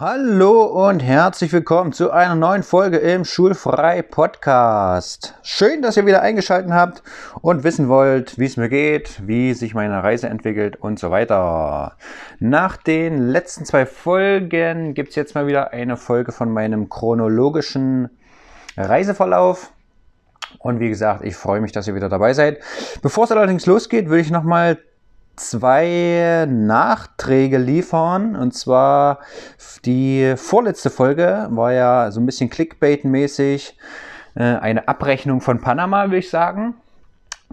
Hallo 0.00 0.62
und 0.88 1.00
herzlich 1.00 1.52
willkommen 1.52 1.92
zu 1.92 2.10
einer 2.10 2.34
neuen 2.34 2.62
Folge 2.62 2.96
im 2.96 3.26
Schulfrei 3.26 4.00
Podcast. 4.00 5.34
Schön, 5.42 5.82
dass 5.82 5.98
ihr 5.98 6.06
wieder 6.06 6.22
eingeschaltet 6.22 6.72
habt 6.72 7.02
und 7.42 7.64
wissen 7.64 7.86
wollt, 7.90 8.38
wie 8.38 8.46
es 8.46 8.56
mir 8.56 8.70
geht, 8.70 9.20
wie 9.26 9.52
sich 9.52 9.74
meine 9.74 10.02
Reise 10.02 10.30
entwickelt 10.30 10.76
und 10.76 10.98
so 10.98 11.10
weiter. 11.10 11.98
Nach 12.38 12.78
den 12.78 13.18
letzten 13.18 13.66
zwei 13.66 13.84
Folgen 13.84 14.94
gibt 14.94 15.10
es 15.10 15.16
jetzt 15.16 15.34
mal 15.34 15.46
wieder 15.46 15.74
eine 15.74 15.98
Folge 15.98 16.32
von 16.32 16.50
meinem 16.50 16.88
chronologischen 16.88 18.08
Reiseverlauf. 18.78 19.70
Und 20.60 20.80
wie 20.80 20.88
gesagt, 20.88 21.26
ich 21.26 21.36
freue 21.36 21.60
mich, 21.60 21.72
dass 21.72 21.86
ihr 21.86 21.94
wieder 21.94 22.08
dabei 22.08 22.32
seid. 22.32 22.60
Bevor 23.02 23.24
es 23.24 23.32
allerdings 23.32 23.66
losgeht, 23.66 24.08
würde 24.08 24.22
ich 24.22 24.30
nochmal 24.30 24.78
zwei 25.40 26.46
Nachträge 26.48 27.58
liefern. 27.58 28.36
Und 28.36 28.52
zwar 28.52 29.20
die 29.84 30.34
vorletzte 30.36 30.90
Folge 30.90 31.48
war 31.50 31.72
ja 31.72 32.10
so 32.10 32.20
ein 32.20 32.26
bisschen 32.26 32.50
Clickbait-mäßig 32.50 33.74
äh, 34.34 34.42
eine 34.42 34.86
Abrechnung 34.88 35.40
von 35.40 35.60
Panama, 35.60 36.04
würde 36.04 36.18
ich 36.18 36.30
sagen. 36.30 36.74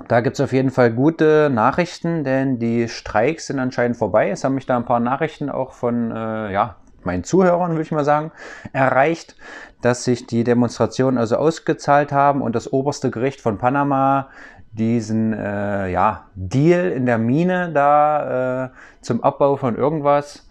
Da 0.08 0.22
gibt 0.22 0.36
es 0.36 0.42
auf 0.42 0.54
jeden 0.54 0.70
Fall 0.70 0.92
gute 0.92 1.50
Nachrichten, 1.52 2.24
denn 2.24 2.60
die 2.60 2.88
Streiks 2.88 3.48
sind 3.48 3.60
anscheinend 3.60 3.98
vorbei. 3.98 4.30
Es 4.30 4.44
haben 4.44 4.54
mich 4.54 4.68
da 4.68 4.78
ein 4.78 4.86
paar 4.86 5.00
Nachrichten 5.00 5.50
auch 5.50 5.72
von 5.74 6.12
äh, 6.12 6.52
ja, 6.52 6.76
meinen 7.04 7.24
Zuhörern, 7.24 7.72
würde 7.72 7.82
ich 7.82 7.92
mal 7.92 8.06
sagen, 8.06 8.32
erreicht, 8.74 9.36
dass 9.82 10.04
sich 10.04 10.28
die 10.28 10.44
Demonstrationen 10.44 11.18
also 11.18 11.38
ausgezahlt 11.38 12.12
haben 12.12 12.42
und 12.42 12.56
das 12.56 12.72
oberste 12.72 13.10
Gericht 13.10 13.42
von 13.42 13.58
Panama 13.58 14.30
diesen 14.78 15.34
äh, 15.34 15.90
ja, 15.90 16.28
Deal 16.36 16.92
in 16.92 17.06
der 17.06 17.18
Mine 17.18 17.72
da 17.74 18.66
äh, 18.66 18.70
zum 19.02 19.24
Abbau 19.24 19.56
von 19.58 19.76
irgendwas 19.76 20.48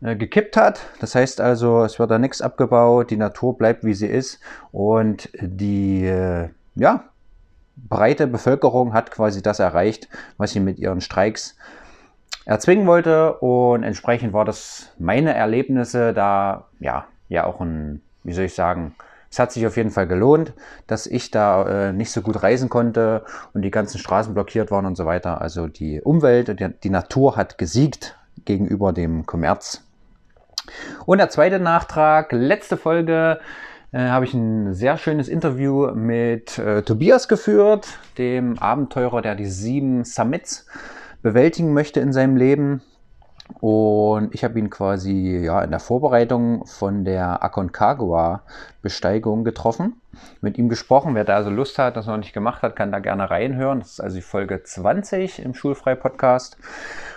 äh, 0.00 0.16
gekippt 0.16 0.56
hat. 0.56 0.80
Das 1.00 1.14
heißt 1.14 1.40
also, 1.40 1.84
es 1.84 1.98
wird 1.98 2.10
da 2.10 2.18
nichts 2.18 2.40
abgebaut, 2.40 3.10
die 3.10 3.16
Natur 3.16 3.56
bleibt 3.56 3.84
wie 3.84 3.94
sie 3.94 4.06
ist 4.06 4.40
und 4.72 5.28
die 5.40 6.06
äh, 6.06 6.48
ja, 6.74 7.04
breite 7.76 8.26
Bevölkerung 8.26 8.92
hat 8.92 9.10
quasi 9.10 9.42
das 9.42 9.58
erreicht, 9.58 10.08
was 10.36 10.52
sie 10.52 10.60
mit 10.60 10.78
ihren 10.78 11.00
Streiks 11.00 11.56
erzwingen 12.46 12.86
wollte 12.86 13.34
und 13.38 13.82
entsprechend 13.82 14.32
war 14.32 14.44
das 14.44 14.92
meine 14.98 15.34
Erlebnisse 15.34 16.12
da 16.14 16.68
ja, 16.80 17.06
ja 17.28 17.44
auch 17.44 17.60
ein, 17.60 18.00
wie 18.24 18.32
soll 18.32 18.46
ich 18.46 18.54
sagen, 18.54 18.94
es 19.30 19.38
hat 19.38 19.52
sich 19.52 19.64
auf 19.66 19.76
jeden 19.76 19.90
Fall 19.90 20.08
gelohnt, 20.08 20.52
dass 20.88 21.06
ich 21.06 21.30
da 21.30 21.88
äh, 21.88 21.92
nicht 21.92 22.10
so 22.10 22.20
gut 22.20 22.42
reisen 22.42 22.68
konnte 22.68 23.24
und 23.54 23.62
die 23.62 23.70
ganzen 23.70 23.98
Straßen 23.98 24.34
blockiert 24.34 24.72
waren 24.72 24.86
und 24.86 24.96
so 24.96 25.06
weiter. 25.06 25.40
Also 25.40 25.68
die 25.68 26.00
Umwelt 26.02 26.48
und 26.48 26.58
die, 26.58 26.68
die 26.82 26.90
Natur 26.90 27.36
hat 27.36 27.56
gesiegt 27.56 28.18
gegenüber 28.44 28.92
dem 28.92 29.26
Kommerz. 29.26 29.84
Und 31.06 31.18
der 31.18 31.30
zweite 31.30 31.60
Nachtrag, 31.60 32.32
letzte 32.32 32.76
Folge, 32.76 33.38
äh, 33.92 33.98
habe 33.98 34.24
ich 34.24 34.34
ein 34.34 34.74
sehr 34.74 34.96
schönes 34.96 35.28
Interview 35.28 35.92
mit 35.94 36.58
äh, 36.58 36.82
Tobias 36.82 37.28
geführt, 37.28 37.86
dem 38.18 38.58
Abenteurer, 38.58 39.22
der 39.22 39.36
die 39.36 39.46
sieben 39.46 40.04
Summits 40.04 40.66
bewältigen 41.22 41.72
möchte 41.72 42.00
in 42.00 42.12
seinem 42.12 42.36
Leben. 42.36 42.82
Und 43.60 44.34
ich 44.34 44.44
habe 44.44 44.58
ihn 44.58 44.70
quasi 44.70 45.42
ja, 45.44 45.62
in 45.62 45.70
der 45.70 45.80
Vorbereitung 45.80 46.64
von 46.66 47.04
der 47.04 47.42
Aconcagua-Besteigung 47.42 49.44
getroffen, 49.44 50.00
mit 50.40 50.58
ihm 50.58 50.68
gesprochen. 50.68 51.14
Wer 51.14 51.24
da 51.24 51.36
also 51.36 51.50
Lust 51.50 51.78
hat, 51.78 51.96
das 51.96 52.06
noch 52.06 52.16
nicht 52.16 52.32
gemacht 52.32 52.62
hat, 52.62 52.76
kann 52.76 52.92
da 52.92 53.00
gerne 53.00 53.30
reinhören. 53.30 53.80
Das 53.80 53.92
ist 53.92 54.00
also 54.00 54.16
die 54.16 54.22
Folge 54.22 54.62
20 54.62 55.44
im 55.44 55.54
Schulfrei-Podcast. 55.54 56.56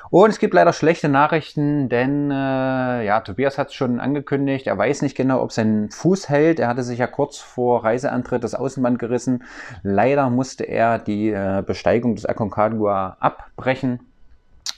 Und 0.09 0.29
es 0.29 0.37
gibt 0.37 0.53
leider 0.53 0.73
schlechte 0.73 1.09
Nachrichten, 1.09 1.89
denn 1.89 2.29
äh, 2.29 3.03
ja, 3.03 3.21
Tobias 3.21 3.57
hat 3.57 3.69
es 3.69 3.73
schon 3.73 3.99
angekündigt, 3.99 4.67
er 4.67 4.77
weiß 4.77 5.01
nicht 5.01 5.17
genau, 5.17 5.41
ob 5.41 5.51
sein 5.51 5.89
Fuß 5.89 6.29
hält. 6.29 6.59
Er 6.59 6.67
hatte 6.67 6.83
sich 6.83 6.99
ja 6.99 7.07
kurz 7.07 7.39
vor 7.39 7.83
Reiseantritt 7.83 8.43
das 8.43 8.53
Außenband 8.53 8.99
gerissen. 8.99 9.43
Leider 9.81 10.29
musste 10.29 10.65
er 10.65 10.99
die 10.99 11.31
äh, 11.31 11.63
Besteigung 11.65 12.13
des 12.13 12.27
Aconcagua 12.27 13.17
abbrechen 13.19 14.01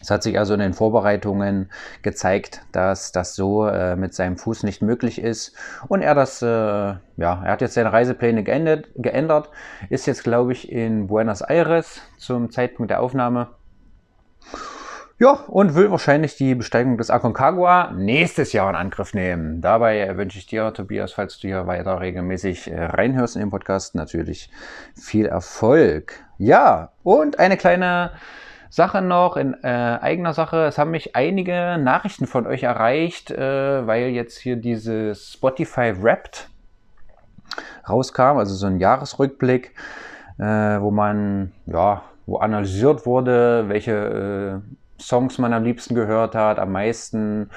es 0.06 0.12
hat 0.12 0.22
sich 0.22 0.38
also 0.38 0.54
in 0.54 0.60
den 0.60 0.76
Vorbereitungen 0.76 1.72
gezeigt, 2.04 2.62
dass 2.72 3.12
das 3.12 3.34
so 3.34 3.66
äh, 3.66 3.96
mit 3.96 4.14
seinem 4.14 4.38
Fuß 4.38 4.62
nicht 4.62 4.84
möglich 4.84 5.20
ist. 5.20 5.56
Und 5.88 6.04
er 6.04 6.14
das, 6.14 6.44
äh, 6.44 6.46
ja, 6.46 7.02
er 7.18 7.52
hat 7.52 7.62
jetzt 7.62 7.74
seine 7.74 7.92
Reisepläne 7.92 8.44
geändert, 8.44 8.88
geändert 8.94 9.50
ist 9.90 10.06
jetzt, 10.06 10.24
glaube 10.24 10.52
ich, 10.52 10.72
in 10.72 11.08
Buenos 11.08 11.42
Aires 11.42 12.02
zum 12.20 12.52
Zeitpunkt 12.52 12.92
der 12.92 13.02
Aufnahme. 13.02 13.48
Ja, 15.18 15.32
und 15.48 15.74
will 15.74 15.90
wahrscheinlich 15.90 16.38
die 16.38 16.54
Besteigung 16.54 17.00
des 17.00 17.10
Aconcagua 17.10 17.92
nächstes 17.92 18.54
Jahr 18.54 18.70
in 18.70 18.76
Angriff 18.76 19.16
nehmen. 19.16 19.60
Dabei 19.60 20.16
wünsche 20.18 20.38
ich 20.38 20.46
dir, 20.46 20.72
Tobias, 20.72 21.14
falls 21.14 21.40
du 21.40 21.48
hier 21.48 21.66
weiter 21.66 22.00
regelmäßig 22.00 22.70
äh, 22.70 22.86
reinhörst 22.86 23.38
in 23.38 23.40
den 23.40 23.50
Podcast, 23.50 23.96
natürlich 23.96 24.52
viel 24.94 25.26
Erfolg. 25.26 26.24
Ja, 26.38 26.92
und 27.02 27.40
eine 27.40 27.58
kleine 27.58 28.12
Sache 28.76 29.02
noch 29.02 29.38
in 29.38 29.54
äh, 29.64 29.68
eigener 30.02 30.34
Sache. 30.34 30.66
Es 30.66 30.78
haben 30.78 30.92
mich 30.92 31.16
einige 31.16 31.78
Nachrichten 31.80 32.28
von 32.28 32.46
euch 32.46 32.64
erreicht, 32.64 33.32
äh, 33.32 33.88
weil 33.88 34.10
jetzt 34.10 34.38
hier 34.38 34.58
dieses 34.58 35.32
Spotify 35.32 35.94
Wrapped 36.04 36.50
rauskam, 37.88 38.38
also 38.38 38.54
so 38.54 38.66
ein 38.66 38.82
Jahresrückblick, 38.82 39.74
äh, 40.40 40.44
wo 40.44 40.92
man, 40.92 41.54
ja, 41.68 42.04
wo 42.26 42.36
analysiert 42.40 43.06
wurde, 43.06 43.70
welche 43.70 44.62
äh, 44.62 44.85
Songs 45.00 45.38
man 45.38 45.54
am 45.54 45.64
liebsten 45.64 45.96
gehört 45.96 46.36
hat, 46.36 46.60
am 46.60 46.72
meisten, 46.72 47.50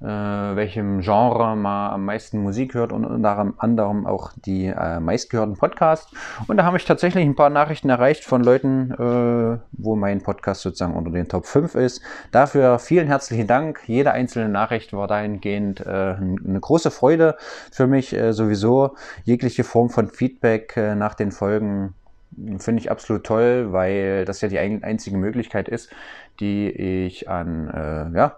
äh, 0.00 0.06
welchem 0.06 1.00
Genre 1.00 1.54
man 1.56 1.92
am 1.92 2.04
meisten 2.04 2.38
Musik 2.38 2.74
hört 2.74 2.92
und 2.92 3.04
unter 3.04 3.52
anderem 3.58 4.06
auch 4.06 4.32
die 4.36 4.66
äh, 4.66 5.00
meistgehörten 5.00 5.56
Podcasts. 5.56 6.12
Und 6.46 6.56
da 6.56 6.64
habe 6.64 6.76
ich 6.76 6.84
tatsächlich 6.84 7.24
ein 7.24 7.36
paar 7.36 7.50
Nachrichten 7.50 7.90
erreicht 7.90 8.24
von 8.24 8.42
Leuten, 8.42 8.92
äh, 8.92 9.58
wo 9.72 9.96
mein 9.96 10.22
Podcast 10.22 10.62
sozusagen 10.62 10.94
unter 10.94 11.10
den 11.10 11.28
Top 11.28 11.46
5 11.46 11.74
ist. 11.74 12.02
Dafür 12.32 12.78
vielen 12.78 13.06
herzlichen 13.06 13.46
Dank. 13.46 13.80
Jede 13.86 14.12
einzelne 14.12 14.48
Nachricht 14.48 14.92
war 14.92 15.06
dahingehend 15.06 15.80
äh, 15.80 15.90
eine 15.90 16.60
große 16.60 16.90
Freude 16.90 17.36
für 17.70 17.86
mich 17.86 18.14
äh, 18.14 18.32
sowieso. 18.32 18.96
Jegliche 19.24 19.64
Form 19.64 19.90
von 19.90 20.08
Feedback 20.08 20.76
äh, 20.76 20.94
nach 20.94 21.14
den 21.14 21.30
Folgen 21.30 21.94
finde 22.58 22.80
ich 22.80 22.90
absolut 22.90 23.24
toll, 23.24 23.72
weil 23.72 24.24
das 24.24 24.40
ja 24.40 24.48
die 24.48 24.58
einzige 24.58 25.16
Möglichkeit 25.16 25.68
ist, 25.68 25.90
die 26.40 26.70
ich 26.70 27.28
an 27.28 27.68
äh, 27.70 28.16
ja, 28.16 28.36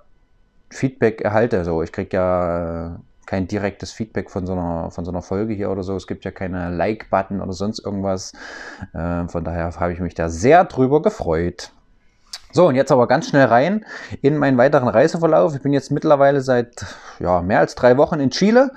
Feedback 0.71 1.21
erhalte. 1.21 1.59
Also 1.59 1.83
ich 1.83 1.93
kriege 1.93 2.17
ja 2.17 2.87
äh, 2.87 2.99
kein 3.27 3.47
direktes 3.47 3.93
Feedback 3.93 4.31
von 4.31 4.47
so, 4.47 4.55
einer, 4.55 4.91
von 4.91 5.05
so 5.05 5.11
einer 5.11 5.23
Folge 5.23 5.55
hier 5.55 5.71
oder 5.71 5.83
so. 5.83 5.95
Es 5.97 6.07
gibt 6.07 6.25
ja 6.25 6.31
keine 6.31 6.71
Like-Button 6.71 7.41
oder 7.41 7.53
sonst 7.53 7.79
irgendwas. 7.79 8.33
Äh, 8.95 9.29
von 9.29 9.45
daher 9.45 9.71
habe 9.79 9.93
ich 9.93 10.01
mich 10.01 10.15
da 10.15 10.29
sehr 10.29 10.65
drüber 10.65 11.03
gefreut. 11.03 11.73
So, 12.51 12.67
und 12.67 12.77
jetzt 12.77 12.91
aber 12.91 13.07
ganz 13.07 13.29
schnell 13.29 13.45
rein 13.45 13.85
in 14.23 14.39
meinen 14.39 14.57
weiteren 14.57 14.89
Reiseverlauf. 14.89 15.55
Ich 15.55 15.61
bin 15.61 15.75
jetzt 15.75 15.91
mittlerweile 15.91 16.41
seit 16.41 16.87
ja, 17.19 17.43
mehr 17.43 17.59
als 17.59 17.75
drei 17.75 17.99
Wochen 17.99 18.21
in 18.21 18.31
Chile 18.31 18.71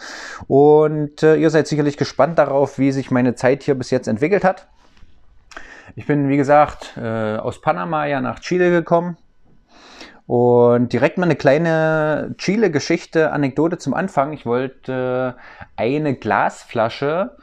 und 0.47 1.23
äh, 1.23 1.37
ihr 1.37 1.49
seid 1.49 1.67
sicherlich 1.67 1.95
gespannt 1.95 2.37
darauf, 2.37 2.77
wie 2.77 2.91
sich 2.91 3.11
meine 3.11 3.35
Zeit 3.35 3.63
hier 3.63 3.75
bis 3.75 3.89
jetzt 3.89 4.07
entwickelt 4.07 4.43
hat. 4.43 4.67
Ich 5.95 6.05
bin, 6.05 6.29
wie 6.29 6.37
gesagt, 6.37 6.97
äh, 6.97 7.37
aus 7.37 7.59
Panama 7.61 8.05
ja 8.05 8.21
nach 8.21 8.39
Chile 8.39 8.71
gekommen. 8.71 9.17
Und 10.25 10.93
direkt 10.93 11.17
mal 11.17 11.25
eine 11.25 11.35
kleine 11.35 12.35
Chile-Geschichte, 12.37 13.33
Anekdote 13.33 13.77
zum 13.77 13.93
Anfang. 13.93 14.31
Ich 14.31 14.45
wollte 14.45 15.35
eine 15.75 16.15
Glasflasche 16.15 17.35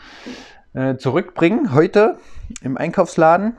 äh, 0.72 0.96
zurückbringen 0.96 1.74
heute 1.74 2.16
im 2.62 2.78
Einkaufsladen. 2.78 3.56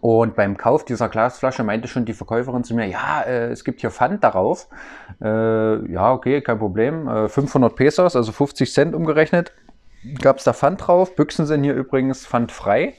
Und 0.00 0.36
beim 0.36 0.56
Kauf 0.56 0.84
dieser 0.84 1.08
Glasflasche 1.08 1.64
meinte 1.64 1.88
schon 1.88 2.04
die 2.04 2.12
Verkäuferin 2.12 2.62
zu 2.62 2.74
mir, 2.74 2.86
ja, 2.86 3.22
äh, 3.22 3.50
es 3.50 3.64
gibt 3.64 3.80
hier 3.80 3.90
Pfand 3.90 4.22
darauf. 4.22 4.68
Äh, 5.20 5.90
ja, 5.90 6.12
okay, 6.12 6.40
kein 6.40 6.58
Problem. 6.58 7.08
Äh, 7.08 7.28
500 7.28 7.74
Pesos, 7.74 8.14
also 8.14 8.30
50 8.30 8.72
Cent 8.72 8.94
umgerechnet, 8.94 9.52
gab 10.20 10.38
es 10.38 10.44
da 10.44 10.52
Pfand 10.52 10.86
drauf. 10.86 11.16
Büchsen 11.16 11.46
sind 11.46 11.64
hier 11.64 11.74
übrigens 11.74 12.26
pfandfrei. 12.26 12.94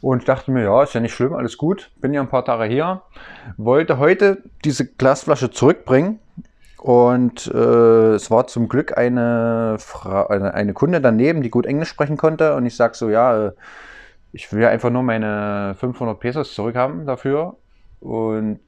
Und 0.00 0.28
dachte 0.28 0.50
mir, 0.50 0.64
ja, 0.64 0.82
ist 0.82 0.94
ja 0.94 1.00
nicht 1.00 1.14
schlimm, 1.14 1.34
alles 1.34 1.58
gut. 1.58 1.90
Bin 2.00 2.14
ja 2.14 2.20
ein 2.20 2.28
paar 2.28 2.44
Tage 2.44 2.64
hier. 2.64 3.02
Wollte 3.56 3.98
heute 3.98 4.42
diese 4.64 4.86
Glasflasche 4.86 5.50
zurückbringen. 5.50 6.18
Und 6.78 7.46
äh, 7.46 8.14
es 8.14 8.30
war 8.30 8.48
zum 8.48 8.68
Glück 8.68 8.96
eine, 8.98 9.76
eine, 10.28 10.54
eine 10.54 10.72
Kunde 10.72 11.00
daneben, 11.00 11.42
die 11.42 11.50
gut 11.50 11.66
Englisch 11.66 11.90
sprechen 11.90 12.16
konnte. 12.16 12.56
Und 12.56 12.66
ich 12.66 12.74
sage 12.74 12.94
so, 12.94 13.08
ja, 13.08 13.48
äh, 13.48 13.52
ich 14.32 14.52
will 14.52 14.64
einfach 14.64 14.90
nur 14.90 15.02
meine 15.02 15.76
500 15.78 16.18
Pesos 16.18 16.54
zurückhaben 16.54 17.06
dafür. 17.06 17.56
Und 18.00 18.58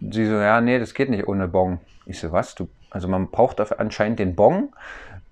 sie 0.00 0.26
so, 0.26 0.34
ja, 0.34 0.60
nee, 0.60 0.78
das 0.78 0.92
geht 0.92 1.08
nicht 1.08 1.28
ohne 1.28 1.48
Bon. 1.48 1.78
Ich 2.04 2.20
so, 2.20 2.30
was? 2.32 2.54
Du, 2.54 2.68
also 2.90 3.08
man 3.08 3.30
braucht 3.30 3.58
dafür 3.58 3.80
anscheinend 3.80 4.18
den 4.18 4.34
Bon 4.34 4.70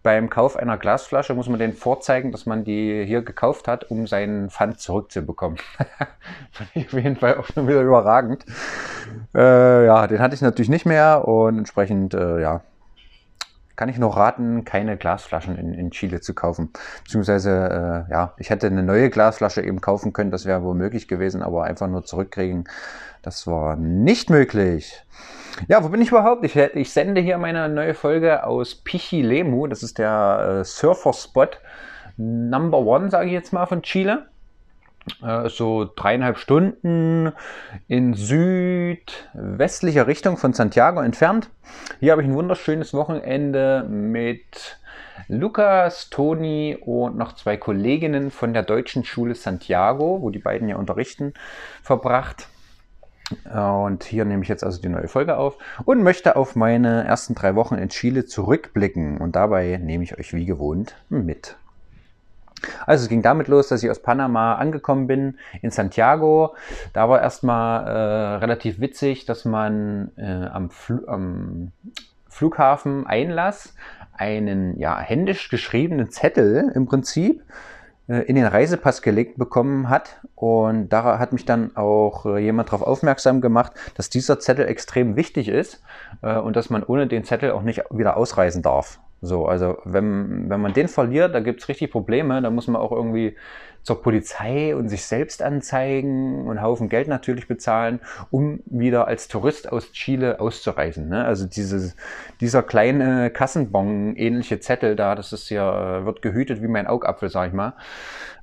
beim 0.05 0.29
Kauf 0.29 0.57
einer 0.57 0.77
Glasflasche 0.77 1.35
muss 1.35 1.49
man 1.49 1.59
den 1.59 1.73
vorzeigen, 1.73 2.31
dass 2.31 2.45
man 2.45 2.63
die 2.63 3.05
hier 3.07 3.23
gekauft 3.23 3.67
hat, 3.67 3.91
um 3.91 4.07
seinen 4.07 4.51
Pfand 4.51 4.79
zurückzubekommen. 4.79 5.59
Fand 6.53 6.71
ich 6.75 6.87
auf 6.87 6.93
jeden 6.93 7.17
Fall 7.17 7.39
auch 7.39 7.47
schon 7.47 7.67
wieder 7.67 7.81
überragend. 7.81 8.45
Äh, 9.35 9.87
ja, 9.87 10.07
den 10.07 10.19
hatte 10.19 10.35
ich 10.35 10.43
natürlich 10.43 10.69
nicht 10.69 10.85
mehr 10.85 11.27
und 11.27 11.57
entsprechend, 11.57 12.13
äh, 12.13 12.39
ja, 12.41 12.61
kann 13.77 13.89
ich 13.89 13.99
nur 13.99 14.17
raten, 14.17 14.65
keine 14.65 14.97
Glasflaschen 14.97 15.57
in, 15.57 15.75
in 15.75 15.91
Chile 15.91 16.21
zu 16.21 16.35
kaufen. 16.35 16.71
Beziehungsweise, 17.05 18.07
äh, 18.09 18.13
ja, 18.13 18.35
ich 18.39 18.51
hätte 18.51 18.67
eine 18.67 18.83
neue 18.83 19.11
Glasflasche 19.11 19.63
eben 19.63 19.81
kaufen 19.81 20.13
können, 20.13 20.31
das 20.31 20.47
wäre 20.47 20.63
wohl 20.63 20.75
möglich 20.75 21.09
gewesen, 21.09 21.43
aber 21.43 21.65
einfach 21.65 21.89
nur 21.89 22.05
zurückkriegen, 22.05 22.65
das 23.23 23.47
war 23.47 23.77
nicht 23.77 24.31
möglich. 24.31 25.03
Ja, 25.69 25.85
wo 25.85 25.89
bin 25.89 26.03
ich 26.03 26.11
überhaupt? 26.11 26.45
Ich, 26.45 26.57
ich 26.57 26.93
sende 26.93 27.21
hier 27.21 27.39
meine 27.39 27.69
neue 27.69 27.95
Folge 27.95 28.45
aus 28.45 28.75
Pichilemu, 28.75 29.67
das 29.67 29.83
ist 29.83 29.99
der 29.99 30.61
äh, 30.61 30.65
Surfer-Spot 30.65 31.49
Number 32.17 32.79
One, 32.79 33.11
sage 33.11 33.27
ich 33.27 33.33
jetzt 33.33 33.53
mal, 33.53 33.67
von 33.67 33.83
Chile 33.83 34.27
so 35.49 35.91
dreieinhalb 35.95 36.39
Stunden 36.39 37.33
in 37.89 38.15
südwestlicher 38.15 40.07
Richtung 40.07 40.37
von 40.37 40.53
Santiago 40.53 41.01
entfernt. 41.01 41.51
Hier 42.01 42.13
habe 42.13 42.23
ich 42.23 42.29
ein 42.29 42.35
wunderschönes 42.35 42.95
Wochenende 42.95 43.85
mit 43.89 44.79
Lukas, 45.29 46.11
Toni 46.11 46.77
und 46.81 47.17
noch 47.17 47.35
zwei 47.35 47.57
Kolleginnen 47.57 48.31
von 48.31 48.53
der 48.53 48.63
Deutschen 48.63 49.05
Schule 49.05 49.35
Santiago, 49.35 50.21
wo 50.21 50.31
die 50.31 50.39
beiden 50.39 50.69
ja 50.69 50.77
unterrichten, 50.77 51.35
verbracht. 51.83 52.49
Und 53.53 54.05
hier 54.05 54.25
nehme 54.27 54.43
ich 54.43 54.49
jetzt 54.49 54.65
also 54.65 54.83
die 54.83 54.89
neue 54.89 55.09
Folge 55.09 55.39
auf 55.39 55.57
und 55.85 56.03
möchte 56.03 56.37
auf 56.37 56.57
meine 56.57 57.05
ersten 57.05 57.35
drei 57.35 57.55
Wochen 57.55 57.77
in 57.77 57.89
Chile 57.89 58.27
zurückblicken. 58.27 59.19
Und 59.19 59.35
dabei 59.35 59.79
nehme 59.83 60.05
ich 60.05 60.19
euch 60.19 60.35
wie 60.35 60.45
gewohnt 60.45 60.95
mit. 61.09 61.57
Also 62.87 63.05
es 63.05 63.09
ging 63.09 63.23
damit 63.23 63.49
los, 63.49 63.69
dass 63.69 63.83
ich 63.83 63.91
aus 63.91 64.01
Panama 64.01 64.55
angekommen 64.55 65.07
bin 65.07 65.39
in 65.63 65.71
Santiago. 65.71 66.55
Da 66.93 67.09
war 67.09 67.21
erstmal 67.23 67.87
äh, 67.87 68.37
relativ 68.37 68.81
witzig, 68.81 69.27
dass 69.27 69.45
man 69.45 70.13
äh, 70.17 70.47
am, 70.47 70.71
Fl 70.71 71.05
am, 71.07 71.73
Flughafen 72.29 73.07
Einlass 73.07 73.75
einen 74.13 74.79
ja, 74.79 74.99
händisch 74.99 75.49
geschriebenen 75.51 76.11
Zettel 76.11 76.73
im 76.75 76.87
Prinzip 76.87 77.43
äh, 78.09 78.23
in 78.23 78.37
den 78.37 78.47
Reisepass 78.47 79.03
gelegt 79.03 79.39
bekommen 79.39 79.89
hat. 79.89 80.21
Und 80.35 80.89
da 80.89 81.19
hat 81.19 81.33
mich 81.33 81.45
dann 81.45 81.77
auch 81.77 82.27
äh, 82.27 82.39
jemand 82.39 82.69
darauf 82.69 82.83
aufmerksam 82.83 83.41
gemacht, 83.41 83.73
dass 83.97 84.11
dieser 84.11 84.41
Zettel 84.41 84.67
extrem 84.67 85.17
wichtig 85.17 85.49
ist 85.49 85.83
äh, 86.23 86.37
und 86.37 86.57
dass 86.57 86.71
man 86.71 86.83
ohne 86.83 87.07
den 87.07 87.25
Zettel 87.25 87.53
auch 87.53 87.63
nicht 87.63 87.85
wieder 87.91 88.17
ausreisen 88.17 88.63
darf. 88.63 88.99
So, 89.25 89.47
also 89.47 89.79
wenn, 89.85 90.49
wenn 90.51 90.61
man 90.61 90.73
den 90.73 90.89
verliert, 90.89 91.35
da 91.35 91.41
gibt 91.41 91.63
es 91.63 91.69
richtig 91.69 91.91
Probleme. 91.91 92.43
Da 92.43 92.51
muss 92.51 92.67
man 92.67 92.81
auch 92.81 92.93
irgendwie 92.93 93.37
zur 93.85 94.03
Polizei 94.03 94.75
und 94.75 94.89
sich 94.89 95.05
selbst 95.05 95.43
anzeigen 95.43 96.45
und 96.45 96.53
einen 96.53 96.63
Haufen 96.63 96.89
Geld 96.89 97.07
natürlich 97.07 97.47
bezahlen, 97.47 98.01
um 98.31 98.61
wieder 98.65 99.07
als 99.07 99.29
Tourist 99.29 99.71
aus 99.71 99.93
Chile 99.93 100.41
auszureisen. 100.41 101.09
Ne? 101.09 101.25
Also 101.25 101.47
dieses, 101.47 101.95
dieser 102.41 102.63
kleine 102.63 103.31
Kassenbon-ähnliche 103.31 104.59
Zettel 104.61 104.97
da, 104.97 105.15
das 105.15 105.35
ist 105.35 105.51
ja, 105.51 106.05
wird 106.07 106.23
gehütet 106.23 106.63
wie 106.63 106.69
mein 106.69 106.87
Augapfel, 106.87 107.29
sag 107.29 107.49
ich 107.49 107.53
mal. 107.53 107.75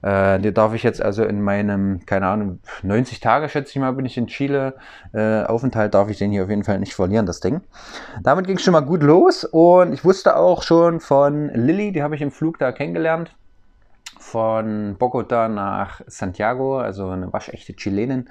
Äh, 0.04 0.40
die 0.40 0.54
darf 0.54 0.74
ich 0.74 0.84
jetzt 0.84 1.02
also 1.02 1.24
in 1.24 1.42
meinem, 1.42 2.06
keine 2.06 2.28
Ahnung, 2.28 2.60
90 2.84 3.20
Tage 3.20 3.50
schätze 3.50 3.72
ich 3.72 3.80
mal, 3.80 3.92
bin 3.94 4.06
ich 4.06 4.18
in 4.18 4.28
Chile. 4.28 4.76
Äh, 5.14 5.44
Aufenthalt 5.44 5.96
darf 5.96 6.10
ich 6.10 6.20
den 6.20 6.32
hier 6.32 6.44
auf 6.44 6.50
jeden 6.50 6.64
Fall 6.64 6.80
nicht 6.80 6.94
verlieren, 6.94 7.26
das 7.26 7.40
Ding. 7.40 7.62
Damit 8.22 8.46
ging 8.46 8.58
es 8.58 8.64
schon 8.64 8.74
mal 8.74 8.82
gut 8.82 9.02
los 9.02 9.44
und 9.44 9.94
ich 9.94 10.06
wusste 10.06 10.36
auch 10.36 10.62
schon 10.62 10.71
von 11.00 11.50
Lilly, 11.50 11.92
die 11.92 12.02
habe 12.02 12.16
ich 12.16 12.22
im 12.22 12.32
Flug 12.32 12.58
da 12.58 12.72
kennengelernt 12.72 13.36
von 14.18 14.96
Bogota 14.98 15.50
nach 15.50 16.00
Santiago, 16.08 16.80
also 16.80 17.10
eine 17.10 17.34
waschechte 17.34 17.74
Chilenin, 17.74 18.30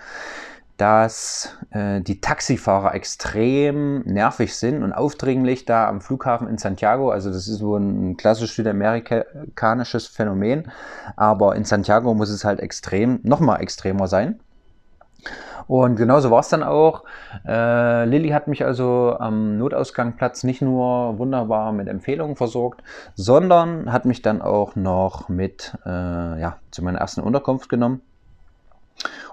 dass 0.79 1.59
äh, 1.69 2.01
die 2.01 2.23
Taxifahrer 2.23 2.95
extrem 2.95 4.01
nervig 4.05 4.57
sind 4.57 4.83
und 4.83 4.95
aufdringlich 4.95 5.67
da 5.67 5.87
am 5.87 6.01
Flughafen 6.01 6.49
in 6.49 6.57
Santiago. 6.57 7.11
Also 7.11 7.29
das 7.29 7.47
ist 7.47 7.59
so 7.59 7.77
ein 7.77 8.17
klassisch 8.17 8.55
südamerikanisches 8.55 10.07
Phänomen, 10.07 10.73
aber 11.17 11.57
in 11.57 11.65
Santiago 11.65 12.15
muss 12.15 12.31
es 12.31 12.45
halt 12.45 12.61
extrem, 12.61 13.21
nochmal 13.23 13.61
extremer 13.61 14.09
sein. 14.09 14.41
Und 15.67 15.97
genauso 15.97 16.31
war 16.31 16.41
es 16.41 16.49
dann 16.49 16.63
auch. 16.63 17.05
Äh, 17.47 18.05
Lilly 18.07 18.31
hat 18.31 18.49
mich 18.49 18.65
also 18.65 19.17
am 19.19 19.57
Notausgangplatz 19.59 20.43
nicht 20.43 20.63
nur 20.63 21.19
wunderbar 21.19 21.73
mit 21.73 21.89
Empfehlungen 21.89 22.37
versorgt, 22.37 22.83
sondern 23.15 23.93
hat 23.93 24.05
mich 24.05 24.23
dann 24.23 24.43
auch 24.43 24.75
noch 24.75 25.29
mit 25.29 25.77
äh, 25.87 26.41
ja, 26.41 26.59
zu 26.71 26.83
meiner 26.83 26.99
ersten 26.99 27.21
Unterkunft 27.21 27.69
genommen. 27.69 28.01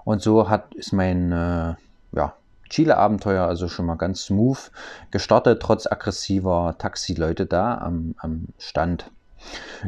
Und 0.04 0.22
so 0.22 0.50
hat, 0.50 0.74
ist 0.76 0.94
mein 0.94 1.32
äh, 1.32 1.76
ja, 2.12 2.34
Chile-Abenteuer 2.70 3.46
also 3.46 3.68
schon 3.68 3.86
mal 3.86 3.96
ganz 3.96 4.26
smooth 4.26 4.72
gestartet, 5.12 5.62
trotz 5.62 5.88
aggressiver 5.88 6.76
Taxileute 6.78 7.46
da 7.46 7.78
am, 7.78 8.16
am 8.20 8.48
Stand. 8.58 9.10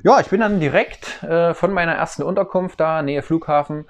Ja, 0.03 0.19
ich 0.19 0.27
bin 0.27 0.39
dann 0.39 0.59
direkt 0.59 1.23
äh, 1.23 1.53
von 1.53 1.73
meiner 1.73 1.93
ersten 1.93 2.23
Unterkunft 2.23 2.79
da, 2.79 3.01
Nähe 3.01 3.21
Flughafen, 3.21 3.85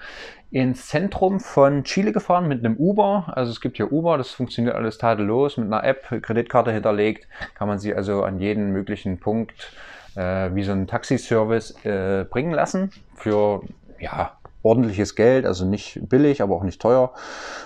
ins 0.52 0.88
Zentrum 0.88 1.40
von 1.40 1.84
Chile 1.84 2.12
gefahren 2.12 2.48
mit 2.48 2.66
einem 2.66 2.76
Uber. 2.78 3.32
Also 3.36 3.52
es 3.52 3.62
gibt 3.62 3.78
hier 3.78 3.92
Uber, 3.92 4.18
das 4.18 4.32
funktioniert 4.32 4.76
alles 4.76 4.98
tadellos. 4.98 5.58
Mit 5.58 5.68
einer 5.68 5.84
App, 5.84 6.08
Kreditkarte 6.22 6.72
hinterlegt, 6.72 7.28
kann 7.56 7.68
man 7.68 7.80
sie 7.80 7.94
also 7.94 8.24
an 8.24 8.40
jeden 8.40 8.72
möglichen 8.72 9.20
Punkt 9.20 9.72
äh, 10.16 10.50
wie 10.54 10.64
so 10.64 10.72
ein 10.72 10.88
Taxiservice 10.88 11.86
äh, 11.86 12.26
bringen 12.30 12.52
lassen. 12.52 12.92
Für 13.16 13.62
ja, 14.00 14.38
ordentliches 14.62 15.16
Geld, 15.16 15.46
also 15.46 15.66
nicht 15.66 16.00
billig, 16.10 16.42
aber 16.42 16.56
auch 16.56 16.64
nicht 16.64 16.82
teuer. 16.82 17.14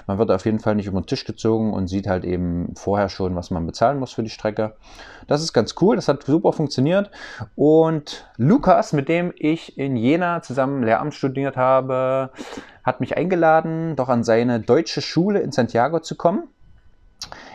Man 0.07 0.17
wird 0.17 0.31
auf 0.31 0.45
jeden 0.45 0.59
Fall 0.59 0.75
nicht 0.75 0.87
über 0.87 1.01
den 1.01 1.07
Tisch 1.07 1.25
gezogen 1.25 1.73
und 1.73 1.87
sieht 1.87 2.07
halt 2.07 2.23
eben 2.23 2.73
vorher 2.75 3.09
schon, 3.09 3.35
was 3.35 3.51
man 3.51 3.65
bezahlen 3.65 3.99
muss 3.99 4.13
für 4.13 4.23
die 4.23 4.29
Strecke. 4.29 4.75
Das 5.27 5.41
ist 5.41 5.53
ganz 5.53 5.75
cool, 5.81 5.95
das 5.95 6.07
hat 6.07 6.23
super 6.23 6.53
funktioniert. 6.53 7.09
Und 7.55 8.29
Lukas, 8.37 8.93
mit 8.93 9.09
dem 9.09 9.33
ich 9.35 9.77
in 9.77 9.95
Jena 9.95 10.41
zusammen 10.41 10.83
Lehramt 10.83 11.13
studiert 11.13 11.57
habe, 11.57 12.31
hat 12.83 12.99
mich 12.99 13.17
eingeladen, 13.17 13.95
doch 13.95 14.09
an 14.09 14.23
seine 14.23 14.59
deutsche 14.59 15.01
Schule 15.01 15.39
in 15.39 15.51
Santiago 15.51 15.99
zu 15.99 16.15
kommen. 16.15 16.47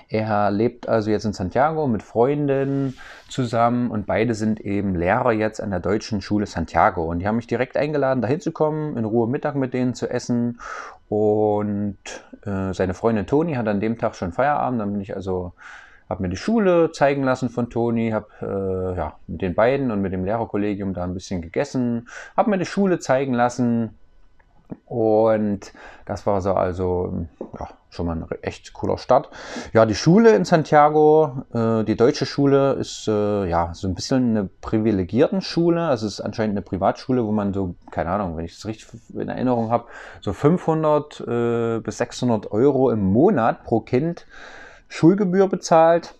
Er 0.08 0.50
lebt 0.50 0.88
also 0.88 1.10
jetzt 1.10 1.24
in 1.24 1.34
Santiago 1.34 1.86
mit 1.86 2.02
Freunden 2.02 2.96
zusammen 3.28 3.90
und 3.90 4.06
beide 4.06 4.34
sind 4.34 4.58
eben 4.60 4.94
Lehrer 4.94 5.32
jetzt 5.32 5.60
an 5.60 5.70
der 5.70 5.80
deutschen 5.80 6.22
Schule 6.22 6.46
Santiago. 6.46 7.04
Und 7.04 7.18
die 7.18 7.26
haben 7.26 7.36
mich 7.36 7.46
direkt 7.46 7.76
eingeladen, 7.76 8.22
dahin 8.22 8.40
zu 8.40 8.50
kommen, 8.50 8.96
in 8.96 9.04
Ruhe 9.04 9.28
Mittag 9.28 9.54
mit 9.54 9.74
denen 9.74 9.94
zu 9.94 10.08
essen. 10.08 10.60
Und 11.10 11.98
äh, 12.46 12.72
seine 12.72 12.94
Freundin 12.94 13.26
Toni 13.26 13.54
hat 13.54 13.68
an 13.68 13.80
dem 13.80 13.98
Tag 13.98 14.14
schon 14.14 14.32
Feierabend. 14.32 14.80
Dann 14.80 14.92
bin 14.92 15.02
ich 15.02 15.14
also 15.14 15.52
habe 16.08 16.22
mir 16.22 16.28
die 16.30 16.36
Schule 16.36 16.90
zeigen 16.92 17.22
lassen 17.22 17.50
von 17.50 17.68
Toni, 17.68 18.10
habe 18.10 18.28
äh, 18.40 18.96
ja, 18.96 19.18
mit 19.26 19.42
den 19.42 19.54
beiden 19.54 19.90
und 19.90 20.00
mit 20.00 20.12
dem 20.12 20.24
Lehrerkollegium 20.24 20.94
da 20.94 21.04
ein 21.04 21.14
bisschen 21.14 21.42
gegessen, 21.42 22.08
habe 22.36 22.50
mir 22.50 22.58
die 22.58 22.64
Schule 22.64 22.98
zeigen 22.98 23.34
lassen, 23.34 23.98
und 24.86 25.72
das 26.06 26.26
war 26.26 26.40
so 26.40 26.54
also 26.54 27.26
ja, 27.58 27.68
schon 27.90 28.06
mal 28.06 28.16
ein 28.16 28.26
echt 28.42 28.72
cooler 28.72 28.98
Start. 28.98 29.30
Ja, 29.72 29.86
die 29.86 29.94
Schule 29.94 30.34
in 30.34 30.44
Santiago, 30.44 31.44
äh, 31.52 31.84
die 31.84 31.96
deutsche 31.96 32.26
Schule, 32.26 32.72
ist 32.74 33.08
äh, 33.08 33.46
ja 33.46 33.72
so 33.74 33.88
ein 33.88 33.94
bisschen 33.94 34.30
eine 34.30 34.44
privilegierten 34.44 35.40
Schule. 35.40 35.82
Also 35.82 36.06
es 36.06 36.14
ist 36.14 36.20
anscheinend 36.20 36.54
eine 36.54 36.62
Privatschule, 36.62 37.24
wo 37.24 37.32
man 37.32 37.52
so, 37.52 37.74
keine 37.90 38.10
Ahnung, 38.10 38.36
wenn 38.36 38.44
ich 38.44 38.52
es 38.52 38.66
richtig 38.66 38.88
in 39.14 39.28
Erinnerung 39.28 39.70
habe, 39.70 39.84
so 40.20 40.32
500 40.32 41.20
äh, 41.20 41.80
bis 41.80 41.98
600 41.98 42.52
Euro 42.52 42.90
im 42.90 43.04
Monat 43.12 43.64
pro 43.64 43.80
Kind 43.80 44.26
Schulgebühr 44.88 45.48
bezahlt. 45.48 46.14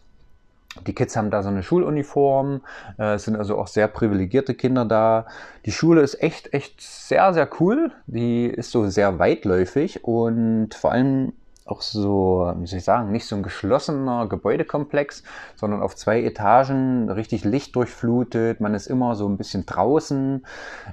Die 0.87 0.95
Kids 0.95 1.17
haben 1.17 1.31
da 1.31 1.43
so 1.43 1.49
eine 1.49 1.63
Schuluniform, 1.63 2.61
äh, 2.99 3.15
es 3.15 3.25
sind 3.25 3.37
also 3.37 3.59
auch 3.59 3.69
sehr 3.69 3.89
privilegierte 3.89 4.55
Kinder 4.55 4.85
da. 4.85 5.27
Die 5.65 5.73
Schule 5.73 6.03
ist 6.03 6.23
echt, 6.23 6.53
echt 6.53 6.81
sehr, 6.81 7.33
sehr 7.33 7.49
cool. 7.59 7.91
Die 8.07 8.47
ist 8.47 8.71
so 8.71 8.89
sehr 8.89 9.19
weitläufig 9.19 10.05
und 10.05 10.75
vor 10.75 10.93
allem 10.93 11.33
auch 11.65 11.83
so, 11.83 12.53
wie 12.59 12.67
soll 12.67 12.79
ich 12.79 12.85
sagen, 12.85 13.13
nicht 13.13 13.27
so 13.27 13.37
ein 13.37 13.43
geschlossener 13.43 14.27
Gebäudekomplex, 14.29 15.23
sondern 15.55 15.83
auf 15.83 15.97
zwei 15.97 16.23
Etagen, 16.23 17.11
richtig 17.11 17.45
lichtdurchflutet. 17.45 18.61
Man 18.61 18.75
ist 18.75 18.87
immer 18.87 19.15
so 19.15 19.29
ein 19.29 19.37
bisschen 19.37 19.67
draußen. 19.67 20.47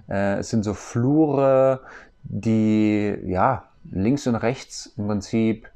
Äh, 0.10 0.40
es 0.40 0.50
sind 0.50 0.64
so 0.64 0.74
Flure, 0.74 1.82
die 2.24 3.18
ja 3.26 3.64
links 3.92 4.28
und 4.28 4.36
rechts 4.36 4.94
im 4.98 5.08
Prinzip 5.08 5.70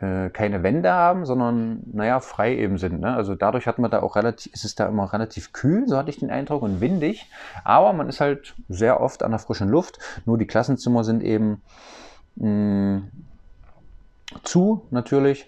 äh, 0.00 0.28
keine 0.30 0.62
Wände 0.62 0.92
haben, 0.92 1.24
sondern 1.24 1.82
naja, 1.92 2.20
frei 2.20 2.56
eben 2.56 2.78
sind. 2.78 3.00
Ne? 3.00 3.14
Also 3.14 3.34
dadurch 3.34 3.66
hat 3.66 3.78
man 3.78 3.90
da 3.90 4.02
auch 4.02 4.16
relativ, 4.16 4.52
ist 4.52 4.64
es 4.64 4.74
da 4.74 4.86
immer 4.86 5.12
relativ 5.12 5.52
kühl, 5.52 5.88
so 5.88 5.96
hatte 5.96 6.10
ich 6.10 6.18
den 6.18 6.30
Eindruck, 6.30 6.62
und 6.62 6.80
windig. 6.80 7.30
Aber 7.64 7.92
man 7.92 8.08
ist 8.08 8.20
halt 8.20 8.54
sehr 8.68 9.00
oft 9.00 9.22
an 9.22 9.30
der 9.30 9.40
frischen 9.40 9.68
Luft. 9.68 9.98
Nur 10.26 10.38
die 10.38 10.46
Klassenzimmer 10.46 11.04
sind 11.04 11.22
eben 11.22 11.62
mh, 12.36 12.48
mm, 12.48 13.10
zu 14.42 14.86
natürlich. 14.90 15.46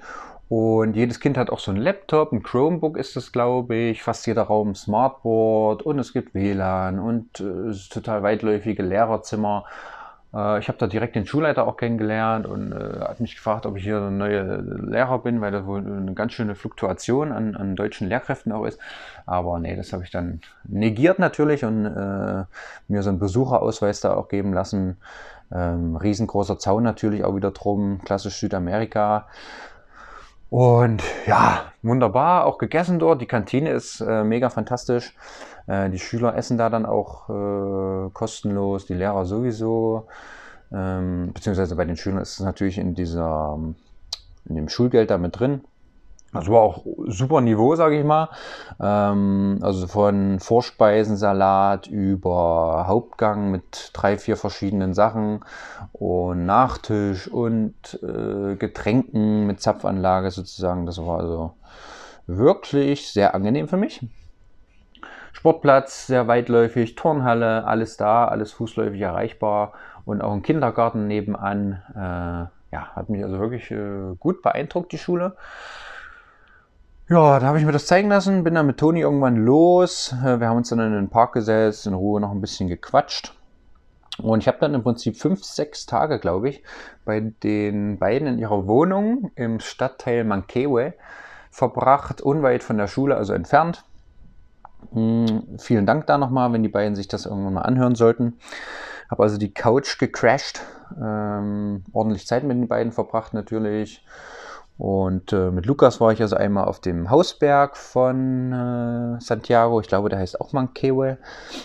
Und 0.49 0.97
jedes 0.97 1.21
Kind 1.21 1.37
hat 1.37 1.51
auch 1.51 1.59
so 1.59 1.71
ein 1.71 1.77
Laptop, 1.77 2.33
ein 2.33 2.43
Chromebook 2.43 2.97
ist 2.97 3.17
es, 3.19 3.33
glaube 3.33 3.75
ich, 3.75 4.03
fast 4.03 4.27
jeder 4.27 4.45
Raum 4.45 4.75
Smartboard 4.75 5.83
und 5.83 5.99
es 5.99 6.15
gibt 6.15 6.35
WLAN 6.35 6.99
und 6.99 7.41
äh, 7.41 7.75
total 7.91 8.23
weitläufige 8.23 8.83
Lehrerzimmer. 8.83 9.67
Äh, 10.35 10.59
ich 10.59 10.69
habe 10.69 10.79
da 10.79 10.87
direkt 10.87 11.15
den 11.15 11.27
Schulleiter 11.27 11.67
auch 11.67 11.77
kennengelernt 11.77 12.47
und 12.47 12.73
äh, 12.73 13.01
hat 13.01 13.21
mich 13.21 13.35
gefragt, 13.35 13.67
ob 13.67 13.77
ich 13.77 13.85
hier 13.85 14.01
ein 14.01 14.19
neuer 14.19 14.59
Lehrer 14.59 15.19
bin, 15.19 15.41
weil 15.41 15.53
da 15.53 15.67
wohl 15.67 15.81
eine 15.81 16.15
ganz 16.15 16.33
schöne 16.33 16.55
Fluktuation 16.55 17.33
an, 17.33 17.57
an 17.57 17.77
deutschen 17.77 18.09
Lehrkräften 18.09 18.53
auch 18.53 18.65
ist. 18.65 18.79
Aber 19.27 19.59
nee, 19.59 19.77
das 19.77 19.93
habe 19.93 20.05
ich 20.05 20.11
dann 20.11 20.41
negiert 20.65 21.19
natürlich 21.19 21.65
und 21.65 21.87
äh, 21.87 22.45
mir 22.89 23.03
so 23.03 23.11
einen 23.11 23.19
Besucherausweis 23.19 24.01
da 24.01 24.15
auch 24.15 24.29
geben 24.29 24.53
lassen. 24.53 24.99
Ähm, 25.51 25.97
riesengroßer 25.97 26.59
Zaun 26.59 26.83
natürlich 26.83 27.25
auch 27.25 27.35
wieder 27.35 27.53
drum, 27.53 28.01
klassisch 28.05 28.39
Südamerika. 28.39 29.27
Und 30.51 31.03
ja, 31.27 31.73
wunderbar, 31.83 32.47
auch 32.47 32.59
gegessen 32.59 32.99
dort. 32.99 33.21
Die 33.21 33.27
Kantine 33.27 33.71
ist 33.71 34.01
äh, 34.01 34.25
mega 34.25 34.49
fantastisch. 34.49 35.15
Äh, 35.67 35.91
die 35.91 35.99
Schüler 35.99 36.37
essen 36.37 36.57
da 36.57 36.71
dann 36.71 36.87
auch 36.87 37.29
äh, 37.29 38.11
kostenlos, 38.13 38.87
die 38.87 38.95
Lehrer 38.95 39.27
sowieso. 39.27 40.07
Ähm, 40.73 41.33
beziehungsweise 41.35 41.77
bei 41.77 41.85
den 41.85 41.97
Schülern 41.97 42.21
ist 42.21 42.35
es 42.35 42.41
natürlich 42.41 42.79
in 42.79 42.95
dieser, 42.95 43.59
in 44.47 44.55
dem 44.55 44.69
Schulgeld 44.69 45.11
da 45.11 45.19
mit 45.19 45.39
drin. 45.39 45.63
Das 46.33 46.47
war 46.49 46.61
auch 46.61 46.85
super 47.07 47.41
Niveau, 47.41 47.75
sage 47.75 47.99
ich 47.99 48.05
mal. 48.05 48.29
Ähm, 48.81 49.59
also 49.63 49.87
von 49.87 50.41
Vorspeisensalat 50.41 51.87
über 51.87 52.85
Hauptgang 52.87 53.51
mit 53.51 53.91
drei, 53.95 54.19
vier 54.19 54.37
verschiedenen 54.37 54.93
Sachen 54.93 55.41
und 55.93 56.45
Nachtisch 56.45 57.29
und 57.29 57.99
äh, 58.03 58.57
Getränken 58.57 59.47
mit 59.47 59.63
Zapfanlage 59.63 60.31
sozusagen. 60.31 60.85
Das 60.85 60.99
war 60.99 61.21
also 61.21 61.55
wirklich 62.27 63.11
sehr 63.11 63.35
angenehm 63.35 63.67
für 63.67 63.79
mich. 63.79 64.07
Sportplatz, 65.33 66.09
sehr 66.09 66.27
weitläufig, 66.27 66.95
Turnhalle, 66.95 67.65
alles 67.65 67.97
da, 67.97 68.27
alles 68.27 68.53
fußläufig 68.53 69.01
erreichbar 69.01 69.73
und 70.05 70.21
auch 70.21 70.33
ein 70.33 70.43
Kindergarten 70.43 71.07
nebenan. 71.07 71.83
Äh, 71.95 72.75
ja, 72.75 72.89
hat 72.95 73.09
mich 73.09 73.25
also 73.25 73.39
wirklich 73.39 73.71
äh, 73.71 74.15
gut 74.19 74.43
beeindruckt, 74.43 74.93
die 74.93 74.99
Schule. 74.99 75.37
Ja, 77.11 77.41
da 77.41 77.47
habe 77.47 77.59
ich 77.59 77.65
mir 77.65 77.73
das 77.73 77.87
zeigen 77.87 78.11
lassen, 78.11 78.45
bin 78.45 78.53
dann 78.53 78.67
mit 78.67 78.77
Toni 78.77 79.01
irgendwann 79.01 79.37
los. 79.37 80.15
Äh, 80.23 80.41
wir 80.41 80.49
haben 80.49 80.59
uns 80.59 80.69
dann 80.69 80.79
in 80.81 80.93
den 80.93 81.09
Park 81.09 81.33
gesetzt, 81.33 81.87
in 81.87 81.95
Ruhe 81.95 82.21
noch 82.21 82.33
ein 82.33 82.43
bisschen 82.43 82.69
gequatscht. 82.69 83.35
Und 84.19 84.41
ich 84.41 84.47
habe 84.47 84.59
dann 84.61 84.75
im 84.75 84.83
Prinzip 84.83 85.17
fünf, 85.17 85.43
sechs 85.43 85.87
Tage, 85.87 86.19
glaube 86.19 86.51
ich, 86.51 86.63
bei 87.07 87.21
den 87.21 87.99
beiden 87.99 88.29
in 88.29 88.39
ihrer 88.39 88.67
Wohnung 88.67 89.31
im 89.37 89.59
Stadtteil 89.59 90.23
Mankewe 90.25 90.93
verbracht, 91.51 92.21
unweit 92.21 92.63
von 92.63 92.77
der 92.77 92.89
Schule, 92.89 93.17
also 93.17 93.33
entfernt. 93.33 93.85
Hm, 94.93 95.57
vielen 95.59 95.87
Dank 95.87 96.07
da 96.09 96.19
nochmal, 96.19 96.53
wenn 96.53 96.63
die 96.63 96.69
beiden 96.69 96.95
sich 96.95 97.09
das 97.09 97.25
irgendwann 97.25 97.55
mal 97.55 97.63
anhören 97.63 97.95
sollten. 97.95 98.39
Habe 99.11 99.23
also 99.23 99.39
die 99.39 99.55
Couch 99.55 99.99
gecrashed, 99.99 100.61
ähm, 101.01 101.85
ordentlich 101.95 102.27
Zeit 102.27 102.45
mit 102.45 102.59
den 102.59 102.69
beiden 102.69 102.93
verbracht 102.93 103.33
natürlich. 103.33 104.05
Und 104.79 105.33
äh, 105.33 105.51
mit 105.51 105.67
Lukas 105.67 106.01
war 106.01 106.13
ich 106.13 106.21
also 106.23 106.37
einmal 106.37 106.67
auf 106.67 106.79
dem 106.79 107.11
Hausberg 107.11 107.77
von 107.77 108.53
äh, 108.53 109.21
Santiago. 109.21 109.81
Ich 109.81 109.89
glaube, 109.89 110.09
der 110.09 110.21
heißt 110.21 110.41
auch 110.41 110.53
Manquehue, 110.53 111.19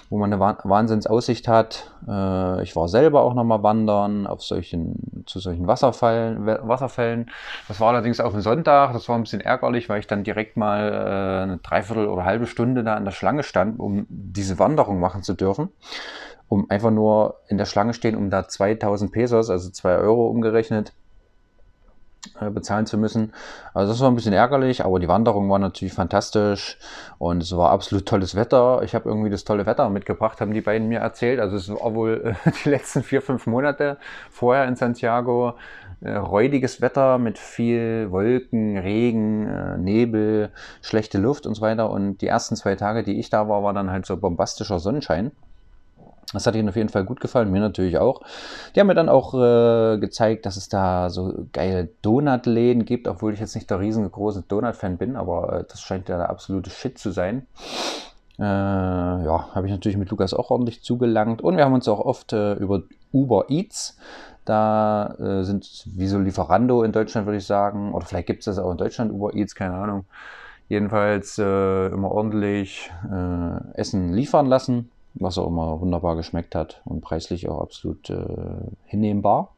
wo 0.09 0.17
man 0.17 0.33
eine 0.33 0.39
Wahnsinnsaussicht 0.39 1.47
hat. 1.47 1.91
Äh, 2.07 2.63
ich 2.63 2.75
war 2.75 2.87
selber 2.87 3.21
auch 3.21 3.35
nochmal 3.35 3.61
wandern 3.61 4.25
auf 4.25 4.41
solchen, 4.41 5.23
zu 5.27 5.37
solchen 5.37 5.67
Wasserfällen, 5.67 6.43
Wasserfällen. 6.47 7.29
Das 7.67 7.79
war 7.79 7.89
allerdings 7.89 8.19
auf 8.19 8.31
dem 8.31 8.41
Sonntag. 8.41 8.93
Das 8.93 9.07
war 9.07 9.15
ein 9.15 9.23
bisschen 9.23 9.41
ärgerlich, 9.41 9.89
weil 9.89 9.99
ich 9.99 10.07
dann 10.07 10.23
direkt 10.23 10.57
mal 10.57 10.91
äh, 10.91 11.43
eine 11.43 11.57
Dreiviertel 11.57 12.07
oder 12.07 12.25
halbe 12.25 12.47
Stunde 12.47 12.83
da 12.83 12.95
an 12.95 13.05
der 13.05 13.11
Schlange 13.11 13.43
stand, 13.43 13.79
um 13.79 14.07
diese 14.09 14.57
Wanderung 14.57 14.99
machen 14.99 15.21
zu 15.21 15.35
dürfen. 15.35 15.69
Um 16.49 16.67
einfach 16.71 16.91
nur 16.91 17.41
in 17.47 17.59
der 17.59 17.65
Schlange 17.65 17.93
stehen, 17.93 18.15
um 18.15 18.31
da 18.31 18.47
2000 18.47 19.11
Pesos, 19.11 19.51
also 19.51 19.69
2 19.69 19.97
Euro 19.97 20.27
umgerechnet, 20.27 20.93
bezahlen 22.53 22.85
zu 22.85 22.97
müssen. 22.97 23.33
Also 23.73 23.91
das 23.91 24.01
war 24.01 24.09
ein 24.09 24.15
bisschen 24.15 24.33
ärgerlich, 24.33 24.85
aber 24.85 24.99
die 24.99 25.07
Wanderung 25.07 25.49
war 25.49 25.59
natürlich 25.59 25.93
fantastisch 25.93 26.77
und 27.17 27.43
es 27.43 27.55
war 27.55 27.71
absolut 27.71 28.05
tolles 28.05 28.35
Wetter. 28.35 28.81
Ich 28.83 28.95
habe 28.95 29.09
irgendwie 29.09 29.29
das 29.29 29.43
tolle 29.43 29.65
Wetter 29.65 29.89
mitgebracht, 29.89 30.39
haben 30.41 30.53
die 30.53 30.61
beiden 30.61 30.87
mir 30.87 30.99
erzählt. 30.99 31.39
Also 31.39 31.57
es 31.57 31.69
war 31.69 31.93
wohl 31.93 32.35
äh, 32.45 32.51
die 32.63 32.69
letzten 32.69 33.03
vier, 33.03 33.21
fünf 33.21 33.45
Monate 33.45 33.97
vorher 34.29 34.65
in 34.67 34.75
Santiago 34.75 35.55
äh, 36.03 36.15
räudiges 36.15 36.81
Wetter 36.81 37.17
mit 37.17 37.37
viel 37.37 38.11
Wolken, 38.11 38.77
Regen, 38.77 39.47
äh, 39.47 39.77
Nebel, 39.77 40.51
schlechte 40.81 41.17
Luft 41.17 41.45
und 41.45 41.55
so 41.55 41.61
weiter. 41.61 41.89
Und 41.89 42.17
die 42.17 42.27
ersten 42.27 42.55
zwei 42.55 42.75
Tage, 42.75 43.03
die 43.03 43.19
ich 43.19 43.29
da 43.29 43.47
war, 43.47 43.63
war 43.63 43.73
dann 43.73 43.89
halt 43.89 44.05
so 44.05 44.17
bombastischer 44.17 44.79
Sonnenschein. 44.79 45.31
Das 46.31 46.47
hat 46.47 46.55
ihnen 46.55 46.69
auf 46.69 46.75
jeden 46.75 46.89
Fall 46.89 47.03
gut 47.03 47.19
gefallen, 47.19 47.51
mir 47.51 47.59
natürlich 47.59 47.97
auch. 47.97 48.21
Die 48.75 48.79
haben 48.79 48.87
mir 48.87 48.95
dann 48.95 49.09
auch 49.09 49.33
äh, 49.33 49.97
gezeigt, 49.99 50.45
dass 50.45 50.57
es 50.57 50.69
da 50.69 51.09
so 51.09 51.45
geile 51.51 51.89
Donutläden 52.01 52.85
gibt, 52.85 53.07
obwohl 53.07 53.33
ich 53.33 53.39
jetzt 53.39 53.55
nicht 53.55 53.69
der 53.69 53.79
riesengroße 53.79 54.43
Donut-Fan 54.47 54.97
bin, 54.97 55.15
aber 55.15 55.59
äh, 55.59 55.63
das 55.69 55.81
scheint 55.81 56.09
ja 56.09 56.17
der 56.17 56.29
absolute 56.29 56.69
Shit 56.69 56.97
zu 56.97 57.11
sein. 57.11 57.45
Äh, 58.39 58.43
ja, 58.43 59.49
habe 59.53 59.67
ich 59.67 59.71
natürlich 59.71 59.97
mit 59.97 60.09
Lukas 60.09 60.33
auch 60.33 60.49
ordentlich 60.49 60.81
zugelangt. 60.81 61.41
Und 61.41 61.57
wir 61.57 61.65
haben 61.65 61.73
uns 61.73 61.87
auch 61.87 61.99
oft 61.99 62.33
äh, 62.33 62.53
über 62.53 62.81
Uber 63.11 63.49
Eats, 63.49 63.97
da 64.45 65.13
äh, 65.19 65.43
sind 65.43 65.83
wie 65.85 66.07
so 66.07 66.19
Lieferando 66.19 66.83
in 66.83 66.91
Deutschland, 66.91 67.27
würde 67.27 67.37
ich 67.37 67.45
sagen, 67.45 67.93
oder 67.93 68.05
vielleicht 68.05 68.27
gibt 68.27 68.39
es 68.39 68.45
das 68.45 68.57
auch 68.57 68.71
in 68.71 68.77
Deutschland, 68.77 69.11
Uber 69.11 69.35
Eats, 69.35 69.55
keine 69.55 69.75
Ahnung. 69.75 70.05
Jedenfalls 70.67 71.37
äh, 71.37 71.87
immer 71.87 72.09
ordentlich 72.09 72.89
Essen 73.75 74.13
liefern 74.13 74.47
lassen 74.47 74.89
was 75.15 75.37
auch 75.37 75.47
immer 75.47 75.79
wunderbar 75.79 76.15
geschmeckt 76.15 76.55
hat 76.55 76.81
und 76.85 77.01
preislich 77.01 77.49
auch 77.49 77.61
absolut 77.61 78.09
äh, 78.09 78.25
hinnehmbar. 78.85 79.55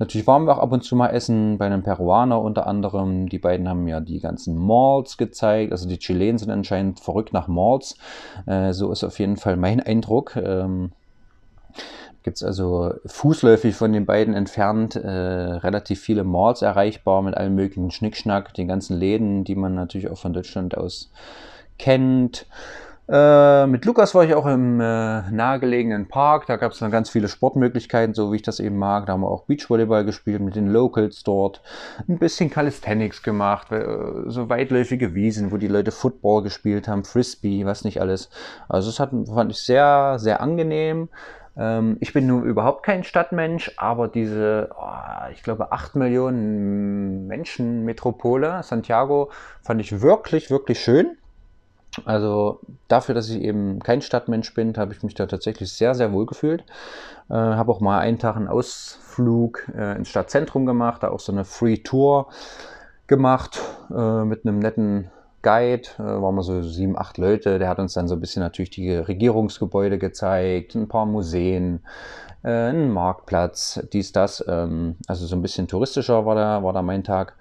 Natürlich 0.00 0.26
waren 0.26 0.46
wir 0.46 0.56
auch 0.56 0.62
ab 0.62 0.72
und 0.72 0.82
zu 0.82 0.96
mal 0.96 1.08
essen 1.08 1.58
bei 1.58 1.66
einem 1.66 1.82
Peruaner 1.82 2.40
unter 2.40 2.66
anderem. 2.66 3.28
Die 3.28 3.38
beiden 3.38 3.68
haben 3.68 3.86
ja 3.86 4.00
die 4.00 4.18
ganzen 4.18 4.56
Malls 4.56 5.18
gezeigt. 5.18 5.72
Also 5.72 5.86
die 5.86 5.98
Chilenen 5.98 6.38
sind 6.38 6.50
anscheinend 6.50 7.00
verrückt 7.00 7.34
nach 7.34 7.48
Malls. 7.48 7.98
Äh, 8.46 8.72
so 8.72 8.90
ist 8.90 9.04
auf 9.04 9.18
jeden 9.18 9.36
Fall 9.36 9.58
mein 9.58 9.78
Eindruck. 9.78 10.36
Ähm, 10.36 10.92
Gibt 12.22 12.38
es 12.38 12.42
also 12.42 12.94
fußläufig 13.04 13.74
von 13.74 13.92
den 13.92 14.06
beiden 14.06 14.32
entfernt 14.32 14.96
äh, 14.96 15.08
relativ 15.08 16.00
viele 16.00 16.24
Malls 16.24 16.62
erreichbar 16.62 17.20
mit 17.20 17.34
allem 17.36 17.54
möglichen 17.54 17.90
Schnickschnack, 17.90 18.54
den 18.54 18.68
ganzen 18.68 18.98
Läden, 18.98 19.44
die 19.44 19.54
man 19.54 19.74
natürlich 19.74 20.10
auch 20.10 20.18
von 20.18 20.32
Deutschland 20.32 20.76
aus 20.78 21.10
kennt. 21.78 22.46
Äh, 23.10 23.66
mit 23.66 23.84
Lukas 23.86 24.14
war 24.14 24.22
ich 24.22 24.34
auch 24.34 24.46
im 24.46 24.80
äh, 24.80 25.22
nahegelegenen 25.32 26.06
Park. 26.06 26.46
Da 26.46 26.56
gab 26.56 26.70
es 26.70 26.78
dann 26.78 26.92
ganz 26.92 27.10
viele 27.10 27.26
Sportmöglichkeiten, 27.26 28.14
so 28.14 28.30
wie 28.30 28.36
ich 28.36 28.42
das 28.42 28.60
eben 28.60 28.76
mag. 28.76 29.06
Da 29.06 29.14
haben 29.14 29.22
wir 29.22 29.30
auch 29.30 29.46
Beachvolleyball 29.46 30.04
gespielt 30.04 30.40
mit 30.40 30.54
den 30.54 30.68
Locals 30.68 31.24
dort. 31.24 31.60
Ein 32.08 32.18
bisschen 32.18 32.50
Calisthenics 32.50 33.24
gemacht, 33.24 33.72
äh, 33.72 33.84
so 34.26 34.48
weitläufige 34.48 35.12
Wiesen, 35.14 35.50
wo 35.50 35.56
die 35.56 35.66
Leute 35.66 35.90
Football 35.90 36.44
gespielt 36.44 36.86
haben, 36.86 37.02
Frisbee, 37.02 37.66
was 37.66 37.82
nicht 37.82 38.00
alles. 38.00 38.30
Also 38.68 38.90
das 38.90 39.00
hat, 39.00 39.10
fand 39.10 39.50
ich 39.50 39.58
sehr, 39.58 40.20
sehr 40.20 40.40
angenehm. 40.40 41.08
Ähm, 41.56 41.96
ich 41.98 42.12
bin 42.12 42.28
nun 42.28 42.44
überhaupt 42.44 42.84
kein 42.84 43.02
Stadtmensch, 43.02 43.72
aber 43.76 44.06
diese, 44.06 44.70
oh, 44.80 45.30
ich 45.32 45.42
glaube, 45.42 45.72
8 45.72 45.96
Millionen 45.96 47.26
Menschen 47.26 47.84
Metropole, 47.84 48.62
Santiago, 48.62 49.32
fand 49.62 49.80
ich 49.80 50.00
wirklich, 50.00 50.48
wirklich 50.48 50.78
schön. 50.78 51.16
Also 52.04 52.60
dafür, 52.88 53.14
dass 53.14 53.28
ich 53.28 53.42
eben 53.42 53.80
kein 53.80 54.00
Stadtmensch 54.00 54.54
bin, 54.54 54.76
habe 54.76 54.92
ich 54.92 55.02
mich 55.02 55.14
da 55.14 55.26
tatsächlich 55.26 55.72
sehr, 55.72 55.94
sehr 55.94 56.12
wohl 56.12 56.26
gefühlt. 56.26 56.64
Äh, 57.28 57.34
habe 57.34 57.72
auch 57.72 57.80
mal 57.80 57.98
einen 57.98 58.18
Tag 58.18 58.36
einen 58.36 58.48
Ausflug 58.48 59.68
äh, 59.76 59.96
ins 59.96 60.08
Stadtzentrum 60.08 60.66
gemacht, 60.66 61.02
da 61.02 61.10
auch 61.10 61.20
so 61.20 61.32
eine 61.32 61.44
Free 61.44 61.78
Tour 61.78 62.28
gemacht 63.06 63.60
äh, 63.90 64.24
mit 64.24 64.46
einem 64.46 64.60
netten 64.60 65.10
Guide. 65.42 65.88
Äh, 65.98 66.02
waren 66.02 66.34
wir 66.34 66.42
so 66.42 66.62
sieben, 66.62 66.98
acht 66.98 67.18
Leute. 67.18 67.58
Der 67.58 67.68
hat 67.68 67.78
uns 67.78 67.94
dann 67.94 68.08
so 68.08 68.14
ein 68.14 68.20
bisschen 68.20 68.42
natürlich 68.42 68.70
die 68.70 68.94
Regierungsgebäude 68.94 69.98
gezeigt, 69.98 70.74
ein 70.74 70.88
paar 70.88 71.06
Museen, 71.06 71.80
äh, 72.42 72.70
ein 72.70 72.90
Marktplatz, 72.90 73.80
dies, 73.92 74.12
das. 74.12 74.44
Ähm, 74.48 74.96
also 75.06 75.26
so 75.26 75.36
ein 75.36 75.42
bisschen 75.42 75.68
touristischer 75.68 76.24
war 76.26 76.34
da, 76.34 76.62
war 76.62 76.72
da 76.72 76.82
mein 76.82 77.04
Tag. 77.04 77.34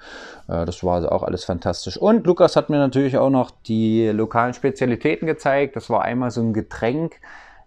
Äh, 0.48 0.65
das 0.65 0.84
war 0.84 0.96
also 0.96 1.10
auch 1.10 1.24
alles 1.24 1.46
fantastisch. 1.46 1.98
Und 1.98 2.25
Lukas 2.27 2.56
hat 2.56 2.70
mir 2.70 2.77
natürlich 2.77 3.18
auch 3.18 3.29
noch 3.29 3.51
die 3.65 4.08
lokalen 4.08 4.53
Spezialitäten 4.53 5.25
gezeigt. 5.25 5.75
Das 5.75 5.89
war 5.89 6.01
einmal 6.01 6.32
so 6.32 6.41
ein 6.41 6.53
Getränk. 6.53 7.15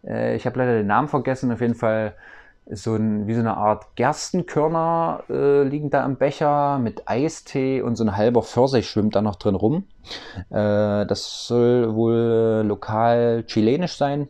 Äh, 0.05 0.37
ich 0.37 0.47
habe 0.47 0.59
leider 0.59 0.75
den 0.75 0.87
Namen 0.87 1.09
vergessen. 1.09 1.53
Auf 1.53 1.61
jeden 1.61 1.75
Fall 1.75 2.15
so 2.71 2.95
ein, 2.95 3.27
wie 3.27 3.35
so 3.35 3.41
eine 3.41 3.57
Art 3.57 3.97
Gerstenkörner 3.97 5.25
äh, 5.29 5.63
liegen 5.65 5.91
da 5.91 6.05
im 6.05 6.17
Becher 6.17 6.79
mit 6.79 7.09
Eistee 7.09 7.83
und 7.83 7.97
so 7.97 8.05
ein 8.05 8.17
halber 8.17 8.43
Pfirsich 8.43 8.89
schwimmt 8.89 9.17
da 9.17 9.23
noch 9.23 9.37
drin 9.37 9.55
rum. 9.55 9.85
Äh, 10.51 11.07
das 11.07 11.47
soll 11.47 11.95
wohl 11.95 12.63
lokal 12.65 13.45
chilenisch 13.47 13.97
sein. 13.97 14.29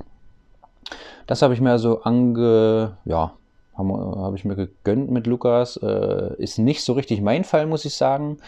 Das 1.26 1.42
habe 1.42 1.54
ich 1.54 1.60
mir 1.60 1.78
so 1.78 2.02
ange, 2.02 2.96
ja, 3.04 3.34
habe 3.76 4.22
hab 4.22 4.34
ich 4.34 4.44
mir 4.44 4.56
gegönnt 4.56 5.10
mit 5.10 5.26
Lukas. 5.26 5.76
Äh, 5.76 6.34
ist 6.38 6.58
nicht 6.58 6.82
so 6.84 6.94
richtig 6.94 7.20
mein 7.20 7.44
Fall, 7.44 7.66
muss 7.66 7.84
ich 7.84 7.94
sagen. 7.94 8.38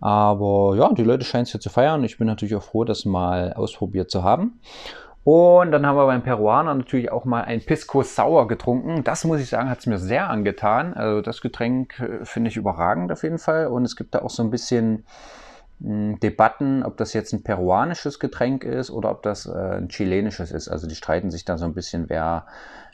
Aber 0.00 0.74
ja, 0.76 0.92
die 0.92 1.04
Leute 1.04 1.24
scheinen 1.24 1.44
es 1.44 1.52
hier 1.52 1.60
zu 1.60 1.70
feiern. 1.70 2.04
Ich 2.04 2.18
bin 2.18 2.26
natürlich 2.26 2.54
auch 2.56 2.62
froh, 2.62 2.84
das 2.84 3.04
mal 3.04 3.52
ausprobiert 3.54 4.10
zu 4.10 4.22
haben. 4.22 4.60
Und 5.24 5.72
dann 5.72 5.86
haben 5.86 5.96
wir 5.96 6.06
beim 6.06 6.22
Peruaner 6.22 6.74
natürlich 6.74 7.10
auch 7.10 7.24
mal 7.24 7.44
ein 7.44 7.64
Pisco 7.64 8.02
Sauer 8.02 8.46
getrunken. 8.46 9.04
Das 9.04 9.24
muss 9.24 9.40
ich 9.40 9.48
sagen, 9.48 9.70
hat 9.70 9.78
es 9.78 9.86
mir 9.86 9.98
sehr 9.98 10.28
angetan. 10.28 10.92
Also 10.92 11.22
das 11.22 11.40
Getränk 11.40 11.98
äh, 11.98 12.24
finde 12.26 12.50
ich 12.50 12.58
überragend 12.58 13.10
auf 13.10 13.22
jeden 13.22 13.38
Fall. 13.38 13.68
Und 13.68 13.86
es 13.86 13.96
gibt 13.96 14.14
da 14.14 14.20
auch 14.20 14.28
so 14.28 14.42
ein 14.42 14.50
bisschen 14.50 15.06
mh, 15.78 15.88
hm, 15.88 16.20
Debatten, 16.20 16.82
ob 16.82 16.98
das 16.98 17.14
jetzt 17.14 17.32
ein 17.32 17.42
peruanisches 17.42 18.20
Getränk 18.20 18.64
ist 18.64 18.90
oder 18.90 19.10
ob 19.10 19.22
das 19.22 19.46
äh, 19.46 19.78
ein 19.78 19.88
chilenisches 19.88 20.52
ist. 20.52 20.68
Also 20.68 20.86
die 20.86 20.94
streiten 20.94 21.30
sich 21.30 21.46
da 21.46 21.56
so 21.56 21.64
ein 21.64 21.72
bisschen, 21.72 22.10
wer 22.10 22.44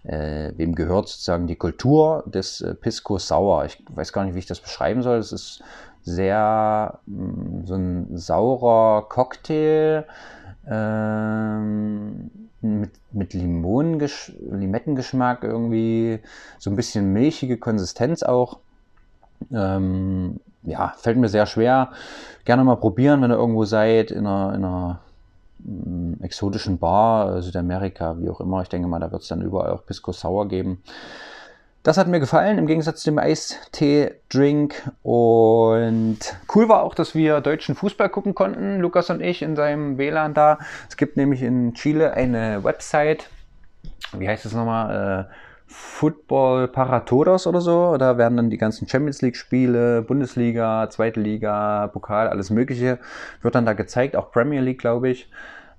äh, 0.04 0.52
wem 0.56 0.76
gehört 0.76 1.08
sozusagen 1.08 1.48
die 1.48 1.56
Kultur 1.56 2.22
des 2.28 2.60
äh, 2.60 2.76
Pisco 2.76 3.18
Sauer. 3.18 3.64
Ich 3.64 3.82
weiß 3.90 4.12
gar 4.12 4.24
nicht, 4.24 4.36
wie 4.36 4.38
ich 4.38 4.46
das 4.46 4.60
beschreiben 4.60 5.02
soll. 5.02 5.18
Es 5.18 5.32
ist 5.32 5.64
sehr 6.02 7.00
mh, 7.06 7.24
hm, 7.24 7.66
so 7.66 7.74
ein 7.74 8.16
saurer 8.16 9.08
Cocktail 9.08 10.04
ähm, 10.68 12.30
mit, 12.60 12.90
mit 13.12 13.34
Limettengeschmack 13.34 15.44
irgendwie, 15.44 16.20
so 16.58 16.70
ein 16.70 16.76
bisschen 16.76 17.12
milchige 17.12 17.58
Konsistenz 17.58 18.22
auch. 18.22 18.58
Ähm, 19.52 20.40
ja, 20.62 20.92
fällt 20.96 21.16
mir 21.16 21.28
sehr 21.28 21.46
schwer. 21.46 21.90
Gerne 22.44 22.64
mal 22.64 22.76
probieren, 22.76 23.22
wenn 23.22 23.30
ihr 23.30 23.36
irgendwo 23.36 23.64
seid, 23.64 24.10
in 24.10 24.26
einer, 24.26 24.54
in 24.54 24.64
einer 24.64 25.00
mm, 25.60 26.22
exotischen 26.22 26.78
Bar, 26.78 27.40
Südamerika, 27.40 28.18
wie 28.18 28.28
auch 28.28 28.40
immer. 28.40 28.60
Ich 28.62 28.68
denke 28.68 28.88
mal, 28.88 29.00
da 29.00 29.10
wird 29.10 29.22
es 29.22 29.28
dann 29.28 29.40
überall 29.40 29.70
auch 29.70 29.86
Pisco 29.86 30.12
Sauer 30.12 30.48
geben. 30.48 30.82
Das 31.82 31.96
hat 31.96 32.08
mir 32.08 32.20
gefallen, 32.20 32.58
im 32.58 32.66
Gegensatz 32.66 33.00
zu 33.00 33.10
dem 33.10 33.18
Eistee-Drink. 33.18 34.90
Und 35.02 36.18
cool 36.54 36.68
war 36.68 36.82
auch, 36.82 36.94
dass 36.94 37.14
wir 37.14 37.40
deutschen 37.40 37.74
Fußball 37.74 38.10
gucken 38.10 38.34
konnten, 38.34 38.80
Lukas 38.80 39.08
und 39.08 39.22
ich, 39.22 39.40
in 39.40 39.56
seinem 39.56 39.96
WLAN 39.96 40.34
da. 40.34 40.58
Es 40.90 40.98
gibt 40.98 41.16
nämlich 41.16 41.42
in 41.42 41.72
Chile 41.72 42.12
eine 42.12 42.62
Website, 42.64 43.30
wie 44.12 44.28
heißt 44.28 44.44
es 44.44 44.52
nochmal? 44.52 45.28
Äh, 45.28 45.34
Football 45.72 46.68
Paratodos 46.68 47.46
oder 47.46 47.62
so. 47.62 47.96
Da 47.96 48.18
werden 48.18 48.36
dann 48.36 48.50
die 48.50 48.58
ganzen 48.58 48.86
Champions 48.86 49.22
League-Spiele, 49.22 50.02
Bundesliga, 50.02 50.90
Zweite 50.90 51.20
Liga, 51.20 51.86
Pokal, 51.86 52.28
alles 52.28 52.50
Mögliche, 52.50 52.98
wird 53.40 53.54
dann 53.54 53.64
da 53.64 53.72
gezeigt, 53.72 54.16
auch 54.16 54.32
Premier 54.32 54.60
League, 54.60 54.80
glaube 54.80 55.08
ich. 55.08 55.30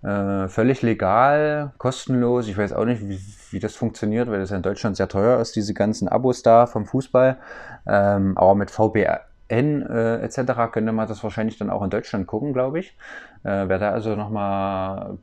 Äh, 0.04 0.48
völlig 0.48 0.82
legal, 0.82 1.74
kostenlos. 1.78 2.48
Ich 2.48 2.58
weiß 2.58 2.74
auch 2.74 2.86
nicht, 2.86 3.08
wie, 3.08 3.20
wie 3.52 3.60
das 3.60 3.76
funktioniert, 3.76 4.30
weil 4.30 4.40
das 4.40 4.50
ja 4.50 4.58
in 4.58 4.64
Deutschland 4.64 4.98
sehr 4.98 5.08
teuer 5.08 5.40
ist, 5.40 5.56
diese 5.56 5.74
ganzen 5.74 6.08
Abos 6.08 6.42
da 6.42 6.66
vom 6.66 6.86
Fußball. 6.86 7.38
Ähm, 7.86 8.38
aber 8.38 8.56
mit 8.56 8.72
VPN 8.72 9.82
äh, 9.84 10.18
etc. 10.22 10.72
könnte 10.72 10.92
man 10.92 11.08
das 11.08 11.24
wahrscheinlich 11.24 11.58
dann 11.58 11.70
auch 11.70 11.84
in 11.84 11.92
Deutschland 11.92 12.26
gucken, 12.26 12.54
glaube 12.54 12.80
ich. 12.80 12.98
Äh, 13.44 13.68
wer 13.68 13.78
da 13.78 13.92
also 13.92 14.16
nochmal 14.16 15.20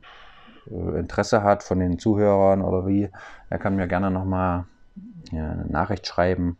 äh, 0.71 0.99
Interesse 0.99 1.43
hat 1.43 1.63
von 1.63 1.79
den 1.79 1.99
Zuhörern 1.99 2.61
oder 2.61 2.87
wie, 2.87 3.09
der 3.49 3.59
kann 3.59 3.75
mir 3.75 3.87
gerne 3.87 4.11
nochmal 4.11 4.63
ja, 5.31 5.51
eine 5.51 5.65
Nachricht 5.67 6.07
schreiben. 6.07 6.57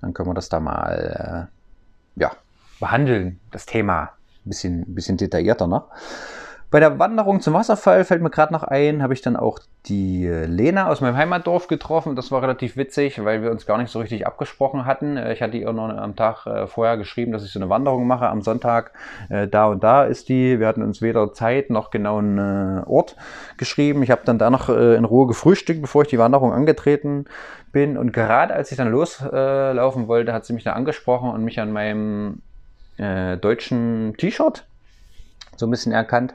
Dann 0.00 0.12
können 0.12 0.28
wir 0.28 0.34
das 0.34 0.48
da 0.48 0.58
mal 0.58 1.48
äh, 2.16 2.20
ja, 2.20 2.32
behandeln, 2.80 3.38
das 3.52 3.64
Thema. 3.64 4.10
Ein 4.44 4.48
bisschen, 4.48 4.94
bisschen 4.94 5.16
detaillierter 5.16 5.68
noch. 5.68 5.88
Bei 6.74 6.80
der 6.80 6.98
Wanderung 6.98 7.40
zum 7.40 7.54
Wasserfall 7.54 8.02
fällt 8.02 8.20
mir 8.20 8.30
gerade 8.30 8.52
noch 8.52 8.64
ein, 8.64 9.00
habe 9.00 9.14
ich 9.14 9.22
dann 9.22 9.36
auch 9.36 9.60
die 9.86 10.26
äh, 10.26 10.46
Lena 10.46 10.88
aus 10.88 11.00
meinem 11.00 11.16
Heimatdorf 11.16 11.68
getroffen. 11.68 12.16
Das 12.16 12.32
war 12.32 12.42
relativ 12.42 12.76
witzig, 12.76 13.24
weil 13.24 13.42
wir 13.44 13.52
uns 13.52 13.64
gar 13.64 13.78
nicht 13.78 13.92
so 13.92 14.00
richtig 14.00 14.26
abgesprochen 14.26 14.84
hatten. 14.84 15.16
Äh, 15.16 15.34
ich 15.34 15.40
hatte 15.40 15.56
ihr 15.56 15.72
noch 15.72 15.88
am 15.88 16.16
Tag 16.16 16.46
äh, 16.46 16.66
vorher 16.66 16.96
geschrieben, 16.96 17.30
dass 17.30 17.44
ich 17.44 17.52
so 17.52 17.60
eine 17.60 17.68
Wanderung 17.68 18.08
mache 18.08 18.26
am 18.26 18.42
Sonntag. 18.42 18.90
Da 19.28 19.66
und 19.66 19.84
da 19.84 20.02
ist 20.02 20.28
die. 20.28 20.58
Wir 20.58 20.66
hatten 20.66 20.82
uns 20.82 21.00
weder 21.00 21.32
Zeit 21.32 21.70
noch 21.70 21.90
genau 21.92 22.18
einen 22.18 22.82
Ort 22.82 23.14
geschrieben. 23.56 24.02
Ich 24.02 24.10
habe 24.10 24.22
dann 24.24 24.40
da 24.40 24.50
noch 24.50 24.68
in 24.68 25.04
Ruhe 25.04 25.28
gefrühstückt, 25.28 25.80
bevor 25.80 26.02
ich 26.02 26.08
die 26.08 26.18
Wanderung 26.18 26.52
angetreten 26.52 27.26
bin. 27.70 27.96
Und 27.96 28.12
gerade 28.12 28.52
als 28.52 28.72
ich 28.72 28.78
dann 28.78 28.90
loslaufen 28.90 30.08
wollte, 30.08 30.32
hat 30.32 30.44
sie 30.44 30.52
mich 30.52 30.64
dann 30.64 30.74
angesprochen 30.74 31.30
und 31.30 31.44
mich 31.44 31.60
an 31.60 31.70
meinem 31.70 32.42
deutschen 32.98 34.16
T-Shirt 34.18 34.64
so 35.56 35.66
ein 35.66 35.70
bisschen 35.70 35.92
erkannt. 35.92 36.32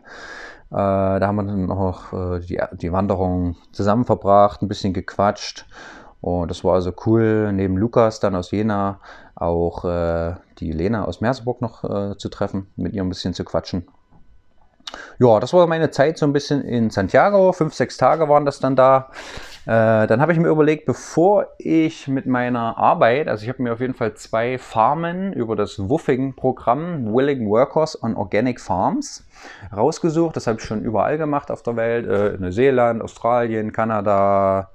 Äh, 0.72 0.76
da 0.76 1.22
haben 1.22 1.36
wir 1.36 1.44
dann 1.44 1.66
noch 1.66 2.14
äh, 2.14 2.40
die, 2.40 2.62
die 2.74 2.92
Wanderung 2.92 3.56
zusammen 3.72 4.06
verbracht, 4.06 4.62
ein 4.62 4.67
bisschen 4.67 4.93
gequatscht. 4.93 5.65
Und 6.22 6.52
das 6.52 6.63
war 6.63 6.76
also 6.76 6.91
cool, 7.06 7.52
neben 7.54 7.78
Lukas 7.78 8.20
dann 8.20 8.36
aus 8.36 8.52
Jena 8.52 9.00
auch 9.36 9.86
äh, 9.86 10.36
die 10.60 10.72
Lena 10.72 11.06
aus 11.06 11.22
Merseburg 11.22 11.62
noch 11.62 11.84
äh, 11.84 12.17
zu 12.17 12.30
treffen, 12.30 12.67
mit 12.76 12.93
ihr 12.93 13.02
ein 13.02 13.10
bisschen 13.10 13.34
zu 13.34 13.46
quatschen. 13.46 13.88
Ja, 15.19 15.39
das 15.39 15.54
war 15.54 15.67
meine 15.67 15.91
Zeit 15.91 16.17
so 16.17 16.25
ein 16.25 16.34
bisschen 16.34 16.62
in 16.63 16.89
Santiago. 16.89 17.52
Fünf, 17.52 17.73
sechs 17.73 17.97
Tage 17.97 18.30
waren 18.30 18.45
das 18.45 18.60
dann 18.60 18.75
da. 18.75 19.10
Äh, 19.65 20.08
dann 20.08 20.21
habe 20.21 20.32
ich 20.32 20.39
mir 20.39 20.47
überlegt, 20.47 20.86
bevor 20.86 21.47
ich 21.58 22.08
mit 22.08 22.25
meiner 22.25 22.78
Arbeit, 22.78 23.28
also 23.28 23.43
ich 23.43 23.49
habe 23.49 23.62
mir 23.62 23.73
auf 23.73 23.82
jeden 23.82 23.93
Fall 23.93 24.15
zwei 24.15 24.58
Farmen 24.58 25.34
über 25.34 25.56
das 25.56 25.78
Woofing-Programm 25.78 27.13
Willing 27.13 27.47
Workers 27.49 28.02
on 28.02 28.15
Organic 28.15 28.60
Farms 28.60 29.28
rausgesucht. 29.75 30.36
Das 30.36 30.47
habe 30.47 30.58
ich 30.60 30.65
schon 30.65 30.82
überall 30.82 31.17
gemacht 31.17 31.52
auf 31.52 31.62
der 31.62 31.75
Welt. 31.75 32.08
Äh, 32.08 32.38
Neuseeland, 32.39 33.04
Australien, 33.04 33.71
Kanada, 33.71 34.69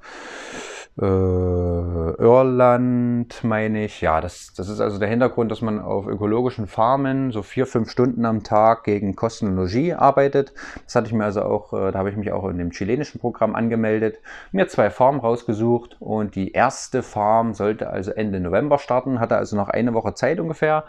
äh, 0.96 1.04
Irland, 1.04 3.42
meine 3.42 3.85
ich. 3.85 4.00
Ja, 4.00 4.20
das, 4.20 4.52
das 4.57 4.68
ist 4.68 4.80
also 4.80 4.98
der 4.98 5.09
Hintergrund, 5.09 5.50
dass 5.50 5.61
man 5.61 5.80
auf 5.80 6.07
ökologischen 6.07 6.68
Farmen 6.68 7.33
so 7.33 7.42
vier, 7.42 7.66
fünf 7.66 7.90
Stunden 7.90 8.24
am 8.24 8.44
Tag 8.44 8.85
gegen 8.85 9.16
Kosten 9.16 9.48
und 9.48 9.57
Logis 9.57 9.94
arbeitet. 9.94 10.52
Das 10.85 10.94
hatte 10.94 11.09
ich 11.09 11.12
mir 11.12 11.24
also 11.24 11.42
auch, 11.42 11.72
äh, 11.72 11.90
da 11.90 11.98
habe 11.98 12.11
ich 12.11 12.16
mich 12.16 12.30
auch 12.30 12.48
in 12.48 12.59
dem 12.59 12.70
chilenischen 12.70 13.18
Programm 13.18 13.57
angemeldet, 13.57 14.18
mir 14.52 14.68
zwei 14.68 14.90
Farmen 14.90 15.20
rausgesucht 15.20 15.96
und 15.98 16.37
die 16.37 16.52
erste 16.52 17.02
Farm 17.02 17.54
sollte 17.54 17.90
also 17.90 18.12
Ende 18.12 18.38
November 18.38 18.78
starten, 18.78 19.18
hatte 19.18 19.37
also 19.37 19.57
noch 19.57 19.68
eine 19.68 19.94
Woche 19.94 20.14
Zeit 20.14 20.38
ungefähr 20.38 20.85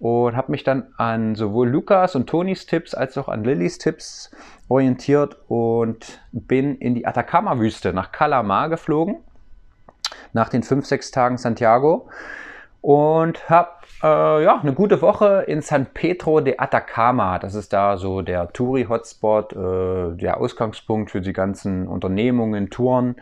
und 0.00 0.36
habe 0.36 0.50
mich 0.50 0.64
dann 0.64 0.88
an 0.96 1.36
sowohl 1.36 1.68
Lukas 1.68 2.16
und 2.16 2.28
Tonis 2.28 2.66
Tipps 2.66 2.94
als 2.94 3.16
auch 3.16 3.28
an 3.28 3.44
Lillys 3.44 3.78
Tipps 3.78 4.32
orientiert 4.68 5.38
und 5.46 6.20
bin 6.32 6.76
in 6.76 6.96
die 6.96 7.06
Atacama-Wüste 7.06 7.92
nach 7.92 8.10
Calamar 8.10 8.68
geflogen 8.68 9.18
nach 10.32 10.48
den 10.48 10.62
fünf, 10.62 10.86
sechs 10.86 11.10
Tagen 11.10 11.38
Santiago 11.38 12.08
und 12.86 13.50
habe 13.50 13.70
äh, 14.02 14.44
ja, 14.44 14.60
eine 14.60 14.72
gute 14.72 15.02
Woche 15.02 15.44
in 15.48 15.62
San 15.62 15.86
Pedro 15.86 16.40
de 16.40 16.58
Atacama. 16.58 17.38
Das 17.38 17.54
ist 17.54 17.72
da 17.72 17.96
so 17.96 18.22
der 18.22 18.52
Touri-Hotspot, 18.52 19.52
äh, 19.54 20.16
der 20.16 20.36
Ausgangspunkt 20.38 21.10
für 21.10 21.20
die 21.20 21.32
ganzen 21.32 21.88
Unternehmungen, 21.88 22.70
Touren 22.70 23.16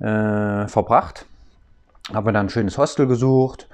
äh, 0.00 0.66
verbracht. 0.68 1.26
Habe 2.12 2.32
dann 2.32 2.46
ein 2.46 2.50
schönes 2.50 2.76
Hostel 2.76 3.06
gesucht 3.06 3.68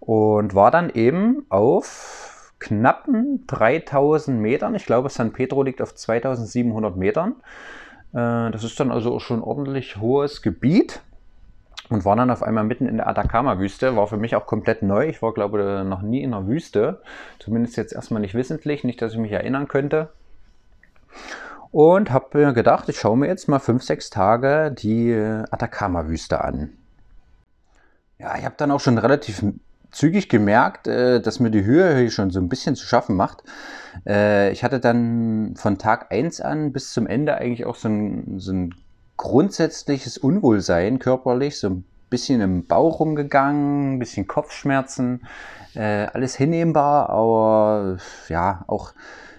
und 0.00 0.54
war 0.54 0.70
dann 0.70 0.88
eben 0.88 1.44
auf 1.50 2.52
knappen 2.58 3.44
3000 3.46 4.40
Metern. 4.40 4.74
Ich 4.74 4.86
glaube, 4.86 5.10
San 5.10 5.32
Pedro 5.32 5.62
liegt 5.62 5.82
auf 5.82 5.94
2700 5.94 6.96
Metern. 6.96 7.34
Äh, 8.14 8.50
das 8.50 8.64
ist 8.64 8.80
dann 8.80 8.90
also 8.90 9.18
schon 9.18 9.42
ordentlich 9.42 9.98
hohes 9.98 10.40
Gebiet 10.40 11.02
und 11.90 12.04
war 12.04 12.16
dann 12.16 12.30
auf 12.30 12.42
einmal 12.42 12.64
mitten 12.64 12.86
in 12.86 12.96
der 12.96 13.08
Atacama-Wüste. 13.08 13.96
War 13.96 14.06
für 14.06 14.16
mich 14.16 14.36
auch 14.36 14.46
komplett 14.46 14.82
neu. 14.82 15.08
Ich 15.08 15.22
war, 15.22 15.34
glaube 15.34 15.82
ich, 15.82 15.88
noch 15.88 16.02
nie 16.02 16.22
in 16.22 16.32
einer 16.32 16.46
Wüste. 16.46 17.02
Zumindest 17.38 17.76
jetzt 17.76 17.92
erstmal 17.92 18.20
nicht 18.20 18.34
wissentlich, 18.34 18.84
nicht, 18.84 19.02
dass 19.02 19.12
ich 19.12 19.18
mich 19.18 19.32
erinnern 19.32 19.68
könnte. 19.68 20.10
Und 21.70 22.10
habe 22.10 22.38
mir 22.38 22.52
gedacht, 22.52 22.88
ich 22.88 22.98
schaue 22.98 23.16
mir 23.16 23.26
jetzt 23.26 23.48
mal 23.48 23.58
fünf, 23.58 23.82
sechs 23.82 24.08
Tage 24.08 24.72
die 24.72 25.12
Atacama-Wüste 25.12 26.42
an. 26.42 26.70
Ja, 28.18 28.36
ich 28.38 28.44
habe 28.44 28.54
dann 28.56 28.70
auch 28.70 28.80
schon 28.80 28.96
relativ 28.96 29.42
zügig 29.94 30.28
gemerkt, 30.28 30.86
äh, 30.86 31.20
dass 31.20 31.40
mir 31.40 31.50
die 31.50 31.64
Höhe 31.64 31.96
hier 31.96 32.10
schon 32.10 32.30
so 32.30 32.40
ein 32.40 32.48
bisschen 32.48 32.74
zu 32.76 32.86
schaffen 32.86 33.16
macht. 33.16 33.44
Äh, 34.06 34.50
ich 34.52 34.64
hatte 34.64 34.80
dann 34.80 35.54
von 35.56 35.78
Tag 35.78 36.10
1 36.10 36.40
an 36.40 36.72
bis 36.72 36.92
zum 36.92 37.06
Ende 37.06 37.36
eigentlich 37.36 37.64
auch 37.64 37.76
so 37.76 37.88
ein, 37.88 38.38
so 38.38 38.52
ein 38.52 38.74
grundsätzliches 39.16 40.18
Unwohlsein 40.18 40.98
körperlich, 40.98 41.58
so 41.58 41.68
ein 41.70 41.84
bisschen 42.10 42.40
im 42.40 42.66
Bauch 42.66 43.00
rumgegangen, 43.00 43.94
ein 43.94 43.98
bisschen 43.98 44.26
Kopfschmerzen, 44.26 45.26
äh, 45.74 46.06
alles 46.12 46.36
hinnehmbar, 46.36 47.10
aber 47.10 47.98
ja, 48.28 48.64
auch 48.66 48.92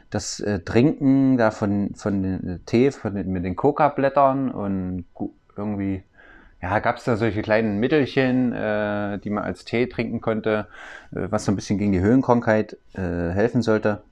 das 0.10 0.40
äh, 0.40 0.60
Trinken 0.60 1.38
da 1.38 1.52
von, 1.52 1.94
von 1.96 2.24
den 2.24 2.48
äh, 2.48 2.60
Tee 2.66 2.92
von 2.92 3.16
den, 3.16 3.32
mit 3.32 3.44
den 3.44 3.56
Coca-Blättern 3.56 4.50
und 4.52 5.06
irgendwie, 5.58 6.04
ja, 6.62 6.80
gab 6.80 6.98
es 6.98 7.04
da 7.04 7.18
solche 7.18 7.42
kleinen 7.42 7.80
Mittelchen, 7.80 8.54
äh, 8.54 9.20
die 9.20 9.30
man 9.30 9.44
als 9.44 9.66
Tee 9.66 9.88
trinken 9.88 10.22
konnte, 10.22 10.68
äh, 11.12 11.28
was 11.30 11.46
so 11.46 11.52
ein 11.52 11.56
bisschen 11.56 11.78
gegen 11.78 11.92
die 11.92 12.00
Höhenkrankheit 12.00 12.78
äh, 12.94 13.30
helfen 13.32 13.62
sollte. 13.62 14.04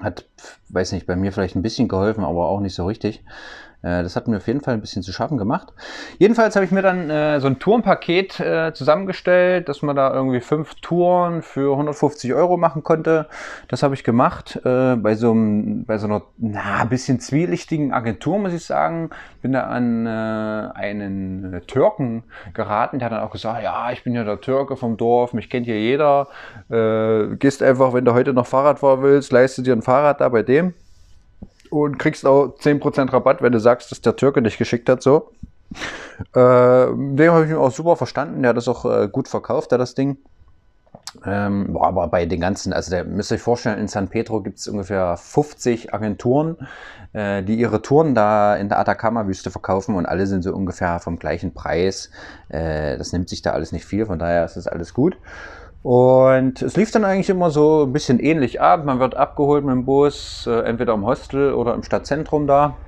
hat, 0.00 0.26
weiß 0.70 0.92
nicht, 0.92 1.06
bei 1.06 1.16
mir 1.16 1.32
vielleicht 1.32 1.56
ein 1.56 1.62
bisschen 1.62 1.88
geholfen, 1.88 2.24
aber 2.24 2.48
auch 2.48 2.60
nicht 2.60 2.74
so 2.74 2.86
richtig. 2.86 3.22
Äh, 3.84 4.02
das 4.02 4.16
hat 4.16 4.26
mir 4.26 4.38
auf 4.38 4.46
jeden 4.46 4.60
Fall 4.60 4.74
ein 4.74 4.80
bisschen 4.80 5.02
zu 5.02 5.12
schaffen 5.12 5.36
gemacht. 5.36 5.72
Jedenfalls 6.18 6.56
habe 6.56 6.64
ich 6.64 6.72
mir 6.72 6.82
dann 6.82 7.10
äh, 7.10 7.38
so 7.40 7.46
ein 7.46 7.58
Tourenpaket 7.58 8.40
äh, 8.40 8.72
zusammengestellt, 8.72 9.68
dass 9.68 9.82
man 9.82 9.94
da 9.94 10.12
irgendwie 10.12 10.40
fünf 10.40 10.74
Touren 10.76 11.42
für 11.42 11.72
150 11.72 12.32
Euro 12.34 12.56
machen 12.56 12.82
konnte. 12.82 13.28
Das 13.68 13.82
habe 13.82 13.94
ich 13.94 14.02
gemacht 14.02 14.60
äh, 14.64 14.96
bei, 14.96 15.14
so 15.14 15.32
einem, 15.32 15.84
bei 15.84 15.98
so 15.98 16.06
einer 16.06 16.22
na, 16.38 16.84
bisschen 16.84 17.20
zwielichtigen 17.20 17.92
Agentur, 17.92 18.38
muss 18.38 18.54
ich 18.54 18.64
sagen. 18.64 19.10
Bin 19.42 19.52
da 19.52 19.64
an 19.64 20.06
äh, 20.06 20.08
einen 20.08 21.52
äh, 21.52 21.60
Türken 21.60 22.24
geraten, 22.54 22.98
der 22.98 23.06
hat 23.06 23.12
dann 23.12 23.22
auch 23.22 23.32
gesagt, 23.32 23.62
ja, 23.62 23.90
ich 23.92 24.02
bin 24.02 24.14
ja 24.14 24.24
der 24.24 24.40
Türke 24.40 24.76
vom 24.76 24.96
Dorf, 24.96 25.34
mich 25.34 25.50
kennt 25.50 25.66
hier 25.66 25.78
jeder. 25.78 26.28
gehst 26.68 27.62
einfach, 27.62 27.92
wenn 27.92 28.04
du 28.04 28.14
heute 28.14 28.32
noch 28.32 28.46
Fahrrad 28.46 28.78
fahren 28.78 29.02
willst, 29.02 29.32
leistest 29.32 29.66
dir 29.66 29.74
ein 29.74 29.82
Fahrrad 29.82 30.20
da 30.20 30.28
bei 30.28 30.42
dem 30.42 30.74
und 31.74 31.98
kriegst 31.98 32.26
auch 32.26 32.56
10% 32.58 33.12
Rabatt, 33.12 33.42
wenn 33.42 33.52
du 33.52 33.58
sagst, 33.58 33.90
dass 33.90 34.00
der 34.00 34.16
Türke 34.16 34.42
dich 34.42 34.58
geschickt 34.58 34.88
hat, 34.88 35.02
so. 35.02 35.32
Äh, 36.32 36.86
den 36.94 37.30
habe 37.30 37.46
ich 37.46 37.54
auch 37.54 37.72
super 37.72 37.96
verstanden, 37.96 38.42
der 38.42 38.50
hat 38.50 38.56
das 38.56 38.68
auch 38.68 38.84
äh, 38.84 39.08
gut 39.08 39.26
verkauft, 39.28 39.72
der 39.72 39.78
das 39.78 39.94
Ding. 39.94 40.18
Ähm, 41.24 41.72
boah, 41.72 41.88
aber 41.88 42.08
bei 42.08 42.26
den 42.26 42.40
ganzen, 42.40 42.72
also 42.72 42.90
der 42.90 43.04
müsst 43.04 43.32
ihr 43.32 43.36
euch 43.36 43.42
vorstellen, 43.42 43.78
in 43.78 43.88
San 43.88 44.08
Pedro 44.08 44.40
gibt 44.40 44.58
es 44.58 44.68
ungefähr 44.68 45.16
50 45.16 45.94
Agenturen, 45.94 46.56
äh, 47.12 47.42
die 47.42 47.56
ihre 47.56 47.82
Touren 47.82 48.14
da 48.14 48.56
in 48.56 48.68
der 48.68 48.78
Atacama-Wüste 48.78 49.50
verkaufen 49.50 49.94
und 49.94 50.06
alle 50.06 50.26
sind 50.26 50.42
so 50.42 50.54
ungefähr 50.54 51.00
vom 51.00 51.18
gleichen 51.18 51.54
Preis. 51.54 52.10
Äh, 52.48 52.98
das 52.98 53.12
nimmt 53.12 53.28
sich 53.28 53.42
da 53.42 53.52
alles 53.52 53.72
nicht 53.72 53.84
viel, 53.84 54.06
von 54.06 54.18
daher 54.18 54.44
ist 54.44 54.56
das 54.56 54.66
alles 54.66 54.94
gut. 54.94 55.16
Und 55.84 56.62
es 56.62 56.78
lief 56.78 56.90
dann 56.92 57.04
eigentlich 57.04 57.28
immer 57.28 57.50
so 57.50 57.82
ein 57.84 57.92
bisschen 57.92 58.18
ähnlich 58.18 58.58
ab. 58.58 58.86
Man 58.86 59.00
wird 59.00 59.16
abgeholt 59.16 59.66
mit 59.66 59.74
dem 59.74 59.84
Bus, 59.84 60.46
äh, 60.46 60.60
entweder 60.60 60.94
im 60.94 61.04
Hostel 61.04 61.52
oder 61.52 61.74
im 61.74 61.82
Stadtzentrum 61.82 62.46
da. 62.46 62.78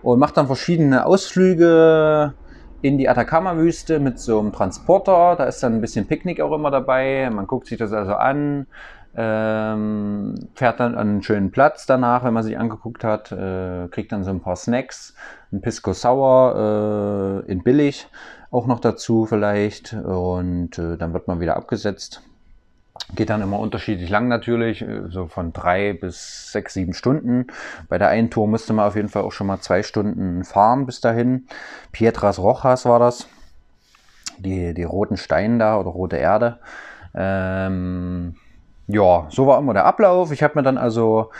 Und 0.00 0.20
macht 0.20 0.36
dann 0.36 0.46
verschiedene 0.46 1.04
Ausflüge 1.04 2.34
in 2.80 2.96
die 2.96 3.08
Atacama-Wüste 3.08 3.98
mit 3.98 4.20
so 4.20 4.38
einem 4.38 4.52
Transporter. 4.52 5.34
Da 5.34 5.44
ist 5.46 5.60
dann 5.60 5.74
ein 5.74 5.80
bisschen 5.80 6.06
Picknick 6.06 6.40
auch 6.40 6.54
immer 6.54 6.70
dabei. 6.70 7.28
Man 7.28 7.48
guckt 7.48 7.66
sich 7.66 7.76
das 7.76 7.92
also 7.92 8.14
an, 8.14 8.68
ähm, 9.16 10.36
fährt 10.54 10.78
dann 10.78 10.94
an 10.94 11.08
einen 11.08 11.22
schönen 11.24 11.50
Platz 11.50 11.86
danach, 11.86 12.22
wenn 12.22 12.34
man 12.34 12.44
sich 12.44 12.56
angeguckt 12.56 13.02
hat, 13.02 13.32
äh, 13.32 13.88
kriegt 13.88 14.12
dann 14.12 14.22
so 14.22 14.30
ein 14.30 14.40
paar 14.40 14.54
Snacks, 14.54 15.16
ein 15.52 15.60
Pisco 15.60 15.92
Sour 15.92 17.42
äh, 17.48 17.50
in 17.50 17.64
billig 17.64 18.08
auch 18.50 18.66
noch 18.66 18.80
dazu 18.80 19.26
vielleicht 19.26 19.92
und 19.92 20.78
äh, 20.78 20.96
dann 20.96 21.12
wird 21.12 21.28
man 21.28 21.40
wieder 21.40 21.56
abgesetzt. 21.56 22.22
Geht 23.14 23.30
dann 23.30 23.42
immer 23.42 23.58
unterschiedlich 23.58 24.10
lang 24.10 24.28
natürlich, 24.28 24.82
äh, 24.82 25.08
so 25.08 25.26
von 25.26 25.52
drei 25.52 25.92
bis 25.92 26.52
sechs, 26.52 26.74
sieben 26.74 26.94
Stunden. 26.94 27.46
Bei 27.88 27.98
der 27.98 28.08
einen 28.08 28.30
Tour 28.30 28.46
musste 28.48 28.72
man 28.72 28.86
auf 28.86 28.96
jeden 28.96 29.08
Fall 29.08 29.22
auch 29.22 29.32
schon 29.32 29.46
mal 29.46 29.60
zwei 29.60 29.82
Stunden 29.82 30.44
fahren 30.44 30.86
bis 30.86 31.00
dahin. 31.00 31.46
Pietras 31.92 32.38
Rojas 32.38 32.84
war 32.84 32.98
das. 32.98 33.26
Die, 34.38 34.72
die 34.72 34.84
roten 34.84 35.16
Steine 35.16 35.58
da 35.58 35.78
oder 35.78 35.90
rote 35.90 36.16
Erde. 36.16 36.58
Ähm, 37.14 38.36
ja, 38.86 39.26
so 39.30 39.46
war 39.46 39.58
immer 39.58 39.74
der 39.74 39.84
Ablauf. 39.84 40.30
Ich 40.32 40.42
habe 40.42 40.58
mir 40.58 40.62
dann 40.62 40.78
also 40.78 41.30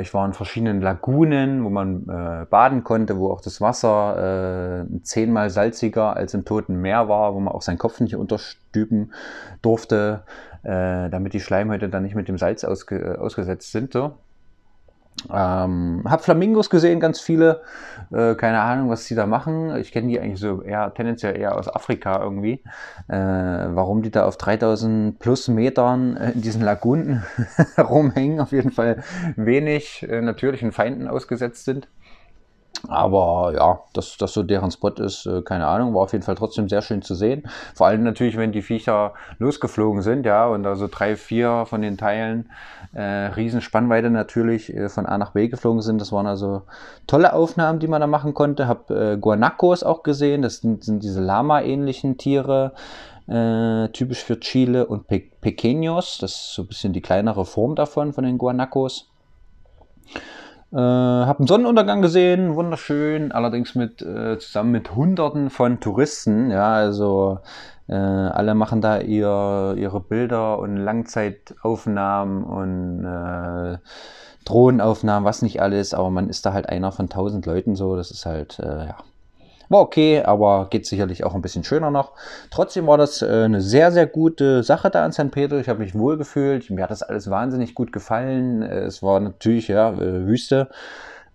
Ich 0.00 0.14
war 0.14 0.24
in 0.24 0.32
verschiedenen 0.32 0.80
Lagunen, 0.80 1.64
wo 1.64 1.70
man 1.70 2.06
baden 2.06 2.84
konnte, 2.84 3.18
wo 3.18 3.32
auch 3.32 3.40
das 3.40 3.60
Wasser 3.60 4.86
zehnmal 5.02 5.50
salziger 5.50 6.16
als 6.16 6.34
im 6.34 6.44
Toten 6.44 6.80
Meer 6.80 7.08
war, 7.08 7.34
wo 7.34 7.40
man 7.40 7.52
auch 7.52 7.62
seinen 7.62 7.78
Kopf 7.78 7.98
nicht 7.98 8.14
unterstüben 8.14 9.10
durfte, 9.62 10.22
damit 10.62 11.32
die 11.32 11.40
Schleimhäute 11.40 11.88
dann 11.88 12.04
nicht 12.04 12.14
mit 12.14 12.28
dem 12.28 12.38
Salz 12.38 12.62
ausge 12.62 13.20
ausgesetzt 13.20 13.72
sind. 13.72 13.92
Ähm, 15.32 16.02
hab 16.04 16.22
Flamingos 16.22 16.70
gesehen, 16.70 17.00
ganz 17.00 17.20
viele. 17.20 17.62
Äh, 18.12 18.34
keine 18.34 18.60
Ahnung, 18.60 18.90
was 18.90 19.06
die 19.06 19.14
da 19.14 19.26
machen. 19.26 19.74
Ich 19.76 19.92
kenne 19.92 20.08
die 20.08 20.20
eigentlich 20.20 20.40
so 20.40 20.62
eher 20.62 20.92
tendenziell 20.94 21.36
eher 21.36 21.56
aus 21.56 21.68
Afrika 21.68 22.22
irgendwie. 22.22 22.62
Äh, 23.08 23.16
warum 23.16 24.02
die 24.02 24.10
da 24.10 24.26
auf 24.26 24.36
3000 24.36 25.18
plus 25.18 25.48
Metern 25.48 26.16
in 26.16 26.42
diesen 26.42 26.62
Lagunen 26.62 27.24
rumhängen, 27.78 28.40
auf 28.40 28.52
jeden 28.52 28.70
Fall 28.70 29.02
wenig 29.36 30.06
äh, 30.08 30.20
natürlichen 30.20 30.72
Feinden 30.72 31.08
ausgesetzt 31.08 31.64
sind. 31.64 31.88
Aber 32.88 33.52
ja, 33.54 33.80
dass 33.92 34.16
das 34.16 34.32
so 34.32 34.42
deren 34.42 34.70
Spot 34.70 34.90
ist, 34.90 35.26
äh, 35.26 35.42
keine 35.42 35.66
Ahnung, 35.66 35.94
war 35.94 36.02
auf 36.02 36.12
jeden 36.12 36.24
Fall 36.24 36.34
trotzdem 36.34 36.68
sehr 36.68 36.82
schön 36.82 37.02
zu 37.02 37.14
sehen. 37.14 37.48
Vor 37.74 37.86
allem 37.86 38.02
natürlich, 38.02 38.36
wenn 38.36 38.52
die 38.52 38.62
Viecher 38.62 39.14
losgeflogen 39.38 40.02
sind, 40.02 40.26
ja, 40.26 40.46
und 40.46 40.66
also 40.66 40.88
drei, 40.90 41.16
vier 41.16 41.66
von 41.66 41.82
den 41.82 41.96
Teilen, 41.96 42.50
äh, 42.92 43.02
Riesenspannweite 43.02 44.10
natürlich, 44.10 44.72
äh, 44.74 44.88
von 44.88 45.06
A 45.06 45.18
nach 45.18 45.32
B 45.32 45.48
geflogen 45.48 45.82
sind. 45.82 46.00
Das 46.00 46.12
waren 46.12 46.26
also 46.26 46.62
tolle 47.06 47.32
Aufnahmen, 47.32 47.78
die 47.78 47.88
man 47.88 48.00
da 48.00 48.06
machen 48.06 48.34
konnte. 48.34 48.68
Hab 48.68 48.90
äh, 48.90 49.16
Guanacos 49.16 49.82
auch 49.82 50.02
gesehen, 50.02 50.42
das 50.42 50.58
sind, 50.58 50.84
sind 50.84 51.02
diese 51.02 51.20
Lama-ähnlichen 51.20 52.18
Tiere. 52.18 52.72
Äh, 53.28 53.88
typisch 53.88 54.22
für 54.22 54.38
Chile 54.38 54.86
und 54.86 55.08
Pe 55.08 55.20
Pequeños, 55.42 56.20
das 56.20 56.32
ist 56.32 56.54
so 56.54 56.62
ein 56.62 56.68
bisschen 56.68 56.92
die 56.92 57.00
kleinere 57.00 57.44
Form 57.44 57.74
davon, 57.74 58.12
von 58.12 58.22
den 58.22 58.38
Guanacos. 58.38 59.10
Äh, 60.72 60.76
habe 60.76 61.38
einen 61.38 61.46
Sonnenuntergang 61.46 62.02
gesehen, 62.02 62.56
wunderschön, 62.56 63.30
allerdings 63.32 63.74
mit 63.74 64.02
äh, 64.02 64.38
zusammen 64.38 64.72
mit 64.72 64.94
Hunderten 64.94 65.48
von 65.50 65.80
Touristen. 65.80 66.50
Ja, 66.50 66.74
also 66.74 67.38
äh, 67.88 67.94
alle 67.94 68.54
machen 68.54 68.80
da 68.80 68.98
ihr, 68.98 69.74
ihre 69.78 70.00
Bilder 70.00 70.58
und 70.58 70.76
Langzeitaufnahmen 70.76 72.42
und 72.42 73.04
äh, 73.04 73.78
Drohnenaufnahmen, 74.44 75.24
was 75.24 75.42
nicht 75.42 75.62
alles, 75.62 75.94
aber 75.94 76.10
man 76.10 76.28
ist 76.28 76.46
da 76.46 76.52
halt 76.52 76.68
einer 76.68 76.90
von 76.92 77.08
tausend 77.08 77.46
Leuten 77.46 77.76
so. 77.76 77.96
Das 77.96 78.10
ist 78.10 78.26
halt, 78.26 78.58
äh, 78.58 78.86
ja, 78.86 78.96
war 79.68 79.80
okay, 79.80 80.22
aber 80.22 80.68
geht 80.70 80.86
sicherlich 80.86 81.24
auch 81.24 81.34
ein 81.34 81.42
bisschen 81.42 81.64
schöner 81.64 81.90
noch. 81.90 82.12
Trotzdem 82.50 82.86
war 82.86 82.98
das 82.98 83.22
äh, 83.22 83.44
eine 83.44 83.60
sehr, 83.60 83.92
sehr 83.92 84.06
gute 84.06 84.62
Sache 84.62 84.90
da 84.90 85.04
in 85.04 85.12
San 85.12 85.30
Pedro. 85.30 85.58
Ich 85.58 85.68
habe 85.68 85.80
mich 85.80 85.94
wohl 85.94 86.16
gefühlt. 86.16 86.70
Mir 86.70 86.82
hat 86.82 86.90
das 86.90 87.02
alles 87.02 87.30
wahnsinnig 87.30 87.74
gut 87.74 87.92
gefallen. 87.92 88.62
Es 88.62 89.02
war 89.02 89.20
natürlich, 89.20 89.68
ja, 89.68 89.90
äh, 89.92 90.26
Wüste. 90.26 90.68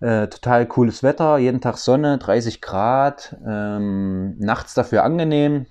Äh, 0.01 0.27
total 0.29 0.65
cooles 0.65 1.03
Wetter, 1.03 1.37
jeden 1.37 1.61
Tag 1.61 1.77
Sonne, 1.77 2.17
30 2.17 2.59
Grad, 2.59 3.35
ähm, 3.45 4.35
nachts 4.39 4.73
dafür 4.73 5.03
angenehm. 5.03 5.67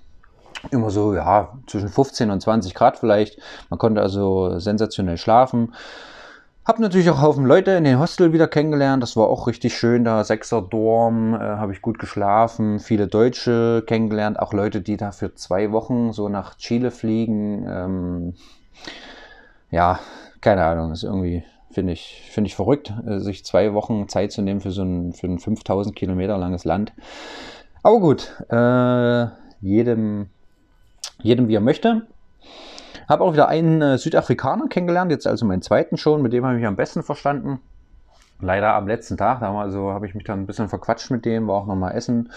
Immer 0.69 0.89
so, 0.89 1.13
ja, 1.13 1.57
zwischen 1.67 1.89
15 1.89 2.31
und 2.31 2.39
20 2.39 2.73
Grad 2.73 2.97
vielleicht. 2.97 3.39
Man 3.69 3.77
konnte 3.77 4.01
also 4.01 4.57
sensationell 4.59 5.17
schlafen. 5.17 5.73
Hab 6.63 6.77
natürlich 6.77 7.09
auch 7.09 7.19
Haufen 7.19 7.47
Leute 7.47 7.71
in 7.71 7.85
den 7.85 7.97
Hostel 7.97 8.33
wieder 8.33 8.47
kennengelernt. 8.47 9.01
Das 9.01 9.17
war 9.17 9.27
auch 9.27 9.47
richtig 9.47 9.75
schön 9.75 10.03
da. 10.03 10.23
Sechser 10.23 10.61
Dorm, 10.61 11.33
äh, 11.33 11.39
habe 11.39 11.73
ich 11.73 11.81
gut 11.81 11.97
geschlafen. 11.97 12.79
Viele 12.79 13.07
Deutsche 13.07 13.83
kennengelernt. 13.87 14.37
Auch 14.37 14.53
Leute, 14.53 14.79
die 14.81 14.95
da 14.95 15.11
für 15.11 15.33
zwei 15.33 15.71
Wochen 15.71 16.13
so 16.13 16.29
nach 16.29 16.55
Chile 16.57 16.91
fliegen. 16.91 17.65
Ähm, 17.67 18.33
ja, 19.71 19.99
keine 20.39 20.63
Ahnung. 20.63 20.91
Ist 20.91 21.03
irgendwie, 21.03 21.43
finde 21.71 21.93
ich, 21.93 22.29
finde 22.31 22.47
ich 22.47 22.55
verrückt, 22.55 22.93
äh, 23.07 23.17
sich 23.17 23.43
zwei 23.43 23.73
Wochen 23.73 24.07
Zeit 24.07 24.31
zu 24.31 24.43
nehmen 24.43 24.61
für 24.61 24.71
so 24.71 24.83
ein, 24.83 25.13
für 25.13 25.25
ein 25.25 25.39
5000 25.39 25.95
Kilometer 25.95 26.37
langes 26.37 26.63
Land. 26.63 26.93
Aber 27.81 27.99
gut, 27.99 28.35
äh, 28.51 29.25
jedem, 29.61 30.29
jedem 31.23 31.47
wie 31.47 31.55
er 31.55 31.61
möchte. 31.61 32.05
Habe 33.11 33.25
auch 33.25 33.33
wieder 33.33 33.49
einen 33.49 33.81
äh, 33.81 33.97
Südafrikaner 33.97 34.69
kennengelernt, 34.69 35.11
jetzt 35.11 35.27
also 35.27 35.45
meinen 35.45 35.61
zweiten 35.61 35.97
schon, 35.97 36.21
mit 36.21 36.31
dem 36.31 36.45
habe 36.45 36.55
ich 36.55 36.61
mich 36.61 36.67
am 36.67 36.77
besten 36.77 37.03
verstanden. 37.03 37.59
leider 38.39 38.73
am 38.73 38.87
letzten 38.87 39.17
Tag, 39.17 39.41
da 39.41 39.53
also, 39.59 39.91
habe 39.91 40.05
ich 40.05 40.15
mich 40.15 40.23
dann 40.23 40.39
ein 40.39 40.45
bisschen 40.47 40.69
verquatscht 40.69 41.11
mit 41.11 41.25
dem, 41.25 41.49
war 41.49 41.55
auch 41.55 41.65
nochmal 41.65 41.93
essen 41.93 42.31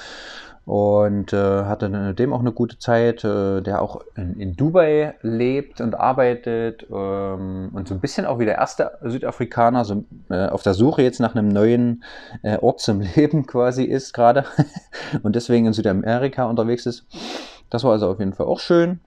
und 0.66 1.32
äh, 1.32 1.64
hatte 1.64 1.88
mit 1.88 2.18
dem 2.18 2.32
auch 2.32 2.40
eine 2.40 2.50
gute 2.50 2.76
Zeit, 2.80 3.22
äh, 3.22 3.60
der 3.60 3.82
auch 3.82 4.00
in, 4.16 4.40
in, 4.40 4.56
Dubai 4.56 5.14
lebt 5.22 5.80
und 5.80 5.94
arbeitet 5.94 6.88
ähm, 6.90 7.68
und 7.72 7.86
so 7.86 7.94
ein 7.94 8.00
bisschen 8.00 8.26
auch 8.26 8.40
wie 8.40 8.44
der 8.44 8.56
erste 8.56 8.98
Südafrikaner 9.02 9.84
so, 9.84 10.04
äh, 10.28 10.48
auf 10.48 10.64
der 10.64 10.74
Suche 10.74 11.02
jetzt 11.02 11.20
nach 11.20 11.36
einem 11.36 11.50
neuen 11.50 12.02
äh, 12.42 12.58
Ort 12.58 12.80
zum 12.80 13.00
Leben 13.14 13.46
quasi 13.46 13.84
ist 13.84 14.12
gerade 14.12 14.44
und 15.22 15.36
deswegen 15.36 15.66
in 15.66 15.72
Südamerika 15.72 16.46
unterwegs 16.46 16.84
ist. 16.84 17.06
Das 17.70 17.84
war 17.84 17.92
also 17.92 18.10
auf 18.10 18.18
jeden 18.18 18.32
Fall 18.32 18.46
auch 18.46 18.58
schön. 18.58 18.98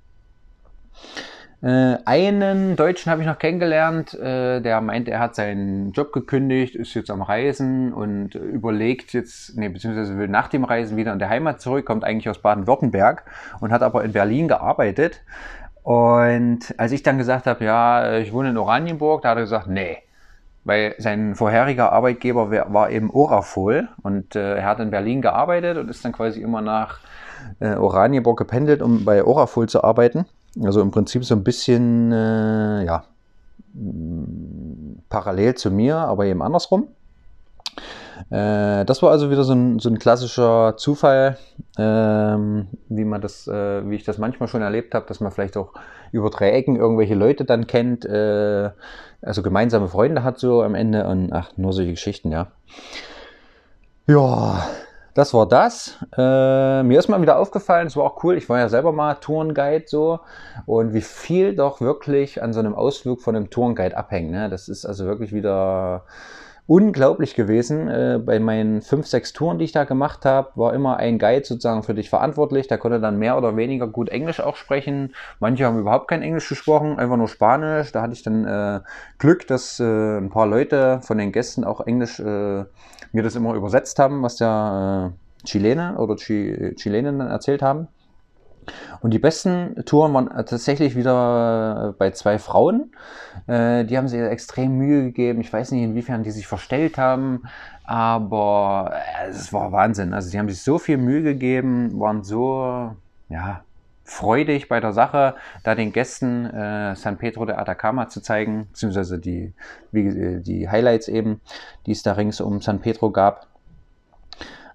Äh, 1.61 1.97
einen 2.05 2.75
Deutschen 2.75 3.11
habe 3.11 3.21
ich 3.21 3.27
noch 3.27 3.39
kennengelernt, 3.39 4.13
äh, 4.13 4.61
der 4.61 4.79
meint, 4.81 5.07
er 5.07 5.19
hat 5.19 5.33
seinen 5.33 5.91
Job 5.91 6.13
gekündigt, 6.13 6.75
ist 6.75 6.93
jetzt 6.93 7.09
am 7.09 7.23
Reisen 7.23 7.93
und 7.93 8.35
überlegt 8.35 9.13
jetzt, 9.13 9.57
nee, 9.57 9.67
beziehungsweise 9.67 10.17
will 10.19 10.27
nach 10.27 10.49
dem 10.49 10.63
Reisen 10.63 10.97
wieder 10.97 11.13
in 11.13 11.19
der 11.19 11.29
Heimat 11.29 11.59
zurück, 11.59 11.85
kommt 11.85 12.03
eigentlich 12.03 12.29
aus 12.29 12.39
Baden-Württemberg 12.39 13.23
und 13.59 13.71
hat 13.71 13.81
aber 13.81 14.03
in 14.03 14.13
Berlin 14.13 14.47
gearbeitet. 14.47 15.23
Und 15.81 16.75
als 16.77 16.91
ich 16.91 17.01
dann 17.01 17.17
gesagt 17.17 17.47
habe, 17.47 17.65
ja, 17.65 18.17
ich 18.17 18.31
wohne 18.33 18.49
in 18.49 18.57
Oranienburg, 18.57 19.23
da 19.23 19.29
hat 19.29 19.37
er 19.37 19.43
gesagt, 19.43 19.67
nee, 19.67 19.97
weil 20.63 20.93
sein 20.99 21.33
vorheriger 21.33 21.91
Arbeitgeber 21.91 22.51
war 22.51 22.91
eben 22.91 23.09
Orafol 23.09 23.87
und 24.03 24.35
äh, 24.35 24.57
er 24.57 24.65
hat 24.65 24.79
in 24.79 24.91
Berlin 24.91 25.21
gearbeitet 25.21 25.77
und 25.77 25.89
ist 25.89 26.05
dann 26.05 26.11
quasi 26.11 26.41
immer 26.41 26.61
nach 26.61 26.99
äh, 27.61 27.75
Oranienburg 27.75 28.37
gependelt, 28.37 28.81
um 28.81 29.05
bei 29.05 29.23
Orafol 29.23 29.69
zu 29.69 29.83
arbeiten. 29.83 30.25
Also 30.63 30.81
im 30.81 30.91
Prinzip 30.91 31.23
so 31.23 31.35
ein 31.35 31.43
bisschen, 31.43 32.11
äh, 32.11 32.85
ja, 32.85 33.05
parallel 35.09 35.55
zu 35.55 35.71
mir, 35.71 35.97
aber 35.97 36.25
eben 36.25 36.41
andersrum. 36.41 36.87
Äh, 38.29 38.83
das 38.85 39.01
war 39.03 39.11
also 39.11 39.29
wieder 39.29 39.43
so 39.43 39.53
ein, 39.53 39.79
so 39.79 39.89
ein 39.89 39.99
klassischer 39.99 40.75
Zufall, 40.77 41.37
ähm, 41.77 42.67
wie 42.89 43.05
man 43.05 43.21
das, 43.21 43.47
äh, 43.47 43.87
wie 43.89 43.95
ich 43.95 44.03
das 44.03 44.17
manchmal 44.17 44.49
schon 44.49 44.61
erlebt 44.61 44.95
habe, 44.95 45.05
dass 45.07 45.19
man 45.19 45.31
vielleicht 45.31 45.55
auch 45.55 45.73
über 46.11 46.29
drei 46.29 46.51
Ecken 46.51 46.75
irgendwelche 46.75 47.15
Leute 47.15 47.45
dann 47.45 47.67
kennt, 47.67 48.05
äh, 48.05 48.71
also 49.21 49.43
gemeinsame 49.43 49.87
Freunde 49.87 50.23
hat 50.23 50.39
so 50.39 50.63
am 50.63 50.75
Ende 50.75 51.07
und 51.07 51.31
ach, 51.31 51.51
nur 51.57 51.73
solche 51.73 51.91
Geschichten, 51.91 52.31
ja. 52.31 52.47
Ja, 54.07 54.67
das 55.17 55.33
war 55.33 55.47
das. 55.47 55.97
Äh, 56.15 56.83
mir 56.83 56.99
ist 56.99 57.07
mal 57.07 57.19
wieder 57.19 57.39
aufgefallen, 57.39 57.87
es 57.87 57.97
war 57.97 58.03
auch 58.03 58.23
cool, 58.23 58.37
ich 58.37 58.47
war 58.49 58.59
ja 58.59 58.69
selber 58.69 58.91
mal 58.91 59.15
Tourenguide 59.15 59.85
so 59.87 60.19
und 60.67 60.93
wie 60.93 61.01
viel 61.01 61.55
doch 61.55 61.81
wirklich 61.81 62.43
an 62.43 62.53
so 62.53 62.59
einem 62.59 62.75
Ausflug 62.75 63.21
von 63.21 63.35
einem 63.35 63.49
Tourenguide 63.49 63.97
abhängt. 63.97 64.29
Ne? 64.29 64.47
Das 64.47 64.69
ist 64.69 64.85
also 64.85 65.05
wirklich 65.05 65.33
wieder 65.33 66.03
unglaublich 66.67 67.33
gewesen. 67.33 67.87
Äh, 67.87 68.19
bei 68.23 68.39
meinen 68.39 68.81
fünf, 68.81 69.07
sechs 69.07 69.33
Touren, 69.33 69.57
die 69.57 69.65
ich 69.65 69.71
da 69.71 69.85
gemacht 69.85 70.25
habe, 70.25 70.51
war 70.55 70.73
immer 70.73 70.97
ein 70.97 71.17
Guide 71.17 71.45
sozusagen 71.45 71.83
für 71.83 71.93
dich 71.93 72.09
verantwortlich. 72.09 72.67
Der 72.67 72.77
konnte 72.77 72.99
dann 72.99 73.17
mehr 73.17 73.37
oder 73.37 73.55
weniger 73.55 73.87
gut 73.87 74.09
Englisch 74.09 74.41
auch 74.41 74.57
sprechen. 74.57 75.13
Manche 75.39 75.65
haben 75.65 75.79
überhaupt 75.79 76.09
kein 76.09 76.21
Englisch 76.21 76.49
gesprochen, 76.49 76.99
einfach 76.99 77.17
nur 77.17 77.29
Spanisch. 77.29 77.91
Da 77.93 78.01
hatte 78.01 78.13
ich 78.13 78.21
dann 78.21 78.45
äh, 78.45 78.81
Glück, 79.17 79.47
dass 79.47 79.79
äh, 79.79 80.17
ein 80.17 80.29
paar 80.29 80.45
Leute 80.45 80.99
von 81.03 81.17
den 81.17 81.31
Gästen 81.31 81.63
auch 81.63 81.81
Englisch 81.87 82.19
äh, 82.19 82.65
mir 83.13 83.23
das 83.23 83.35
immer 83.35 83.53
übersetzt 83.53 83.97
haben, 83.97 84.21
was 84.21 84.35
der 84.35 85.13
äh, 85.13 85.47
Chilene 85.47 85.97
oder 85.97 86.17
Ch 86.17 86.75
Chilenen 86.75 87.19
dann 87.19 87.29
erzählt 87.29 87.61
haben. 87.61 87.87
Und 89.01 89.13
die 89.13 89.19
besten 89.19 89.83
Touren 89.85 90.13
waren 90.13 90.29
tatsächlich 90.45 90.95
wieder 90.95 91.95
bei 91.97 92.11
zwei 92.11 92.39
Frauen. 92.39 92.91
Äh, 93.47 93.85
die 93.85 93.97
haben 93.97 94.07
sich 94.07 94.19
extrem 94.19 94.77
Mühe 94.77 95.03
gegeben. 95.03 95.41
Ich 95.41 95.51
weiß 95.51 95.71
nicht, 95.71 95.83
inwiefern 95.83 96.23
die 96.23 96.31
sich 96.31 96.47
verstellt 96.47 96.97
haben, 96.97 97.43
aber 97.85 98.93
äh, 98.93 99.29
es 99.29 99.53
war 99.53 99.71
Wahnsinn. 99.71 100.13
Also, 100.13 100.31
die 100.31 100.39
haben 100.39 100.49
sich 100.49 100.61
so 100.61 100.77
viel 100.77 100.97
Mühe 100.97 101.23
gegeben, 101.23 101.99
waren 101.99 102.23
so, 102.23 102.95
ja, 103.29 103.61
freudig 104.03 104.69
bei 104.69 104.79
der 104.79 104.93
Sache, 104.93 105.35
da 105.63 105.75
den 105.75 105.91
Gästen 105.91 106.45
äh, 106.45 106.95
San 106.95 107.17
Pedro 107.17 107.45
de 107.45 107.55
Atacama 107.55 108.07
zu 108.07 108.21
zeigen, 108.21 108.67
beziehungsweise 108.71 109.19
die, 109.19 109.53
wie, 109.91 110.41
die 110.41 110.69
Highlights 110.69 111.09
eben, 111.09 111.41
die 111.85 111.91
es 111.91 112.03
da 112.03 112.13
rings 112.13 112.39
um 112.39 112.61
San 112.61 112.79
Pedro 112.79 113.11
gab. 113.11 113.47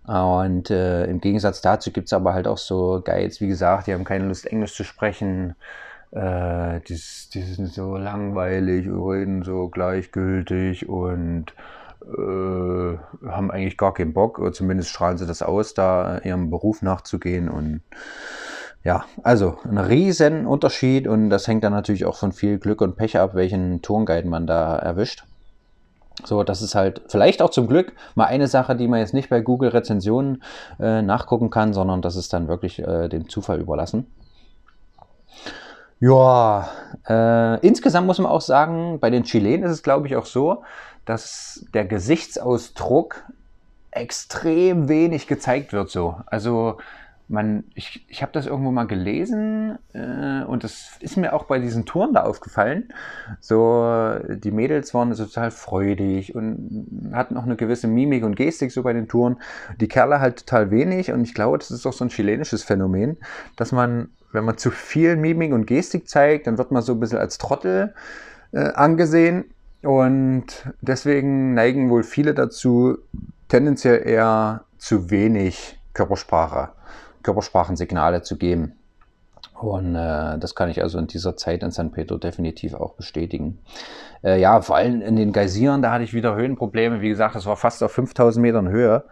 Und 0.07 0.71
äh, 0.71 1.05
im 1.05 1.21
Gegensatz 1.21 1.61
dazu 1.61 1.93
gibt 1.93 2.07
es 2.07 2.12
aber 2.12 2.35
halt 2.35 2.49
auch 2.49 2.59
so 2.59 3.01
Guides, 3.05 3.41
wie 3.41 3.47
gesagt, 3.47 3.87
die 3.87 3.95
haben 3.95 4.05
keine 4.05 4.27
Lust, 4.27 4.47
Englisch 4.47 4.75
zu 4.75 4.85
sprechen. 4.85 5.55
Äh, 6.11 6.81
die, 6.81 7.01
die 7.35 7.43
sind 7.43 7.73
so 7.73 7.97
langweilig, 7.97 8.87
reden 8.87 9.45
so 9.45 9.69
gleichgültig 9.69 10.88
und 10.88 11.55
äh, 12.03 12.99
haben 13.29 13.51
eigentlich 13.51 13.77
gar 13.77 13.95
keinen 13.95 14.12
Bock, 14.12 14.38
oder 14.41 14.53
zumindest 14.53 14.91
strahlen 14.91 15.19
sie 15.19 15.27
das 15.27 15.41
aus, 15.41 15.75
da 15.75 16.19
ihrem 16.19 16.51
Beruf 16.51 16.83
nachzugehen. 16.83 17.49
Und 17.49 17.83
ja, 18.83 19.05
also 19.23 19.59
ein 19.65 19.79
riesen 19.79 20.47
Unterschied 20.47 21.07
und 21.07 21.31
das 21.31 21.47
hängt 21.47 21.62
dann 21.62 21.73
natürlich 21.73 22.05
auch 22.05 22.17
von 22.17 22.33
viel 22.33 22.59
Glück 22.59 22.81
und 22.81 22.97
Pech 22.97 23.19
ab, 23.19 23.35
welchen 23.35 23.83
Tourguide 23.83 24.29
man 24.29 24.49
da 24.49 24.77
erwischt. 24.77 25.25
So, 26.25 26.44
das 26.44 26.62
ist 26.62 26.75
halt 26.75 27.03
vielleicht 27.09 27.42
auch 27.42 27.51
zum 27.51 27.66
Glück 27.66 27.92
mal 28.14 28.27
eine 28.27 28.46
Sache, 28.46 28.77
die 28.77 28.88
man 28.88 29.01
jetzt 29.01 29.14
nicht 29.14 29.31
bei 29.31 29.40
Google 29.40 29.70
Rezensionen 29.70 30.42
äh, 30.79 31.03
nachgucken 31.03 31.51
kann, 31.51 31.72
sondern 31.72 32.03
das 32.03 32.16
ist 32.16 32.33
dann 32.33 32.48
wirklich 32.48 32.79
äh, 32.81 33.09
dem 33.09 33.29
Zufall 33.29 33.61
überlassen. 33.61 34.07
Ja, 36.01 36.68
äh, 37.09 37.66
insgesamt 37.66 38.07
muss 38.07 38.18
man 38.18 38.31
auch 38.31 38.40
sagen, 38.40 38.98
bei 39.01 39.11
den 39.11 39.22
Chilenen 39.25 39.64
ist 39.64 39.72
es 39.72 39.83
glaube 39.83 40.07
ich 40.07 40.16
auch 40.16 40.27
so, 40.27 40.62
dass 41.05 41.64
der 41.75 41.85
Gesichtsausdruck 41.85 43.25
extrem 43.90 44.88
wenig 44.88 45.27
gezeigt 45.27 45.72
wird 45.72 45.90
so. 45.90 46.16
Also 46.27 46.79
man, 47.33 47.64
ich, 47.75 48.05
ich 48.09 48.23
habe 48.23 48.33
das 48.33 48.47
irgendwo 48.47 48.71
mal 48.71 48.87
gelesen 48.87 49.79
äh, 49.95 50.45
und 50.45 50.64
das 50.64 50.99
ist 51.01 51.16
mir 51.16 51.33
auch 51.33 51.45
bei 51.45 51.59
diesen 51.59 51.87
Touren 51.87 52.12
da 52.12 52.25
aufgefallen. 52.25 52.92
So, 53.40 54.18
die 54.29 54.51
Mädels 54.51 54.92
waren 54.92 55.14
so 55.14 55.25
total 55.25 55.51
freudig 55.51 56.35
und 56.35 57.11
hatten 57.12 57.37
auch 57.38 57.45
eine 57.45 57.57
gewisse 57.57 57.88
Mimik 57.88 58.23
und 58.23 58.37
Gestik 58.37 58.71
so 58.71 58.83
bei 58.83 58.92
den 58.92 59.09
Touren. 59.09 59.40
Die 59.81 59.88
Kerle 59.88 60.21
halt 60.21 60.47
total 60.47 60.71
wenig 60.71 61.11
und 61.11 61.23
ich 61.23 61.33
glaube, 61.33 61.59
das 61.59 61.71
ist 61.71 61.87
auch 61.87 61.95
so 61.95 62.05
ein 62.05 62.11
chilenisches 62.11 62.62
Phänomen, 62.62 63.16
dass 63.57 63.73
man, 63.73 64.11
wenn 64.33 64.45
man 64.45 64.59
zu 64.59 64.71
viel 64.71 65.16
Mimik 65.16 65.53
und 65.53 65.66
Gestik 65.66 66.09
zeigt, 66.09 66.47
dann 66.47 66.59
wird 66.59 66.71
man 66.71 66.83
so 66.83 66.92
ein 66.92 67.01
bisschen 67.01 67.18
als 67.18 67.38
Trottel 67.38 67.95
äh, 68.53 68.73
angesehen 68.75 69.47
und 69.83 70.45
deswegen 70.83 71.55
neigen 71.55 71.88
wohl 71.88 72.03
viele 72.03 72.35
dazu, 72.35 72.99
tendenziell 73.49 74.07
eher 74.07 74.64
zu 74.77 75.11
wenig 75.11 75.79
Körpersprache 75.95 76.71
Körpersprachensignale 77.23 78.23
zu 78.23 78.37
geben. 78.37 78.75
Und 79.61 79.95
äh, 79.95 80.39
das 80.39 80.55
kann 80.55 80.71
ich 80.71 80.83
also 80.83 80.99
in 80.99 81.07
dieser 81.07 81.37
Zeit 81.37 81.63
in 81.63 81.71
San 81.71 81.93
Pedro 81.93 82.19
definitiv 82.19 82.75
auch 82.75 82.95
bestätigen. 82.95 83.59
Äh, 84.25 84.41
ja, 84.41 84.61
vor 84.61 84.77
allem 84.77 85.01
in 85.03 85.17
den 85.17 85.33
Geysiren, 85.33 85.83
da 85.83 85.93
hatte 85.93 86.05
ich 86.05 86.15
wieder 86.15 86.35
Höhenprobleme. 86.35 87.01
Wie 87.01 87.09
gesagt, 87.09 87.37
das 87.37 87.47
war 87.47 87.57
fast 87.57 87.83
auf 87.83 87.93
5000 87.93 88.43
Metern 88.43 88.69
Höhe. 88.69 89.05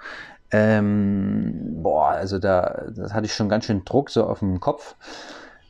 Ähm, 0.51 1.83
boah, 1.83 2.09
also 2.09 2.39
da 2.41 2.85
das 2.97 3.15
hatte 3.15 3.27
ich 3.27 3.35
schon 3.35 3.49
ganz 3.49 3.65
schön 3.67 3.85
Druck 3.85 4.11
so 4.11 4.25
auf 4.25 4.41
dem 4.41 4.59
Kopf. 4.59 4.97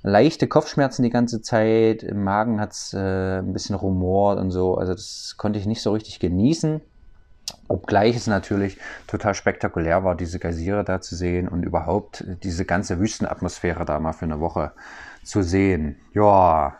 Leichte 0.03 0.49
Kopfschmerzen 0.49 1.03
die 1.03 1.11
ganze 1.11 1.43
Zeit. 1.43 2.03
Im 2.03 2.25
Magen 2.25 2.61
hat 2.61 2.73
es 2.73 2.95
äh, 2.95 3.41
ein 3.41 3.53
bisschen 3.53 3.77
rumort 3.77 4.39
und 4.39 4.51
so. 4.51 4.77
Also 4.77 4.95
das 4.95 5.35
konnte 5.37 5.59
ich 5.59 5.67
nicht 5.67 5.83
so 5.83 5.93
richtig 5.93 6.21
genießen. 6.21 6.81
Obgleich 7.69 8.17
es 8.17 8.27
natürlich 8.27 8.79
total 9.07 9.35
spektakulär 9.35 10.05
war, 10.05 10.15
diese 10.15 10.39
Geysire 10.39 10.85
da 10.85 11.01
zu 11.01 11.17
sehen 11.17 11.49
und 11.49 11.63
überhaupt 11.63 12.25
diese 12.43 12.65
ganze 12.65 12.99
Wüstenatmosphäre 12.99 13.85
da 13.85 13.99
mal 14.01 14.13
für 14.13 14.25
eine 14.25 14.41
Woche 14.41 14.73
zu 15.23 15.43
sehen. 15.43 15.97
Ja, 16.15 16.80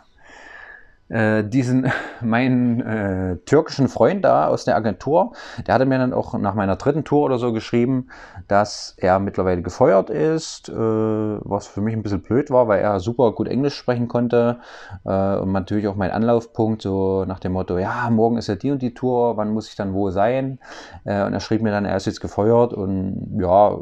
äh, 1.11 1.43
diesen 1.43 1.91
meinen 2.21 2.81
äh, 2.81 3.37
türkischen 3.45 3.89
Freund 3.89 4.23
da 4.23 4.47
aus 4.47 4.65
der 4.65 4.75
Agentur, 4.75 5.33
der 5.67 5.75
hatte 5.75 5.85
mir 5.85 5.97
dann 5.97 6.13
auch 6.13 6.37
nach 6.37 6.55
meiner 6.55 6.77
dritten 6.77 7.03
Tour 7.03 7.25
oder 7.25 7.37
so 7.37 7.51
geschrieben, 7.51 8.07
dass 8.47 8.95
er 8.97 9.19
mittlerweile 9.19 9.61
gefeuert 9.61 10.09
ist, 10.09 10.69
äh, 10.69 10.73
was 10.73 11.67
für 11.67 11.81
mich 11.81 11.93
ein 11.93 12.01
bisschen 12.01 12.21
blöd 12.21 12.49
war, 12.49 12.67
weil 12.67 12.81
er 12.81 12.99
super 12.99 13.33
gut 13.33 13.47
Englisch 13.47 13.75
sprechen 13.75 14.07
konnte 14.07 14.59
äh, 15.05 15.35
und 15.35 15.51
natürlich 15.51 15.87
auch 15.87 15.95
mein 15.95 16.11
Anlaufpunkt 16.11 16.81
so 16.81 17.25
nach 17.25 17.39
dem 17.39 17.51
Motto, 17.51 17.77
ja, 17.77 18.09
morgen 18.09 18.37
ist 18.37 18.47
ja 18.47 18.55
die 18.55 18.71
und 18.71 18.81
die 18.81 18.93
Tour, 18.93 19.35
wann 19.35 19.53
muss 19.53 19.67
ich 19.67 19.75
dann 19.75 19.93
wo 19.93 20.09
sein? 20.11 20.59
Äh, 21.03 21.25
und 21.25 21.33
er 21.33 21.41
schrieb 21.41 21.61
mir 21.61 21.71
dann, 21.71 21.85
er 21.85 21.97
ist 21.97 22.05
jetzt 22.05 22.21
gefeuert 22.21 22.73
und 22.73 23.37
ja, 23.37 23.77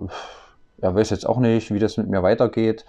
er 0.82 0.96
weiß 0.96 1.12
jetzt 1.12 1.28
auch 1.28 1.40
nicht, 1.40 1.72
wie 1.72 1.80
das 1.80 1.98
mit 1.98 2.10
mir 2.10 2.24
weitergeht. 2.24 2.86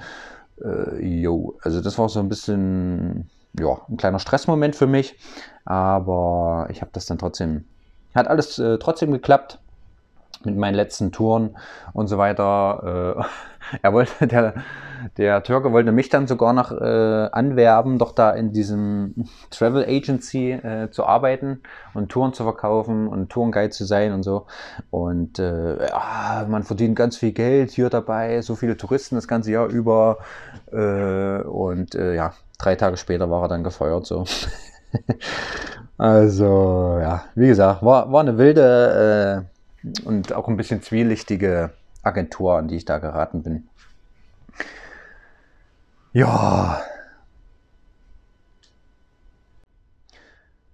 Jo, 1.01 1.57
also 1.63 1.81
das 1.81 1.99
war 1.99 2.11
so 2.11 2.21
ein 2.21 2.29
bisschen 2.29 3.31
ja, 3.59 3.79
ein 3.89 3.97
kleiner 3.97 4.19
Stressmoment 4.19 4.77
für 4.77 4.87
mich. 4.87 5.17
Aber 5.65 6.69
ich 6.71 6.81
habe 6.81 6.91
das 6.93 7.07
dann 7.07 7.19
trotzdem, 7.19 7.65
hat 8.15 8.29
alles 8.29 8.59
äh, 8.59 8.79
trotzdem 8.79 9.13
geklappt. 9.13 9.59
mit 10.43 10.57
meinen 10.57 10.75
letzten 10.75 11.13
Touren 11.13 11.57
und 11.93 12.09
so 12.09 12.17
weiter. 12.17 13.17
Äh, 13.19 13.79
er 13.83 13.93
wollte, 13.93 14.27
der, 14.27 14.55
der 15.19 15.43
Türke 15.43 15.73
wollte 15.73 15.93
mich 15.93 16.09
dann 16.09 16.27
sogar 16.27 16.53
noch 16.55 16.73
äh, 16.73 17.29
anwerben, 17.31 17.99
doch 17.99 18.13
da 18.13 18.31
in 18.31 18.53
diesem 18.53 19.27
Travel 19.51 19.85
Agency 19.85 20.53
äh, 20.53 20.91
zu 20.91 21.05
arbeiten 21.05 21.61
und 21.95 22.11
Touren 22.11 22.33
zu 22.33 22.45
verkaufen 22.45 23.07
und 23.07 23.31
Tourenguide 23.31 23.71
zu 23.71 23.85
sein 23.85 24.13
und 24.13 24.23
so. 24.23 24.47
Und 24.91 25.39
äh, 25.39 25.87
ja, 25.89 26.47
man 26.49 26.63
verdient 26.63 26.97
ganz 26.97 27.19
viel 27.19 27.33
Geld 27.33 27.71
hier 27.71 27.91
dabei, 27.91 28.41
so 28.43 28.55
viele 28.57 28.77
Touristen 28.77 29.17
das 29.17 29.29
ganze 29.29 29.53
Jahr 29.53 29.67
über. 29.69 30.19
Äh, 30.73 31.43
und 31.43 31.95
äh, 31.95 32.15
ja, 32.15 32.33
drei 32.61 32.77
Tage 32.77 32.97
später 32.97 33.31
war 33.31 33.43
er 33.43 33.49
dann 33.49 33.65
gefeuert. 33.65 34.07
So. 34.07 34.25
also 35.99 36.99
ja, 37.01 37.25
wie 37.35 37.49
gesagt, 37.49 37.83
war, 37.83 38.13
war 38.13 38.21
eine 38.21 38.39
wilde 38.39 39.47
äh, 39.85 40.07
und 40.07 40.33
auch 40.33 40.49
ein 40.49 40.57
bisschen 40.57 40.83
zwielichtige 40.83 41.71
Agentur, 42.03 42.57
an 42.57 42.69
die 42.69 42.77
ich 42.77 42.85
da 42.85 42.99
geraten 42.99 43.43
bin. 43.43 43.69
Ja. 46.13 46.83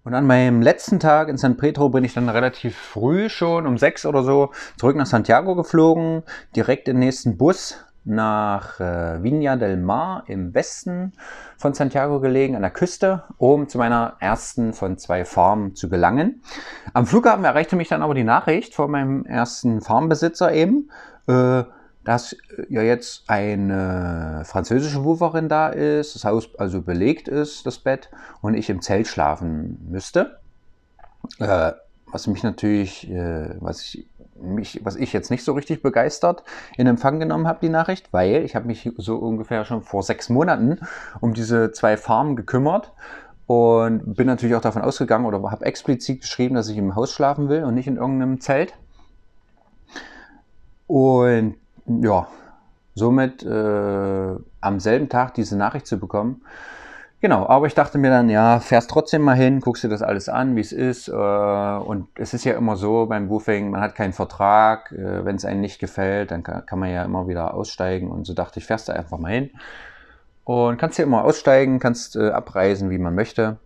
Und 0.05 0.15
an 0.15 0.27
meinem 0.27 0.63
letzten 0.63 1.01
Tag 1.01 1.29
in 1.29 1.37
San 1.37 1.57
Pedro 1.57 1.89
bin 1.89 2.05
ich 2.05 2.15
dann 2.15 2.29
relativ 2.29 2.77
früh 2.77 3.29
schon 3.29 3.67
um 3.67 3.77
sechs 3.77 4.07
oder 4.07 4.23
so 4.23 4.53
zurück 4.79 4.97
nach 4.97 5.07
Santiago 5.07 5.57
geflogen, 5.57 6.23
direkt 6.55 6.89
im 6.89 7.01
nächsten 7.01 7.37
Bus 7.37 7.85
nach 8.07 8.81
äh, 8.81 9.19
Viña 9.21 9.57
del 9.57 9.77
Mar 9.77 10.25
im 10.29 10.55
Westen 10.55 11.13
von 11.59 11.75
Santiago 11.75 12.21
gelegen, 12.21 12.55
an 12.55 12.63
der 12.63 12.71
Küste, 12.71 13.25
um 13.37 13.69
zu 13.69 13.79
meiner 13.79 14.15
ersten 14.21 14.73
von 14.73 14.97
zwei 14.97 15.25
Farmen 15.25 15.75
zu 15.75 15.89
gelangen. 15.89 16.43
Am 16.95 17.07
Flughafen 17.07 17.45
erreichte 17.45 17.77
mich 17.77 17.89
dann 17.89 18.03
aber 18.03 18.15
die 18.15 18.25
Nachricht 18.25 18.75
von 18.75 18.91
meinem 18.91 19.27
ersten 19.27 19.81
Farmbesitzer 19.81 20.53
eben, 20.53 20.91
äh, 21.27 21.65
dass 22.05 22.33
äh, 22.33 22.37
ja 22.69 22.83
jetzt 22.83 23.29
eine 23.29 24.43
französische 24.45 25.05
Wucherin 25.05 25.49
da 25.49 25.69
ist, 25.69 26.15
das 26.15 26.25
Haus 26.25 26.49
also 26.59 26.83
belegt 26.83 27.29
ist, 27.29 27.67
das 27.67 27.79
Bett, 27.79 28.11
und 28.41 28.55
ich 28.55 28.71
im 28.71 28.81
Zelt 28.81 29.09
schlafen 29.09 29.85
müsste. 29.91 30.39
Äh, 31.41 31.73
was 32.07 32.29
mich 32.29 32.45
natürlich, 32.45 33.11
äh, 33.11 33.57
was 33.61 33.83
ich 33.83 34.07
mich, 34.41 34.81
was 34.85 34.97
ich 34.97 35.13
jetzt 35.13 35.31
nicht 35.31 35.45
so 35.45 35.53
richtig 35.53 35.83
begeistert 35.83 36.43
in 36.77 36.87
Empfang 36.87 37.19
genommen 37.19 37.47
habe, 37.47 37.59
die 37.63 37.69
Nachricht, 37.69 38.13
weil 38.13 38.45
ich 38.45 38.55
habe 38.55 38.67
mich 38.67 38.91
so 38.97 39.17
ungefähr 39.17 39.65
schon 39.65 39.83
vor 39.83 40.03
sechs 40.03 40.29
Monaten 40.29 40.81
um 41.21 41.35
diese 41.35 41.73
zwei 41.73 41.97
Farmen 41.97 42.37
gekümmert 42.37 42.93
und 43.47 44.17
bin 44.17 44.27
natürlich 44.27 44.57
auch 44.57 44.61
davon 44.61 44.83
ausgegangen 44.83 45.25
oder 45.25 45.43
habe 45.51 45.65
explizit 45.65 46.23
geschrieben, 46.23 46.55
dass 46.55 46.69
ich 46.69 46.77
im 46.77 46.97
Haus 46.97 47.13
schlafen 47.13 47.49
will 47.49 47.65
und 47.65 47.75
nicht 47.75 47.87
in 47.87 47.97
irgendeinem 47.97 48.41
Zelt. 48.41 48.75
Und 50.89 51.55
ja, 51.87 52.27
somit 52.95 53.43
äh, 53.45 54.35
am 54.61 54.81
selben 54.81 55.09
Tag 55.09 55.35
diese 55.35 55.57
Nachricht 55.57 55.87
zu 55.87 55.99
bekommen. 55.99 56.43
Genau, 57.23 57.47
aber 57.49 57.67
ich 57.67 57.75
dachte 57.75 57.97
mir 57.97 58.11
dann, 58.11 58.29
ja, 58.29 58.61
fährst 58.61 58.91
trotzdem 58.91 59.23
mal 59.23 59.35
hin, 59.35 59.61
guckst 59.61 59.83
dir 59.83 59.89
das 59.89 60.03
alles 60.03 60.29
an, 60.29 60.55
wie 60.55 60.61
es 60.61 60.73
ist. 60.73 61.09
Äh, 61.09 61.13
und 61.13 62.09
es 62.17 62.35
ist 62.35 62.45
ja 62.45 62.55
immer 62.55 62.77
so 62.77 63.07
beim 63.07 63.31
Woofing, 63.31 63.71
man 63.71 63.81
hat 63.81 63.95
keinen 63.95 64.13
Vertrag. 64.13 64.93
Äh, 64.93 65.25
Wenn 65.25 65.37
es 65.37 65.47
einem 65.47 65.63
nicht 65.63 65.79
gefällt, 65.79 66.31
dann 66.31 66.43
kann, 66.43 66.79
man 66.79 66.91
ja 66.91 67.05
immer 67.05 67.27
wieder 67.27 67.55
aussteigen. 67.55 68.11
Und 68.11 68.27
so 68.27 68.35
dachte 68.35 68.61
ich, 68.61 68.67
fährst 68.67 68.89
du 68.89 68.93
einfach 68.93 69.19
mal 69.19 69.33
hin. 69.33 69.51
Und 70.45 70.79
kannst 70.79 70.97
hier 70.97 71.07
immer 71.07 71.25
aussteigen, 71.25 71.81
kannst 71.81 72.17
äh, 72.17 72.31
abreisen, 72.31 72.91
wie 72.91 72.99
man 72.99 73.15
möchte. 73.15 73.57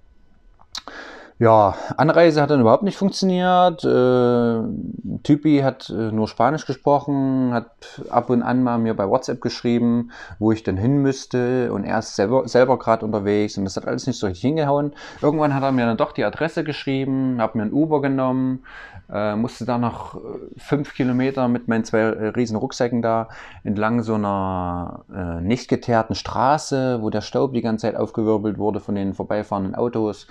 Ja, 1.40 1.74
Anreise 1.96 2.42
hat 2.42 2.50
dann 2.50 2.61
überhaupt 2.61 2.83
nicht 2.83 2.98
funktioniert. 2.98 3.83
Äh, 3.83 4.61
Typi 5.22 5.61
hat 5.64 5.88
äh, 5.88 6.12
nur 6.12 6.29
Spanisch 6.29 6.66
gesprochen, 6.66 7.55
hat 7.55 8.03
ab 8.11 8.29
und 8.29 8.42
an 8.42 8.62
mal 8.62 8.76
mir 8.76 8.92
bei 8.92 9.09
WhatsApp 9.09 9.40
geschrieben, 9.40 10.11
wo 10.38 10.53
ich 10.53 10.64
denn 10.64 10.76
hin 10.76 10.98
müsste 10.98 11.72
und 11.72 11.85
er 11.85 12.00
ist 12.00 12.14
selber, 12.14 12.46
selber 12.46 12.79
gerade 12.79 13.07
unterwegs 13.07 13.57
und 13.57 13.64
das 13.64 13.79
hat 13.79 13.88
alles 13.88 14.07
nicht 14.07 14.18
so 14.18 14.26
richtig 14.26 14.42
hingehauen. 14.42 14.92
Irgendwann 15.22 15.55
hat 15.55 15.62
er 15.62 15.72
mir 15.72 15.87
dann 15.87 15.96
doch 15.96 16.12
die 16.12 16.24
Adresse 16.24 16.62
geschrieben, 16.62 17.40
hat 17.40 17.55
mir 17.55 17.62
ein 17.62 17.72
Uber 17.72 18.03
genommen, 18.03 18.62
äh, 19.11 19.35
musste 19.35 19.64
da 19.64 19.79
noch 19.79 20.16
äh, 20.16 20.18
fünf 20.59 20.92
Kilometer 20.92 21.48
mit 21.48 21.68
meinen 21.68 21.85
zwei 21.85 22.00
äh, 22.00 22.29
riesen 22.29 22.57
Rucksäcken 22.57 23.00
da 23.00 23.29
entlang 23.64 24.03
so 24.03 24.14
einer 24.14 25.07
äh, 25.11 25.40
nicht 25.40 25.68
geteerten 25.68 26.14
Straße, 26.14 26.98
wo 27.00 27.09
der 27.09 27.22
Staub 27.22 27.55
die 27.55 27.62
ganze 27.62 27.87
Zeit 27.87 27.96
aufgewirbelt 27.96 28.59
wurde 28.59 28.81
von 28.81 28.94
den 28.94 29.14
vorbeifahrenden 29.14 29.74
Autos. 29.74 30.26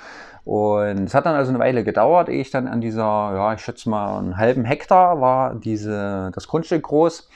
Und 0.46 1.04
es 1.04 1.14
hat 1.14 1.26
dann 1.26 1.36
also 1.36 1.50
eine 1.50 1.60
Weile 1.60 1.84
gedauert, 1.84 2.30
ehe 2.30 2.42
ich 2.42 2.52
dann 2.52 2.68
an 2.68 2.82
dieser, 2.82 3.04
ja, 3.04 3.54
ich 3.54 3.62
schätze 3.62 3.90
mal, 3.90 4.18
einen 4.20 4.38
halben 4.38 4.66
Hektar 4.66 5.22
war 5.22 5.56
diese, 5.56 6.32
das 6.34 6.48
Grundstück 6.48 6.84
groß. 6.84 7.30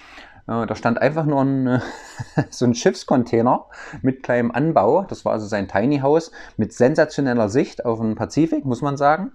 Äh, 0.47 0.65
da 0.65 0.75
stand 0.75 1.01
einfach 1.01 1.25
nur 1.25 1.41
ein, 1.41 1.81
so 2.49 2.65
ein 2.65 2.73
Schiffscontainer 2.73 3.65
mit 4.01 4.23
kleinem 4.23 4.51
Anbau. 4.51 5.03
Das 5.03 5.25
war 5.25 5.33
also 5.33 5.47
sein 5.47 5.67
Tiny 5.67 5.99
House 5.99 6.31
mit 6.57 6.73
sensationeller 6.73 7.49
Sicht 7.49 7.85
auf 7.85 7.99
den 7.99 8.15
Pazifik, 8.15 8.65
muss 8.65 8.81
man 8.81 8.97
sagen, 8.97 9.31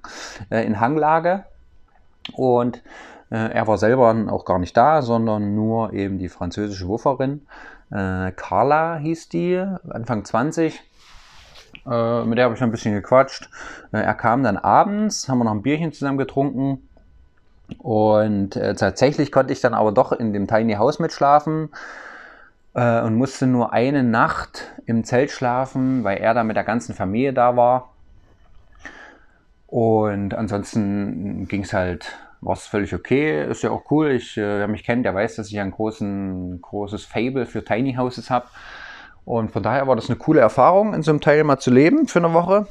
äh, 0.50 0.64
in 0.64 0.80
Hanglage. 0.80 1.44
Und 2.34 2.82
äh, 3.30 3.52
er 3.52 3.66
war 3.66 3.78
selber 3.78 4.14
auch 4.30 4.44
gar 4.44 4.58
nicht 4.58 4.76
da, 4.76 5.02
sondern 5.02 5.54
nur 5.54 5.92
eben 5.92 6.18
die 6.18 6.28
französische 6.28 6.88
Wufferin. 6.88 7.46
Carla 7.90 8.98
hieß 8.98 9.30
die, 9.30 9.64
Anfang 9.88 10.22
20 10.22 10.78
äh, 11.86 12.24
mit 12.24 12.38
der 12.38 12.44
habe 12.44 12.54
ich 12.54 12.62
ein 12.62 12.70
bisschen 12.70 12.94
gequatscht. 12.94 13.48
Äh, 13.92 13.98
er 13.98 14.14
kam 14.14 14.42
dann 14.42 14.56
abends, 14.56 15.28
haben 15.28 15.38
wir 15.38 15.44
noch 15.44 15.52
ein 15.52 15.62
Bierchen 15.62 15.92
zusammen 15.92 16.18
getrunken. 16.18 16.88
Und 17.78 18.56
äh, 18.56 18.74
tatsächlich 18.74 19.30
konnte 19.30 19.52
ich 19.52 19.60
dann 19.60 19.74
aber 19.74 19.92
doch 19.92 20.12
in 20.12 20.32
dem 20.32 20.46
Tiny 20.46 20.74
House 20.74 20.98
mitschlafen 20.98 21.68
äh, 22.74 23.02
und 23.02 23.16
musste 23.16 23.46
nur 23.46 23.72
eine 23.72 24.02
Nacht 24.02 24.72
im 24.86 25.04
Zelt 25.04 25.30
schlafen, 25.30 26.04
weil 26.04 26.18
er 26.18 26.34
da 26.34 26.44
mit 26.44 26.56
der 26.56 26.64
ganzen 26.64 26.94
Familie 26.94 27.32
da 27.32 27.56
war. 27.56 27.90
Und 29.66 30.32
ansonsten 30.34 31.46
ging 31.46 31.62
es 31.62 31.74
halt, 31.74 32.16
war 32.40 32.54
es 32.54 32.66
völlig 32.66 32.94
okay. 32.94 33.46
Ist 33.46 33.62
ja 33.62 33.70
auch 33.70 33.90
cool. 33.90 34.12
Ich, 34.12 34.38
äh, 34.38 34.60
wer 34.60 34.68
mich 34.68 34.82
kennt, 34.82 35.04
der 35.04 35.14
weiß, 35.14 35.36
dass 35.36 35.48
ich 35.48 35.60
ein 35.60 35.70
großen, 35.70 36.62
großes 36.62 37.04
Fable 37.04 37.44
für 37.44 37.62
Tiny 37.62 37.94
Houses 37.94 38.30
habe. 38.30 38.46
Und 39.28 39.50
von 39.50 39.62
daher 39.62 39.86
war 39.86 39.94
das 39.94 40.08
eine 40.08 40.16
coole 40.16 40.40
Erfahrung, 40.40 40.94
in 40.94 41.02
so 41.02 41.10
einem 41.10 41.20
Teil 41.20 41.44
mal 41.44 41.58
zu 41.58 41.70
leben 41.70 42.08
für 42.08 42.18
eine 42.18 42.32
Woche. 42.32 42.66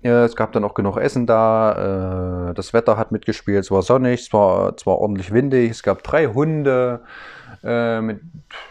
Es 0.00 0.34
gab 0.34 0.50
dann 0.52 0.64
auch 0.64 0.72
genug 0.72 0.96
Essen 0.96 1.26
da. 1.26 2.48
Äh, 2.48 2.54
das 2.54 2.72
Wetter 2.72 2.96
hat 2.96 3.12
mitgespielt. 3.12 3.58
Es 3.58 3.70
war 3.70 3.82
sonnig, 3.82 4.22
es 4.22 4.32
war, 4.32 4.74
es 4.74 4.86
war 4.86 4.96
ordentlich 4.96 5.30
windig. 5.30 5.70
Es 5.70 5.82
gab 5.82 6.02
drei 6.02 6.28
Hunde, 6.28 7.02
äh, 7.62 8.00
mit, 8.00 8.22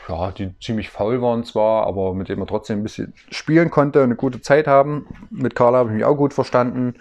ja, 0.07 0.31
die 0.31 0.57
ziemlich 0.59 0.89
faul 0.89 1.21
waren 1.21 1.43
zwar, 1.43 1.85
aber 1.85 2.15
mit 2.15 2.29
denen 2.29 2.39
man 2.39 2.47
trotzdem 2.47 2.79
ein 2.79 2.83
bisschen 2.83 3.13
spielen 3.29 3.69
konnte 3.69 3.99
und 3.99 4.05
eine 4.05 4.15
gute 4.15 4.41
Zeit 4.41 4.65
haben. 4.65 5.05
Mit 5.29 5.53
Carla 5.53 5.77
habe 5.77 5.89
ich 5.89 5.95
mich 5.97 6.05
auch 6.05 6.17
gut 6.17 6.33
verstanden. 6.33 6.95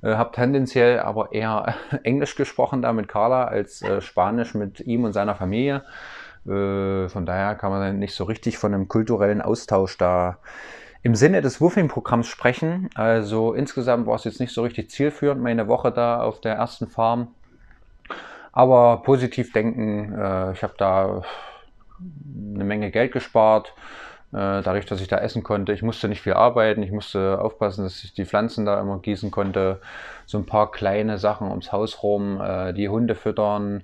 Äh, 0.00 0.14
habe 0.14 0.32
tendenziell 0.32 1.00
aber 1.00 1.32
eher 1.32 1.74
Englisch 2.04 2.36
gesprochen 2.36 2.80
da 2.80 2.94
mit 2.94 3.06
Carla 3.08 3.44
als 3.44 3.84
Spanisch 4.00 4.54
mit 4.54 4.80
ihm 4.80 5.04
und 5.04 5.12
seiner 5.12 5.34
Familie. 5.34 5.82
Äh, 6.46 7.08
von 7.08 7.26
daher 7.26 7.54
kann 7.54 7.70
man 7.70 7.98
nicht 7.98 8.14
so 8.14 8.24
richtig 8.24 8.58
von 8.58 8.74
einem 8.74 8.88
kulturellen 8.88 9.42
Austausch 9.42 9.96
da 9.98 10.38
im 11.02 11.14
Sinne 11.14 11.42
des 11.42 11.60
Woofing-Programms 11.60 12.26
sprechen. 12.26 12.88
Also 12.94 13.52
insgesamt 13.52 14.06
war 14.06 14.16
es 14.16 14.24
jetzt 14.24 14.40
nicht 14.40 14.54
so 14.54 14.62
richtig 14.62 14.90
zielführend, 14.90 15.42
meine 15.42 15.68
Woche 15.68 15.92
da 15.92 16.20
auf 16.20 16.40
der 16.40 16.54
ersten 16.54 16.88
Farm. 16.88 17.28
Aber 18.52 19.02
positiv 19.02 19.52
denken, 19.52 20.12
äh, 20.12 20.52
ich 20.52 20.62
habe 20.62 20.74
da 20.78 21.22
eine 22.54 22.64
Menge 22.64 22.90
Geld 22.90 23.12
gespart, 23.12 23.74
äh, 24.32 24.62
dadurch, 24.62 24.86
dass 24.86 25.00
ich 25.00 25.08
da 25.08 25.18
essen 25.18 25.42
konnte. 25.42 25.72
Ich 25.72 25.82
musste 25.82 26.08
nicht 26.08 26.22
viel 26.22 26.34
arbeiten, 26.34 26.82
ich 26.82 26.90
musste 26.92 27.40
aufpassen, 27.40 27.84
dass 27.84 28.02
ich 28.04 28.14
die 28.14 28.24
Pflanzen 28.24 28.64
da 28.64 28.80
immer 28.80 28.98
gießen 28.98 29.30
konnte. 29.30 29.80
So 30.26 30.38
ein 30.38 30.46
paar 30.46 30.70
kleine 30.70 31.18
Sachen 31.18 31.48
ums 31.48 31.72
Haus 31.72 32.02
rum, 32.02 32.40
äh, 32.40 32.72
die 32.72 32.88
Hunde 32.88 33.14
füttern, 33.14 33.82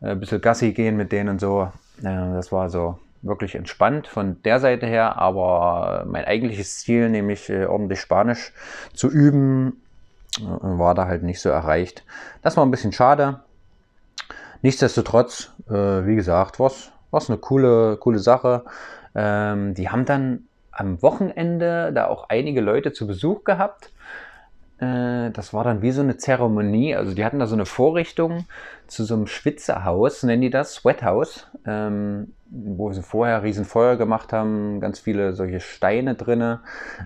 äh, 0.00 0.10
ein 0.10 0.20
bisschen 0.20 0.40
Gassi 0.40 0.72
gehen 0.72 0.96
mit 0.96 1.12
denen 1.12 1.30
und 1.30 1.40
so. 1.40 1.70
Das 2.00 2.52
war 2.52 2.70
so 2.70 2.98
wirklich 3.22 3.54
entspannt 3.54 4.08
von 4.08 4.42
der 4.42 4.60
Seite 4.60 4.86
her, 4.86 5.16
aber 5.16 6.04
mein 6.06 6.24
eigentliches 6.24 6.80
Ziel, 6.80 7.08
nämlich 7.08 7.48
äh, 7.48 7.66
ordentlich 7.66 8.00
Spanisch 8.00 8.52
zu 8.94 9.08
üben, 9.08 9.80
äh, 10.38 10.42
war 10.60 10.94
da 10.94 11.06
halt 11.06 11.22
nicht 11.22 11.40
so 11.40 11.48
erreicht. 11.48 12.04
Das 12.42 12.56
war 12.56 12.66
ein 12.66 12.70
bisschen 12.70 12.92
schade. 12.92 13.40
Nichtsdestotrotz, 14.62 15.52
äh, 15.68 15.72
wie 15.72 16.16
gesagt, 16.16 16.58
war 16.58 16.70
es 17.12 17.28
eine 17.28 17.38
coole, 17.38 17.96
coole 17.96 18.18
Sache. 18.18 18.64
Ähm, 19.14 19.74
die 19.74 19.88
haben 19.88 20.04
dann 20.04 20.44
am 20.70 21.02
Wochenende 21.02 21.92
da 21.92 22.06
auch 22.08 22.28
einige 22.28 22.60
Leute 22.60 22.92
zu 22.92 23.06
Besuch 23.06 23.44
gehabt. 23.44 23.92
Äh, 24.82 25.30
das 25.30 25.54
war 25.54 25.62
dann 25.62 25.80
wie 25.80 25.92
so 25.92 26.02
eine 26.02 26.16
Zeremonie. 26.16 26.96
Also 26.96 27.14
die 27.14 27.24
hatten 27.24 27.38
da 27.38 27.46
so 27.46 27.54
eine 27.54 27.66
Vorrichtung 27.66 28.46
zu 28.88 29.04
so 29.04 29.14
einem 29.14 29.28
Schwitzerhaus, 29.28 30.22
nennen 30.24 30.42
die 30.42 30.50
das, 30.50 30.74
Sweathouse, 30.74 31.50
ähm, 31.64 32.34
wo 32.50 32.92
sie 32.92 33.02
vorher 33.02 33.42
riesen 33.44 33.64
Feuer 33.64 33.96
gemacht 33.96 34.32
haben, 34.32 34.80
ganz 34.80 34.98
viele 34.98 35.34
solche 35.34 35.60
Steine 35.60 36.16
drinne, 36.16 36.60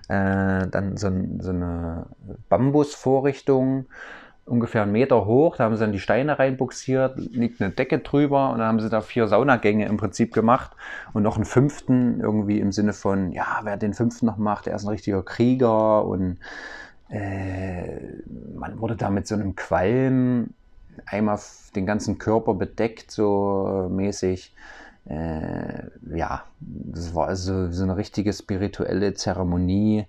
äh, 0.09 0.67
dann 0.67 0.97
so, 0.97 1.09
so, 1.39 1.51
eine 1.51 2.07
Bambusvorrichtung, 2.49 3.85
ungefähr 4.45 4.81
einen 4.81 4.91
Meter 4.91 5.25
hoch. 5.25 5.57
Da 5.57 5.65
haben 5.65 5.75
sie 5.75 5.81
dann 5.81 5.91
die 5.91 5.99
Steine 5.99 6.39
reinbuxiert, 6.39 7.17
liegt 7.17 7.61
eine 7.61 7.71
Decke 7.71 7.99
drüber 7.99 8.51
und 8.51 8.57
dann 8.57 8.67
haben 8.67 8.79
sie 8.79 8.89
da 8.89 9.01
vier 9.01 9.27
Saunagänge 9.27 9.85
im 9.85 9.97
Prinzip 9.97 10.33
gemacht 10.33 10.71
und 11.13 11.21
noch 11.21 11.35
einen 11.35 11.45
fünften 11.45 12.19
irgendwie 12.21 12.59
im 12.59 12.71
Sinne 12.71 12.93
von, 12.93 13.31
ja, 13.31 13.59
wer 13.63 13.77
den 13.77 13.93
fünften 13.93 14.25
noch 14.25 14.37
macht, 14.37 14.65
der 14.65 14.75
ist 14.75 14.83
ein 14.83 14.89
richtiger 14.89 15.23
Krieger 15.23 16.03
und 16.05 16.39
äh, 17.09 17.99
man 18.55 18.79
wurde 18.79 18.95
da 18.95 19.09
mit 19.09 19.27
so 19.27 19.35
einem 19.35 19.55
Qualm 19.55 20.49
einmal 21.05 21.39
den 21.75 21.85
ganzen 21.85 22.17
Körper 22.17 22.53
bedeckt, 22.53 23.11
so 23.11 23.87
mäßig. 23.89 24.53
Äh, 25.05 25.83
ja, 26.15 26.43
das 26.59 27.15
war 27.15 27.27
also 27.27 27.71
so 27.71 27.83
eine 27.83 27.95
richtige 27.95 28.33
spirituelle 28.33 29.13
Zeremonie. 29.13 30.05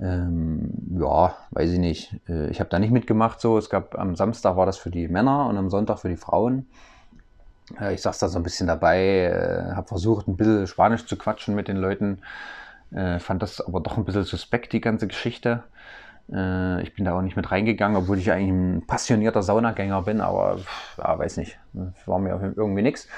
Ähm, 0.00 0.70
ja, 0.98 1.36
weiß 1.50 1.72
ich 1.72 1.78
nicht. 1.78 2.14
Äh, 2.28 2.48
ich 2.48 2.60
habe 2.60 2.70
da 2.70 2.78
nicht 2.78 2.92
mitgemacht 2.92 3.40
so. 3.40 3.58
Es 3.58 3.68
gab 3.68 3.98
am 3.98 4.16
Samstag 4.16 4.56
war 4.56 4.66
das 4.66 4.78
für 4.78 4.90
die 4.90 5.08
Männer 5.08 5.46
und 5.46 5.58
am 5.58 5.68
Sonntag 5.68 5.98
für 5.98 6.08
die 6.08 6.16
Frauen. 6.16 6.66
Äh, 7.78 7.94
ich 7.94 8.02
saß 8.02 8.18
da 8.18 8.28
so 8.28 8.38
ein 8.38 8.42
bisschen 8.42 8.66
dabei, 8.66 9.24
äh, 9.24 9.74
habe 9.74 9.88
versucht, 9.88 10.26
ein 10.26 10.36
bisschen 10.36 10.66
Spanisch 10.66 11.04
zu 11.04 11.16
quatschen 11.16 11.54
mit 11.54 11.68
den 11.68 11.76
Leuten. 11.76 12.18
Fand 13.20 13.40
das 13.40 13.60
aber 13.60 13.78
doch 13.78 13.98
ein 13.98 14.04
bisschen 14.04 14.24
suspekt, 14.24 14.72
die 14.72 14.80
ganze 14.80 15.06
Geschichte. 15.06 15.62
Äh, 16.32 16.82
ich 16.82 16.94
bin 16.94 17.04
da 17.04 17.16
auch 17.16 17.22
nicht 17.22 17.36
mit 17.36 17.50
reingegangen, 17.50 17.96
obwohl 17.96 18.18
ich 18.18 18.30
eigentlich 18.30 18.50
ein 18.50 18.86
passionierter 18.86 19.42
Saunagänger 19.42 20.02
bin, 20.02 20.20
aber 20.20 20.58
ja, 20.98 21.18
weiß 21.18 21.38
nicht, 21.38 21.58
war 22.06 22.18
mir 22.18 22.52
irgendwie 22.56 22.82
nichts. 22.82 23.08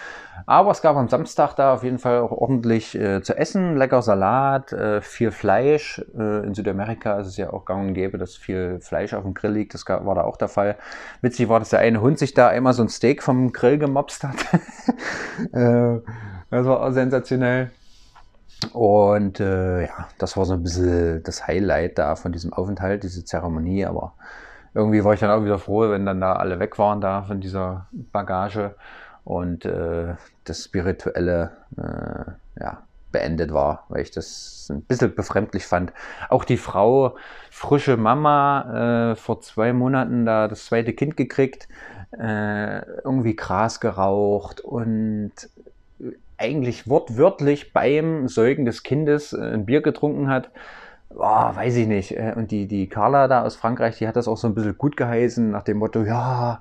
Aber 0.46 0.70
es 0.70 0.80
gab 0.82 0.96
am 0.96 1.08
Samstag 1.08 1.54
da 1.54 1.74
auf 1.74 1.84
jeden 1.84 1.98
Fall 1.98 2.20
auch 2.20 2.30
ordentlich 2.30 2.94
äh, 2.98 3.22
zu 3.22 3.36
essen, 3.36 3.76
lecker 3.76 4.02
Salat, 4.02 4.72
äh, 4.72 5.00
viel 5.02 5.30
Fleisch. 5.30 6.02
Äh, 6.16 6.46
in 6.46 6.54
Südamerika 6.54 7.18
ist 7.20 7.28
es 7.28 7.36
ja 7.36 7.52
auch 7.52 7.64
gang 7.64 7.88
und 7.88 7.94
gäbe, 7.94 8.18
dass 8.18 8.36
viel 8.36 8.80
Fleisch 8.80 9.12
auf 9.14 9.24
dem 9.24 9.34
Grill 9.34 9.52
liegt. 9.52 9.74
Das 9.74 9.86
war 9.86 10.14
da 10.14 10.22
auch 10.22 10.36
der 10.36 10.48
Fall. 10.48 10.76
Witzig 11.20 11.48
war, 11.48 11.58
dass 11.58 11.70
der 11.70 11.80
eine 11.80 12.00
Hund 12.00 12.18
sich 12.18 12.34
da 12.34 12.48
einmal 12.48 12.72
so 12.72 12.82
ein 12.82 12.88
Steak 12.88 13.22
vom 13.22 13.52
Grill 13.52 13.78
gemopst 13.78 14.24
hat. 14.24 14.36
Äh, 15.52 16.00
das 16.50 16.66
war 16.66 16.82
auch 16.82 16.90
sensationell. 16.90 17.70
Und 18.72 19.40
äh, 19.40 19.86
ja, 19.86 20.08
das 20.18 20.36
war 20.36 20.44
so 20.44 20.54
ein 20.54 20.62
bisschen 20.62 21.22
das 21.22 21.46
Highlight 21.46 21.98
da 21.98 22.16
von 22.16 22.32
diesem 22.32 22.52
Aufenthalt, 22.52 23.02
diese 23.02 23.24
Zeremonie. 23.24 23.86
Aber 23.86 24.14
irgendwie 24.74 25.04
war 25.04 25.14
ich 25.14 25.20
dann 25.20 25.30
auch 25.30 25.44
wieder 25.44 25.58
froh, 25.58 25.90
wenn 25.90 26.06
dann 26.06 26.20
da 26.20 26.34
alle 26.34 26.58
weg 26.58 26.78
waren 26.78 27.00
da 27.00 27.22
von 27.22 27.40
dieser 27.40 27.86
Bagage 27.92 28.74
und 29.24 29.64
äh, 29.64 30.14
das 30.44 30.64
Spirituelle 30.64 31.52
äh, 31.76 32.60
ja, 32.60 32.82
beendet 33.12 33.52
war, 33.52 33.84
weil 33.88 34.02
ich 34.02 34.10
das 34.10 34.68
ein 34.70 34.82
bisschen 34.82 35.14
befremdlich 35.14 35.66
fand. 35.66 35.92
Auch 36.28 36.44
die 36.44 36.56
Frau, 36.56 37.16
frische 37.50 37.96
Mama, 37.96 39.12
äh, 39.12 39.16
vor 39.16 39.40
zwei 39.40 39.72
Monaten 39.72 40.24
da 40.24 40.48
das 40.48 40.66
zweite 40.66 40.94
Kind 40.94 41.16
gekriegt, 41.16 41.68
äh, 42.18 42.84
irgendwie 43.02 43.36
Gras 43.36 43.80
geraucht 43.80 44.60
und 44.60 45.32
eigentlich 46.43 46.88
wortwörtlich 46.88 47.72
beim 47.72 48.28
Säugen 48.28 48.64
des 48.64 48.82
Kindes 48.82 49.32
äh, 49.32 49.40
ein 49.40 49.64
Bier 49.64 49.80
getrunken 49.80 50.28
hat. 50.28 50.51
Boah, 51.09 51.53
weiß 51.55 51.76
ich 51.76 51.86
nicht. 51.86 52.16
Äh, 52.16 52.34
und 52.36 52.51
die, 52.51 52.66
die 52.66 52.88
Carla 52.88 53.28
da 53.28 53.45
aus 53.45 53.57
Frankreich, 53.57 53.99
die 53.99 54.09
hat 54.09 54.16
das 54.16 54.28
auch 54.28 54.36
so 54.36 54.49
ein 54.49 54.55
bisschen 54.55 54.76
gut 54.76 54.97
geheißen, 54.97 55.51
nach 55.51 55.62
dem 55.62 55.78
Motto, 55.78 56.03
ja, 56.03 56.61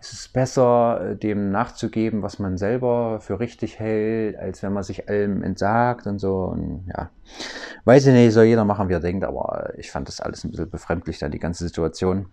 es 0.00 0.12
ist 0.12 0.32
besser, 0.32 1.00
äh, 1.12 1.16
dem 1.16 1.50
nachzugeben, 1.50 2.22
was 2.22 2.38
man 2.38 2.56
selber 2.56 3.20
für 3.20 3.40
richtig 3.40 3.78
hält, 3.80 4.36
als 4.36 4.62
wenn 4.62 4.72
man 4.72 4.84
sich 4.84 5.08
allem 5.08 5.42
entsagt 5.42 6.06
und 6.06 6.18
so. 6.18 6.44
Und 6.44 6.86
ja, 6.96 7.10
weiß 7.84 8.06
ich 8.06 8.14
nicht, 8.14 8.32
soll 8.32 8.44
jeder 8.44 8.64
machen, 8.64 8.88
wie 8.88 8.94
er 8.94 9.00
denkt, 9.00 9.24
aber 9.24 9.72
ich 9.76 9.90
fand 9.90 10.08
das 10.08 10.20
alles 10.20 10.44
ein 10.44 10.50
bisschen 10.50 10.70
befremdlich, 10.70 11.18
dann 11.18 11.32
die 11.32 11.38
ganze 11.38 11.64
Situation. 11.64 12.26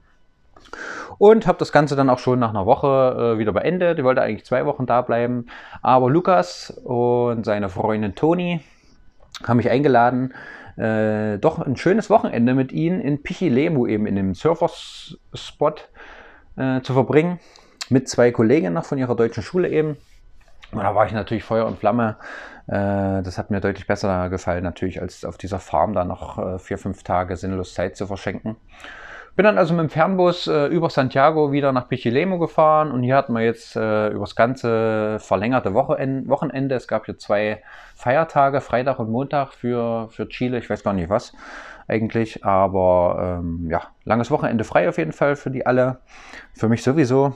Und 1.17 1.47
habe 1.47 1.57
das 1.57 1.71
Ganze 1.71 1.95
dann 1.95 2.09
auch 2.09 2.19
schon 2.19 2.39
nach 2.39 2.49
einer 2.49 2.65
Woche 2.65 3.35
äh, 3.35 3.37
wieder 3.39 3.53
beendet. 3.53 3.99
Ich 3.99 4.03
wollte 4.03 4.21
eigentlich 4.21 4.45
zwei 4.45 4.65
Wochen 4.65 4.85
da 4.85 5.01
bleiben. 5.01 5.47
Aber 5.81 6.09
Lukas 6.09 6.69
und 6.83 7.45
seine 7.45 7.69
Freundin 7.69 8.15
Toni 8.15 8.61
haben 9.47 9.57
mich 9.57 9.69
eingeladen, 9.69 10.33
äh, 10.77 11.37
doch 11.37 11.59
ein 11.59 11.75
schönes 11.75 12.09
Wochenende 12.09 12.53
mit 12.53 12.71
ihnen 12.71 13.01
in 13.01 13.21
Pichilemu 13.21 13.87
eben 13.87 14.05
in 14.05 14.15
dem 14.15 14.33
Surferspot 14.33 15.89
äh, 16.55 16.81
zu 16.81 16.93
verbringen. 16.93 17.39
Mit 17.89 18.09
zwei 18.09 18.31
Kollegen 18.31 18.73
noch 18.73 18.85
von 18.85 18.97
ihrer 18.97 19.15
deutschen 19.15 19.43
Schule 19.43 19.69
eben. 19.69 19.97
Und 20.71 20.81
da 20.81 20.95
war 20.95 21.05
ich 21.05 21.11
natürlich 21.11 21.43
Feuer 21.43 21.67
und 21.67 21.77
Flamme. 21.77 22.17
Äh, 22.67 23.21
das 23.21 23.37
hat 23.37 23.51
mir 23.51 23.59
deutlich 23.59 23.87
besser 23.87 24.29
gefallen, 24.29 24.63
natürlich, 24.63 25.01
als 25.01 25.25
auf 25.25 25.37
dieser 25.37 25.59
Farm 25.59 25.93
da 25.93 26.05
noch 26.05 26.39
äh, 26.39 26.59
vier, 26.59 26.77
fünf 26.77 27.03
Tage 27.03 27.35
sinnlos 27.35 27.73
Zeit 27.73 27.95
zu 27.95 28.07
verschenken. 28.07 28.55
Bin 29.35 29.45
dann 29.45 29.57
also 29.57 29.73
mit 29.73 29.81
dem 29.81 29.89
Fernbus 29.89 30.45
äh, 30.45 30.67
über 30.67 30.91
Santiago 30.91 31.51
wieder 31.51 31.71
nach 31.71 31.89
Pichilemu 31.89 32.37
gefahren 32.37 32.91
und 32.91 33.01
hier 33.01 33.15
hatten 33.15 33.33
wir 33.33 33.41
jetzt 33.41 33.75
äh, 33.75 34.09
über 34.09 34.25
das 34.25 34.35
ganze 34.35 35.17
verlängerte 35.19 35.73
Wochenende, 35.73 36.29
Wochenende. 36.29 36.75
Es 36.75 36.87
gab 36.87 37.05
hier 37.05 37.17
zwei 37.17 37.63
Feiertage, 37.95 38.61
Freitag 38.61 38.99
und 38.99 39.09
Montag 39.09 39.53
für, 39.53 40.07
für 40.09 40.29
Chile, 40.29 40.59
ich 40.59 40.69
weiß 40.69 40.83
gar 40.83 40.93
nicht 40.93 41.09
was 41.09 41.33
eigentlich, 41.87 42.45
aber 42.45 43.39
ähm, 43.41 43.69
ja, 43.71 43.81
langes 44.05 44.29
Wochenende 44.29 44.63
frei 44.63 44.87
auf 44.87 44.99
jeden 44.99 45.13
Fall 45.13 45.35
für 45.35 45.49
die 45.49 45.65
alle, 45.65 45.97
für 46.53 46.69
mich 46.69 46.83
sowieso. 46.83 47.35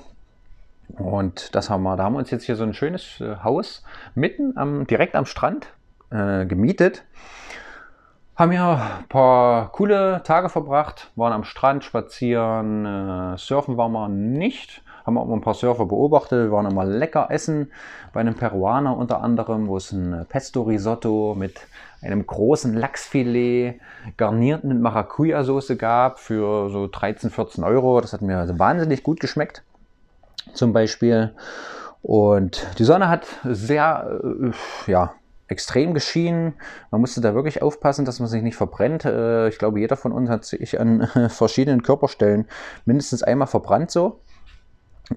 Und 0.90 1.56
das 1.56 1.72
haben 1.72 1.82
wir, 1.82 1.98
da 1.98 2.04
haben 2.04 2.14
wir 2.14 2.20
uns 2.20 2.30
jetzt 2.32 2.44
hier 2.44 2.56
so 2.56 2.64
ein 2.64 2.76
schönes 2.76 3.20
äh, 3.22 3.38
Haus 3.44 3.84
mitten 4.14 4.56
am, 4.56 4.86
direkt 4.86 5.16
am 5.16 5.26
Strand 5.26 5.68
äh, 6.12 6.46
gemietet. 6.46 7.04
Haben 8.38 8.52
ja 8.52 9.00
ein 9.00 9.08
paar 9.08 9.72
coole 9.72 10.22
Tage 10.24 10.50
verbracht, 10.50 11.10
waren 11.16 11.34
am 11.34 11.44
Strand 11.44 11.84
spazieren, 11.84 12.86
äh, 12.86 13.36
surfen 13.36 13.78
waren 13.78 13.92
wir 13.94 14.10
nicht, 14.10 14.84
haben 15.08 15.18
auch 15.18 15.26
mal 15.26 15.34
ein 15.34 15.42
paar 15.42 15.56
Surfer 15.56 15.88
beobachtet, 15.88 16.52
waren 16.52 16.70
immer 16.70 16.86
lecker 16.86 17.32
essen 17.32 17.72
bei 18.14 18.20
einem 18.20 18.36
Peruaner 18.36 18.96
unter 18.96 19.24
anderem, 19.24 19.68
wo 19.68 19.78
es 19.78 19.92
ein 19.92 20.28
Pesto 20.30 20.62
Risotto 20.62 21.34
mit 21.36 21.62
einem 22.04 22.28
großen 22.28 22.76
Lachsfilet 22.76 23.80
garniert 24.18 24.64
mit 24.64 24.80
Maracuja-Soße 24.80 25.76
gab 25.76 26.20
für 26.20 26.70
so 26.70 26.86
13, 26.86 27.32
14 27.32 27.64
Euro. 27.64 28.00
Das 28.02 28.14
hat 28.14 28.22
mir 28.22 28.38
also 28.38 28.60
wahnsinnig 28.60 29.02
gut 29.02 29.20
geschmeckt, 29.20 29.64
zum 30.54 30.74
Beispiel. 30.74 31.34
Und 32.04 32.68
die 32.78 32.84
Sonne 32.84 33.10
hat 33.10 33.26
sehr, 33.44 34.20
äh, 34.24 34.92
ja, 34.92 35.16
extrem 35.48 35.94
geschienen. 35.94 36.54
Man 36.92 37.02
musste 37.02 37.22
da 37.22 37.34
wirklich 37.34 37.62
aufpassen, 37.62 38.06
dass 38.06 38.20
man 38.20 38.28
sich 38.28 38.42
nicht 38.42 38.56
verbrennt. 38.56 39.06
Äh, 39.06 39.50
ich 39.50 39.58
glaube, 39.58 39.80
jeder 39.80 39.98
von 39.98 40.12
uns 40.12 40.30
hat 40.30 40.46
sich 40.46 40.80
an 40.80 41.08
verschiedenen 41.30 41.84
Körperstellen 41.84 42.48
mindestens 42.86 43.24
einmal 43.24 43.48
verbrannt 43.48 43.92
so. 43.92 44.20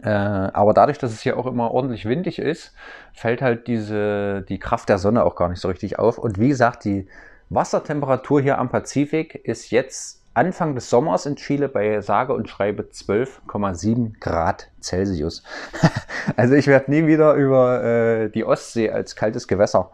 Äh, 0.02 0.08
aber 0.08 0.72
dadurch, 0.72 0.98
dass 0.98 1.12
es 1.12 1.20
hier 1.20 1.36
auch 1.36 1.46
immer 1.46 1.72
ordentlich 1.72 2.04
windig 2.04 2.38
ist, 2.38 2.72
fällt 3.12 3.42
halt 3.42 3.66
diese, 3.66 4.42
die 4.42 4.58
Kraft 4.58 4.88
der 4.88 4.98
Sonne 4.98 5.24
auch 5.24 5.34
gar 5.34 5.48
nicht 5.48 5.60
so 5.60 5.68
richtig 5.68 5.98
auf. 5.98 6.18
Und 6.18 6.38
wie 6.38 6.48
gesagt, 6.48 6.84
die 6.84 7.08
Wassertemperatur 7.48 8.40
hier 8.40 8.58
am 8.58 8.68
Pazifik 8.68 9.34
ist 9.34 9.70
jetzt 9.70 10.19
Anfang 10.40 10.74
des 10.74 10.88
Sommers 10.88 11.26
in 11.26 11.36
Chile 11.36 11.68
bei 11.68 12.00
sage 12.00 12.32
und 12.32 12.48
schreibe 12.48 12.84
12,7 12.84 14.18
Grad 14.20 14.70
Celsius. 14.80 15.42
also 16.36 16.54
ich 16.54 16.66
werde 16.66 16.90
nie 16.90 17.06
wieder 17.06 17.34
über 17.34 17.84
äh, 17.84 18.30
die 18.30 18.46
Ostsee 18.46 18.90
als 18.90 19.16
kaltes 19.16 19.46
Gewässer 19.48 19.90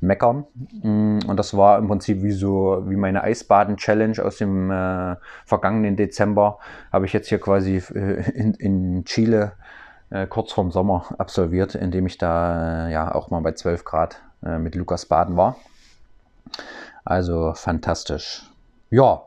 meckern. 0.00 0.46
Mm, 0.82 1.18
und 1.26 1.36
das 1.36 1.54
war 1.54 1.76
im 1.76 1.86
Prinzip 1.86 2.22
wie 2.22 2.32
so 2.32 2.82
wie 2.86 2.96
meine 2.96 3.22
Eisbaden-Challenge 3.22 4.24
aus 4.24 4.38
dem 4.38 4.70
äh, 4.70 5.16
vergangenen 5.44 5.96
Dezember. 5.96 6.60
Habe 6.90 7.04
ich 7.04 7.12
jetzt 7.12 7.28
hier 7.28 7.38
quasi 7.38 7.76
äh, 7.94 8.30
in, 8.30 8.54
in 8.54 9.04
Chile 9.04 9.52
äh, 10.08 10.26
kurz 10.26 10.52
vorm 10.52 10.70
Sommer 10.70 11.14
absolviert, 11.18 11.74
indem 11.74 12.06
ich 12.06 12.16
da 12.16 12.88
äh, 12.88 12.92
ja 12.92 13.14
auch 13.14 13.28
mal 13.28 13.42
bei 13.42 13.52
12 13.52 13.84
Grad 13.84 14.22
äh, 14.42 14.56
mit 14.56 14.74
Lukas 14.76 15.04
baden 15.04 15.36
war. 15.36 15.56
Also 17.04 17.52
fantastisch. 17.54 18.50
Ja, 18.88 19.24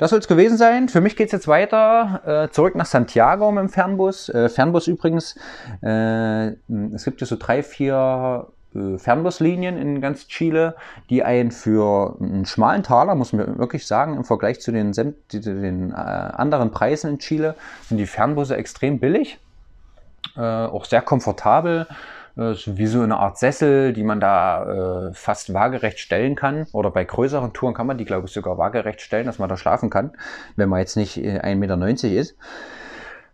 das 0.00 0.10
soll 0.10 0.18
es 0.18 0.28
gewesen 0.28 0.56
sein. 0.56 0.88
Für 0.88 1.02
mich 1.02 1.14
geht 1.14 1.26
es 1.26 1.32
jetzt 1.32 1.46
weiter 1.46 2.22
äh, 2.24 2.50
zurück 2.50 2.74
nach 2.74 2.86
Santiago 2.86 3.52
mit 3.52 3.60
dem 3.60 3.68
Fernbus. 3.68 4.30
Äh, 4.30 4.48
Fernbus 4.48 4.86
übrigens, 4.86 5.36
äh, 5.82 6.52
es 6.94 7.04
gibt 7.04 7.20
ja 7.20 7.26
so 7.26 7.36
drei, 7.38 7.62
vier 7.62 8.46
äh, 8.74 8.96
Fernbuslinien 8.96 9.76
in 9.76 10.00
ganz 10.00 10.26
Chile, 10.26 10.74
die 11.10 11.22
einen 11.22 11.50
für 11.50 12.16
einen 12.18 12.46
schmalen 12.46 12.82
Taler, 12.82 13.14
muss 13.14 13.34
man 13.34 13.58
wirklich 13.58 13.86
sagen, 13.86 14.16
im 14.16 14.24
Vergleich 14.24 14.62
zu 14.62 14.72
den, 14.72 14.92
den 14.92 15.90
äh, 15.90 15.94
anderen 15.94 16.70
Preisen 16.70 17.10
in 17.10 17.18
Chile, 17.18 17.54
sind 17.86 17.98
die 17.98 18.06
Fernbusse 18.06 18.56
extrem 18.56 19.00
billig, 19.00 19.38
äh, 20.34 20.40
auch 20.40 20.86
sehr 20.86 21.02
komfortabel 21.02 21.86
wie 22.36 22.86
so 22.86 23.02
eine 23.02 23.18
Art 23.18 23.38
Sessel, 23.38 23.92
die 23.92 24.02
man 24.02 24.20
da 24.20 25.08
äh, 25.08 25.12
fast 25.12 25.52
waagerecht 25.52 25.98
stellen 25.98 26.36
kann. 26.36 26.66
Oder 26.72 26.90
bei 26.90 27.04
größeren 27.04 27.52
Touren 27.52 27.74
kann 27.74 27.86
man 27.86 27.98
die, 27.98 28.04
glaube 28.04 28.26
ich, 28.26 28.32
sogar 28.32 28.58
waagerecht 28.58 29.00
stellen, 29.00 29.26
dass 29.26 29.38
man 29.38 29.48
da 29.48 29.56
schlafen 29.56 29.90
kann, 29.90 30.12
wenn 30.56 30.68
man 30.68 30.80
jetzt 30.80 30.96
nicht 30.96 31.18
1,90 31.18 31.54
Meter 31.56 32.08
ist. 32.08 32.36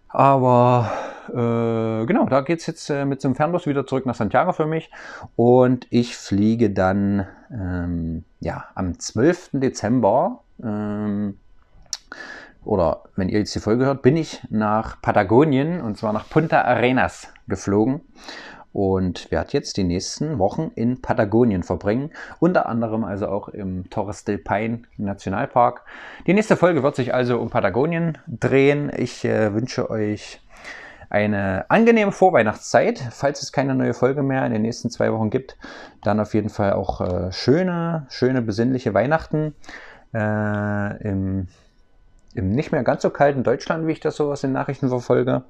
Aber 0.09 0.91
äh, 1.29 2.07
genau, 2.07 2.27
da 2.27 2.41
geht 2.41 2.61
es 2.61 2.67
jetzt 2.67 2.89
äh, 2.89 3.05
mit 3.05 3.21
zum 3.21 3.35
Fernbus 3.35 3.67
wieder 3.67 3.87
zurück 3.87 4.07
nach 4.07 4.15
Santiago 4.15 4.53
für 4.53 4.67
mich. 4.67 4.91
Und 5.35 5.87
ich 5.91 6.17
fliege 6.17 6.71
dann 6.71 7.27
ähm, 7.51 8.25
ja, 8.41 8.65
am 8.75 8.99
12. 8.99 9.51
Dezember 9.53 10.41
ähm, 10.63 11.37
oder 12.65 13.05
wenn 13.15 13.29
ihr 13.29 13.39
jetzt 13.39 13.55
die 13.55 13.61
Folge 13.61 13.85
hört, 13.85 14.03
bin 14.03 14.17
ich 14.17 14.43
nach 14.51 15.01
Patagonien 15.01 15.81
und 15.81 15.99
zwar 15.99 16.13
nach 16.13 16.29
Punta 16.29 16.63
Arenas 16.63 17.29
geflogen 17.47 18.01
und 18.77 19.31
werde 19.31 19.53
jetzt 19.53 19.79
die 19.79 19.85
nächsten 19.85 20.39
Wochen 20.39 20.71
in 20.75 21.01
Patagonien 21.01 21.63
verbringen, 21.63 22.11
unter 22.41 22.67
anderem 22.67 23.05
also 23.05 23.27
auch 23.27 23.49
im 23.49 23.89
Torres 23.89 24.25
del 24.25 24.37
Paine 24.37 24.83
Nationalpark. 24.99 25.81
Die 26.27 26.35
nächste 26.35 26.59
Folge 26.59 26.83
wird 26.83 26.95
sich 26.95 27.15
also 27.15 27.39
um 27.39 27.49
Patagonien 27.49 28.19
drehen. 28.27 28.93
Ich 28.95 29.25
äh, 29.25 29.55
wünsche 29.55 29.89
euch 29.89 30.43
eine 31.09 31.65
angenehme 31.71 32.13
Vorweihnachtszeit. 32.13 33.03
Falls 33.13 33.43
es 33.43 33.51
keine 33.51 33.75
neue 33.75 33.95
Folge 33.95 34.23
mehr 34.23 34.45
in 34.45 34.53
den 34.53 34.61
nächsten 34.61 34.91
zwei 34.91 35.11
Wochen 35.11 35.31
gibt, 35.31 35.57
dann 36.03 36.21
auf 36.21 36.35
jeden 36.35 36.51
Fall 36.51 36.75
auch 36.75 37.01
äh, 37.01 37.33
schöne, 37.33 38.07
schöne, 38.11 38.43
besinnliche 38.43 38.93
Weihnachten 38.93 39.55
äh, 40.13 41.03
im, 41.03 41.49
im 42.35 42.51
nicht 42.51 42.73
mehr 42.73 42.83
ganz 42.83 43.01
so 43.01 43.09
kalten 43.09 43.43
Deutschland, 43.43 43.87
wie 43.87 43.93
ich 43.93 44.01
das 44.01 44.17
so 44.17 44.31
aus 44.31 44.43
den 44.43 44.53
Nachrichten 44.53 44.91
verfolge. 44.91 45.45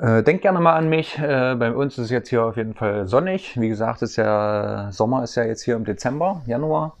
Äh, 0.00 0.22
denkt 0.22 0.42
gerne 0.42 0.60
mal 0.60 0.76
an 0.76 0.88
mich. 0.88 1.18
Äh, 1.18 1.56
bei 1.56 1.72
uns 1.72 1.98
ist 1.98 2.06
es 2.06 2.10
jetzt 2.10 2.30
hier 2.30 2.42
auf 2.44 2.56
jeden 2.56 2.74
Fall 2.74 3.06
sonnig. 3.06 3.60
Wie 3.60 3.68
gesagt, 3.68 4.00
ist 4.00 4.16
ja 4.16 4.88
Sommer 4.92 5.22
ist 5.22 5.34
ja 5.34 5.44
jetzt 5.44 5.62
hier 5.62 5.76
im 5.76 5.84
Dezember, 5.84 6.40
Januar. 6.46 6.96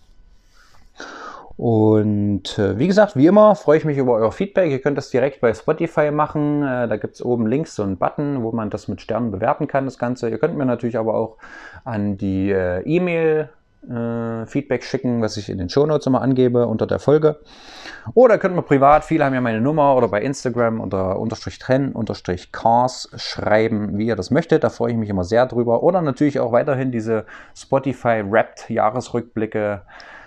Und 1.56 2.58
äh, 2.58 2.78
wie 2.78 2.86
gesagt, 2.86 3.16
wie 3.16 3.26
immer 3.26 3.54
freue 3.54 3.78
ich 3.78 3.86
mich 3.86 3.96
über 3.96 4.14
euer 4.14 4.32
Feedback. 4.32 4.70
Ihr 4.70 4.80
könnt 4.80 4.98
das 4.98 5.08
direkt 5.08 5.40
bei 5.40 5.54
Spotify 5.54 6.10
machen. 6.10 6.62
Äh, 6.62 6.88
da 6.88 6.96
gibt 6.98 7.14
es 7.14 7.24
oben 7.24 7.46
links 7.46 7.74
so 7.74 7.82
einen 7.82 7.96
Button, 7.96 8.42
wo 8.42 8.52
man 8.52 8.68
das 8.68 8.86
mit 8.86 9.00
Sternen 9.00 9.30
bewerten 9.30 9.66
kann, 9.66 9.86
das 9.86 9.98
Ganze. 9.98 10.28
Ihr 10.28 10.38
könnt 10.38 10.58
mir 10.58 10.66
natürlich 10.66 10.98
aber 10.98 11.14
auch 11.14 11.38
an 11.84 12.18
die 12.18 12.50
äh, 12.50 12.82
E-Mail 12.82 13.48
äh, 13.88 14.46
Feedback 14.46 14.84
schicken, 14.84 15.22
was 15.22 15.36
ich 15.36 15.48
in 15.48 15.58
den 15.58 15.68
Shownotes 15.68 16.06
immer 16.06 16.20
angebe 16.22 16.66
unter 16.66 16.86
der 16.86 16.98
Folge. 16.98 17.40
Oder 18.14 18.38
könnt 18.38 18.54
mir 18.54 18.62
privat, 18.62 19.04
viele 19.04 19.24
haben 19.24 19.34
ja 19.34 19.40
meine 19.40 19.60
Nummer 19.60 19.96
oder 19.96 20.08
bei 20.08 20.20
Instagram 20.22 20.80
unter 20.80 21.18
unterstrich 21.18 21.58
trennen, 21.58 21.92
unterstrich 21.92 22.52
cars 22.52 23.08
schreiben, 23.16 23.98
wie 23.98 24.06
ihr 24.06 24.16
das 24.16 24.30
möchtet. 24.30 24.64
Da 24.64 24.70
freue 24.70 24.92
ich 24.92 24.98
mich 24.98 25.08
immer 25.08 25.24
sehr 25.24 25.46
drüber. 25.46 25.82
Oder 25.82 26.02
natürlich 26.02 26.40
auch 26.40 26.52
weiterhin 26.52 26.92
diese 26.92 27.24
Spotify 27.54 28.22
Wrapped 28.26 28.68
Jahresrückblicke 28.68 29.82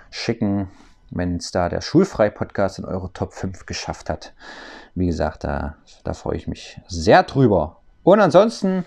schicken, 0.09 0.69
wenn 1.11 1.37
es 1.37 1.51
da 1.51 1.69
der 1.69 1.81
Schulfrei-Podcast 1.81 2.79
in 2.79 2.85
eure 2.85 3.11
Top 3.13 3.33
5 3.33 3.65
geschafft 3.65 4.09
hat. 4.09 4.33
Wie 4.95 5.07
gesagt, 5.07 5.43
da, 5.43 5.75
da 6.03 6.13
freue 6.13 6.37
ich 6.37 6.47
mich 6.47 6.79
sehr 6.87 7.23
drüber. 7.23 7.77
Und 8.03 8.19
ansonsten, 8.19 8.85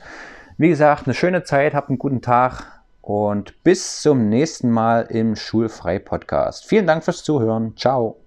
wie 0.57 0.69
gesagt, 0.69 1.07
eine 1.07 1.15
schöne 1.15 1.43
Zeit, 1.43 1.75
habt 1.75 1.89
einen 1.89 1.99
guten 1.99 2.23
Tag 2.23 2.76
und 3.07 3.63
bis 3.63 4.03
zum 4.03 4.29
nächsten 4.29 4.69
Mal 4.69 5.03
im 5.03 5.37
Schulfrei-Podcast. 5.37 6.67
Vielen 6.67 6.89
Dank 6.89 7.05
fürs 7.05 7.23
Zuhören. 7.23 7.77
Ciao. 7.77 8.26